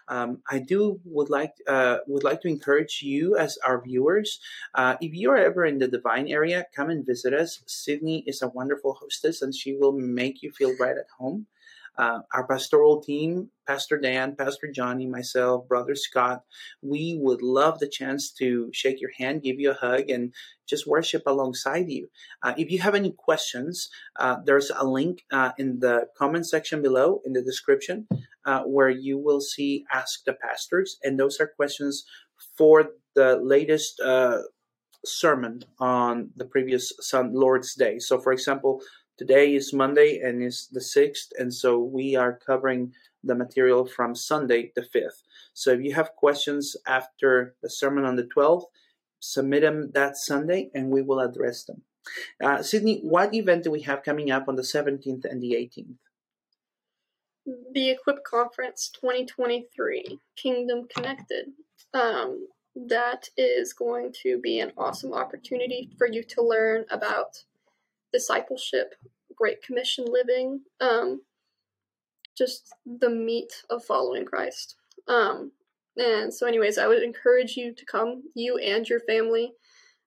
Um, 0.10 0.42
I 0.50 0.60
do 0.60 1.00
would 1.06 1.30
like 1.30 1.54
uh, 1.66 2.00
would 2.08 2.26
like 2.26 2.42
to 2.42 2.50
encourage 2.50 3.02
you 3.02 3.38
as 3.38 3.58
our 3.66 3.82
viewers. 3.82 4.40
Uh, 4.76 4.98
if 5.00 5.14
you 5.14 5.32
are 5.32 5.38
ever 5.38 5.66
in 5.66 5.80
the 5.80 5.88
Devine 5.88 6.28
area, 6.28 6.66
come 6.76 6.90
and 6.90 7.06
visit 7.06 7.34
us. 7.34 7.62
Sidney 7.68 8.26
is 8.28 8.42
a 8.42 8.50
wonderful 8.50 8.96
hostess, 9.00 9.42
and 9.42 9.56
she 9.56 9.78
will 9.78 9.94
make 9.94 10.44
you 10.44 10.52
feel 10.52 10.76
right 10.78 10.98
at 10.98 11.08
home. 11.18 11.48
Uh, 11.98 12.20
our 12.34 12.48
pastoral 12.48 13.02
team, 13.02 13.50
Pastor 13.68 14.00
Dan, 14.00 14.36
Pastor 14.36 14.72
Johnny, 14.72 15.06
myself, 15.06 15.68
Brother 15.68 15.96
Scott, 15.96 16.44
we 16.82 17.18
would 17.20 17.42
love 17.42 17.80
the 17.80 17.88
chance 17.88 18.32
to 18.32 18.70
shake 18.74 19.00
your 19.00 19.12
hand, 19.18 19.44
give 19.44 19.60
you 19.60 19.72
a 19.72 19.76
hug, 19.76 20.10
and 20.10 20.34
just 20.68 20.88
worship 20.88 21.24
alongside 21.26 21.90
you. 21.90 22.10
Uh, 22.42 22.54
if 22.58 22.72
you 22.72 22.80
have 22.80 22.96
any 22.96 23.12
questions, 23.12 23.90
uh, 24.18 24.38
there's 24.46 24.72
a 24.76 24.86
link 24.86 25.24
uh, 25.32 25.52
in 25.58 25.80
the 25.80 26.08
comment 26.18 26.48
section 26.48 26.82
below 26.82 27.22
in 27.26 27.34
the 27.34 27.42
description 27.42 28.08
uh, 28.46 28.62
where 28.64 28.90
you 28.90 29.18
will 29.18 29.42
see 29.42 29.86
Ask 29.94 30.24
the 30.26 30.34
Pastors, 30.34 30.98
and 31.04 31.20
those 31.20 31.40
are 31.40 31.48
questions 31.56 32.06
for 32.58 32.90
the 33.16 33.38
latest 33.38 34.00
uh, 34.00 34.40
sermon 35.06 35.64
on 35.80 36.30
the 36.36 36.46
previous 36.46 36.94
Sun 37.00 37.34
Lord's 37.34 37.76
Day. 37.76 38.00
So, 38.00 38.20
for 38.20 38.32
example, 38.32 38.82
Today 39.16 39.54
is 39.54 39.74
Monday 39.74 40.20
and 40.24 40.42
is 40.42 40.68
the 40.72 40.80
6th, 40.80 41.34
and 41.38 41.54
so 41.54 41.78
we 41.78 42.16
are 42.16 42.34
covering 42.34 42.94
the 43.24 43.36
material 43.36 43.86
from 43.86 44.16
Sunday, 44.16 44.72
the 44.76 44.82
5th. 44.82 45.22
So 45.54 45.72
if 45.72 45.82
you 45.82 45.94
have 45.94 46.16
questions 46.16 46.76
after 46.88 47.56
the 47.62 47.70
sermon 47.70 48.06
on 48.06 48.16
the 48.16 48.24
12th, 48.36 48.66
submit 49.20 49.62
them 49.62 49.92
that 49.94 50.18
Sunday 50.18 50.72
and 50.74 50.90
we 50.90 51.04
will 51.04 51.20
address 51.20 51.64
them. 51.64 51.84
Uh, 52.44 52.64
Sidney, 52.64 53.02
what 53.04 53.34
event 53.36 53.64
do 53.64 53.72
we 53.72 53.82
have 53.82 54.04
coming 54.04 54.32
up 54.32 54.48
on 54.48 54.56
the 54.56 54.64
17th 54.64 55.26
and 55.26 55.42
the 55.42 55.54
18th? 55.54 55.96
The 57.72 57.92
Equip 57.92 58.24
Conference 58.24 58.90
2023, 59.00 60.20
Kingdom 60.36 60.88
Connected. 60.94 61.52
Um, 61.94 62.48
that 62.76 63.30
is 63.38 63.74
going 63.74 64.12
to 64.24 64.40
be 64.40 64.60
an 64.60 64.72
awesome 64.78 65.14
opportunity 65.14 65.92
for 65.98 66.08
you 66.08 66.24
to 66.24 66.42
learn 66.42 66.86
about 66.90 67.44
discipleship, 68.14 68.96
Great 69.36 69.62
Commission 69.62 70.06
living, 70.08 70.62
um, 70.80 71.22
just 72.38 72.74
the 72.86 73.10
meat 73.10 73.64
of 73.70 73.84
following 73.84 74.26
Christ. 74.26 74.76
Um, 75.08 75.52
and 75.98 76.34
so, 76.34 76.48
anyways, 76.48 76.78
I 76.78 76.88
would 76.88 77.04
encourage 77.04 77.58
you 77.58 77.74
to 77.74 77.86
come, 77.86 78.24
you 78.36 78.58
and 78.58 78.88
your 78.88 79.02
family. 79.02 79.54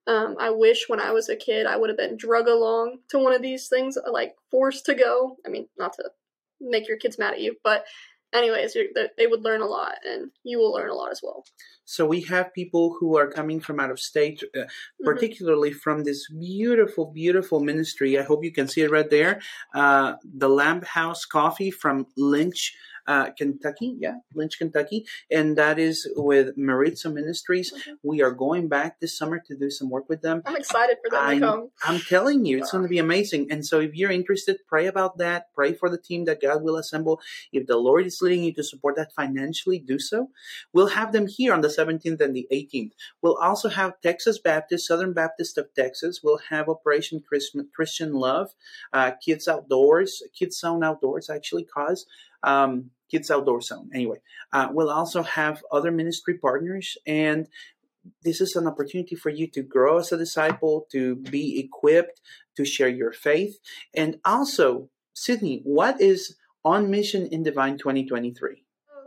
Um, 0.07 0.35
I 0.39 0.49
wish 0.49 0.85
when 0.87 1.01
I 1.01 1.11
was 1.11 1.29
a 1.29 1.35
kid 1.35 1.65
I 1.65 1.75
would 1.75 1.89
have 1.89 1.97
been 1.97 2.17
drug 2.17 2.47
along 2.47 2.99
to 3.09 3.19
one 3.19 3.33
of 3.33 3.41
these 3.41 3.67
things, 3.67 3.97
like 4.09 4.35
forced 4.49 4.85
to 4.85 4.95
go. 4.95 5.37
I 5.45 5.49
mean, 5.49 5.67
not 5.77 5.93
to 5.93 6.09
make 6.61 6.87
your 6.87 6.97
kids 6.97 7.19
mad 7.19 7.33
at 7.33 7.41
you, 7.41 7.55
but 7.63 7.85
anyways, 8.37 8.77
they 9.17 9.27
would 9.27 9.43
learn 9.43 9.61
a 9.61 9.65
lot, 9.65 9.95
and 10.07 10.31
you 10.43 10.59
will 10.59 10.73
learn 10.73 10.89
a 10.89 10.95
lot 10.95 11.11
as 11.11 11.21
well. 11.23 11.45
So 11.85 12.05
we 12.05 12.21
have 12.23 12.53
people 12.53 12.95
who 12.99 13.17
are 13.17 13.31
coming 13.31 13.61
from 13.61 13.79
out 13.79 13.91
of 13.91 13.99
state, 13.99 14.43
uh, 14.43 14.59
mm-hmm. 14.59 15.05
particularly 15.05 15.69
mm-hmm. 15.69 15.79
from 15.79 16.03
this 16.03 16.27
beautiful, 16.29 17.05
beautiful 17.05 17.61
ministry. 17.61 18.19
I 18.19 18.23
hope 18.23 18.43
you 18.43 18.51
can 18.51 18.67
see 18.67 18.81
it 18.81 18.91
right 18.91 19.09
there. 19.09 19.41
Uh, 19.73 20.15
the 20.23 20.49
Lamb 20.49 20.81
House 20.81 21.23
Coffee 21.25 21.71
from 21.71 22.07
Lynch 22.17 22.75
uh, 23.07 23.31
Kentucky. 23.31 23.95
Yeah, 23.99 24.17
Lynch, 24.35 24.57
Kentucky. 24.57 25.05
And 25.31 25.57
that 25.57 25.79
is 25.79 26.07
with 26.15 26.57
Maritza 26.57 27.09
Ministries. 27.09 27.71
Mm-hmm. 27.73 27.93
We 28.03 28.21
are 28.21 28.31
going 28.31 28.67
back 28.67 28.99
this 28.99 29.17
summer 29.17 29.41
to 29.47 29.55
do 29.55 29.69
some 29.69 29.89
work 29.89 30.09
with 30.09 30.21
them. 30.21 30.43
I'm 30.45 30.55
excited 30.55 30.97
for 31.03 31.11
them 31.11 31.21
I'm, 31.23 31.39
to 31.39 31.45
come. 31.45 31.69
I'm 31.83 31.99
telling 31.99 32.45
you, 32.45 32.57
it's 32.57 32.71
going 32.71 32.83
to 32.83 32.89
be 32.89 32.99
amazing. 32.99 33.47
And 33.51 33.65
so 33.65 33.79
if 33.79 33.95
you're 33.95 34.11
interested, 34.11 34.57
pray 34.67 34.87
about 34.87 35.17
that. 35.17 35.53
Pray 35.53 35.73
for 35.73 35.89
the 35.89 35.97
team 35.97 36.25
that 36.25 36.41
God 36.41 36.63
will 36.63 36.75
assemble. 36.75 37.21
If 37.51 37.67
the 37.67 37.77
Lord 37.77 38.05
is 38.05 38.21
leading 38.21 38.43
you 38.43 38.53
to 38.53 38.63
support 38.63 38.95
that 38.97 39.13
financially, 39.13 39.79
do 39.79 39.99
so. 39.99 40.29
We'll 40.73 40.87
have 40.87 41.11
them 41.11 41.27
here 41.27 41.53
on 41.53 41.61
the 41.61 41.67
17th 41.67 42.21
and 42.21 42.35
the 42.35 42.47
18th. 42.51 42.91
We'll 43.21 43.37
also 43.37 43.69
have 43.69 43.99
Texas 44.01 44.39
Baptist, 44.39 44.87
Southern 44.87 45.13
Baptist 45.13 45.57
of 45.57 45.73
Texas. 45.73 46.21
We'll 46.23 46.41
have 46.49 46.69
Operation 46.69 47.23
Christian 47.73 48.13
Love, 48.13 48.53
uh, 48.93 49.11
Kids 49.23 49.47
Outdoors, 49.47 50.21
Kids 50.37 50.57
Zone 50.59 50.83
Outdoors, 50.83 51.29
actually, 51.29 51.63
cause 51.63 52.05
um, 52.43 52.91
Kids 53.09 53.31
Outdoor 53.31 53.61
Zone. 53.61 53.89
Anyway, 53.93 54.17
uh, 54.51 54.69
we'll 54.71 54.89
also 54.89 55.23
have 55.23 55.63
other 55.71 55.91
ministry 55.91 56.37
partners, 56.37 56.97
and 57.05 57.47
this 58.23 58.41
is 58.41 58.55
an 58.55 58.67
opportunity 58.67 59.15
for 59.15 59.29
you 59.29 59.47
to 59.47 59.61
grow 59.61 59.99
as 59.99 60.11
a 60.11 60.17
disciple, 60.17 60.87
to 60.91 61.15
be 61.15 61.59
equipped, 61.59 62.21
to 62.55 62.65
share 62.65 62.89
your 62.89 63.11
faith, 63.11 63.57
and 63.95 64.19
also, 64.25 64.89
Sidney, 65.13 65.61
what 65.63 66.01
is 66.01 66.35
on 66.63 66.89
mission 66.89 67.27
in 67.27 67.43
Devine 67.43 67.77
2023? 67.77 68.63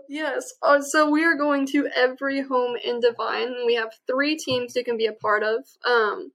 Yes. 0.09 0.53
Uh, 0.61 0.81
so 0.81 1.09
we 1.09 1.25
are 1.25 1.37
going 1.37 1.67
to 1.69 1.89
every 1.95 2.41
home 2.41 2.77
in 2.83 2.99
Devine. 2.99 3.65
We 3.65 3.77
have 3.77 3.91
three 4.09 4.37
teams 4.37 4.75
you 4.75 4.83
can 4.83 4.97
be 4.97 5.07
a 5.07 5.13
part 5.13 5.45
of. 5.45 5.65
Um, 5.87 6.33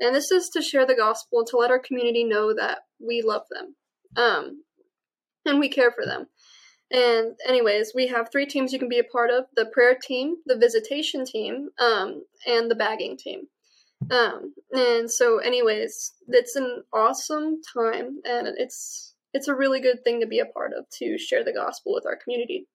and 0.00 0.14
this 0.14 0.30
is 0.30 0.48
to 0.54 0.62
share 0.62 0.86
the 0.86 0.94
gospel 0.94 1.44
to 1.44 1.58
let 1.58 1.70
our 1.70 1.78
community 1.78 2.24
know 2.24 2.54
that 2.54 2.78
we 2.98 3.20
love 3.20 3.42
them. 3.50 3.76
Um, 4.16 4.62
and 5.44 5.58
we 5.58 5.68
care 5.68 5.92
for 5.92 6.04
them. 6.04 6.26
And 6.90 7.34
anyways, 7.46 7.92
we 7.94 8.06
have 8.08 8.30
three 8.30 8.46
teams 8.46 8.72
you 8.72 8.78
can 8.78 8.88
be 8.88 8.98
a 8.98 9.04
part 9.04 9.30
of: 9.30 9.44
the 9.56 9.66
prayer 9.66 9.96
team, 10.00 10.36
the 10.46 10.56
visitation 10.56 11.24
team, 11.24 11.70
um, 11.78 12.24
and 12.46 12.70
the 12.70 12.74
bagging 12.74 13.16
team. 13.16 13.48
Um, 14.10 14.54
and 14.72 15.10
so, 15.10 15.38
anyways, 15.38 16.12
it's 16.28 16.56
an 16.56 16.82
awesome 16.92 17.60
time, 17.72 18.20
and 18.24 18.48
it's 18.58 19.14
it's 19.32 19.48
a 19.48 19.54
really 19.54 19.80
good 19.80 20.04
thing 20.04 20.20
to 20.20 20.26
be 20.26 20.38
a 20.38 20.46
part 20.46 20.72
of 20.72 20.88
to 20.98 21.18
share 21.18 21.42
the 21.42 21.52
gospel 21.52 21.94
with 21.94 22.06
our 22.06 22.16
community. 22.16 22.68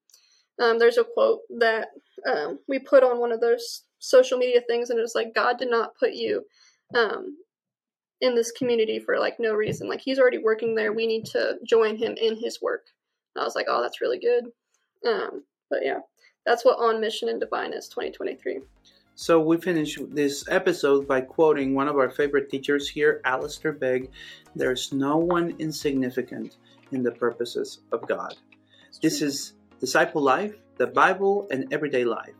Um, 0.59 0.79
there's 0.79 0.97
a 0.97 1.05
quote 1.05 1.39
that 1.59 1.87
um, 2.29 2.59
we 2.67 2.79
put 2.79 3.03
on 3.03 3.19
one 3.19 3.31
of 3.31 3.39
those 3.39 3.83
social 3.99 4.37
media 4.37 4.61
things, 4.67 4.89
and 4.89 4.99
it's 4.99 5.15
like 5.15 5.35
God 5.35 5.57
did 5.57 5.69
not 5.69 5.95
put 5.97 6.13
you 6.13 6.43
um, 6.95 7.37
in 8.21 8.35
this 8.35 8.51
community 8.51 8.99
for 8.99 9.19
like 9.19 9.39
no 9.39 9.53
reason. 9.53 9.87
Like 9.87 10.01
He's 10.01 10.19
already 10.19 10.37
working 10.37 10.75
there. 10.75 10.93
We 10.93 11.07
need 11.07 11.25
to 11.27 11.57
join 11.65 11.97
Him 11.97 12.15
in 12.19 12.37
His 12.37 12.61
work. 12.61 12.87
I 13.37 13.43
was 13.43 13.55
like, 13.55 13.67
oh, 13.69 13.81
that's 13.81 14.01
really 14.01 14.19
good. 14.19 14.45
Um, 15.07 15.43
but 15.69 15.79
yeah, 15.83 15.99
that's 16.45 16.65
what 16.65 16.79
On 16.79 16.99
Mission 16.99 17.29
and 17.29 17.39
Devine 17.39 17.73
is 17.73 17.87
2023. 17.87 18.59
So 19.15 19.39
we 19.39 19.57
finish 19.57 19.97
this 20.11 20.45
episode 20.47 21.07
by 21.07 21.21
quoting 21.21 21.75
one 21.75 21.89
of 21.89 21.97
our 21.97 22.09
favorite 22.09 22.49
teachers 22.49 22.87
here, 22.87 23.19
Alistair 23.25 23.73
Begg. 23.73 24.11
There's 24.55 24.93
no 24.93 25.17
one 25.17 25.55
insignificant 25.59 26.57
in 26.91 27.03
the 27.03 27.11
purposes 27.11 27.81
of 27.91 28.07
God. 28.07 28.35
This 29.01 29.21
is 29.21 29.53
DiscipleLife, 29.81 30.55
the 30.77 30.87
Bible, 30.87 31.47
and 31.51 31.71
everyday 31.73 32.05
life. 32.05 32.33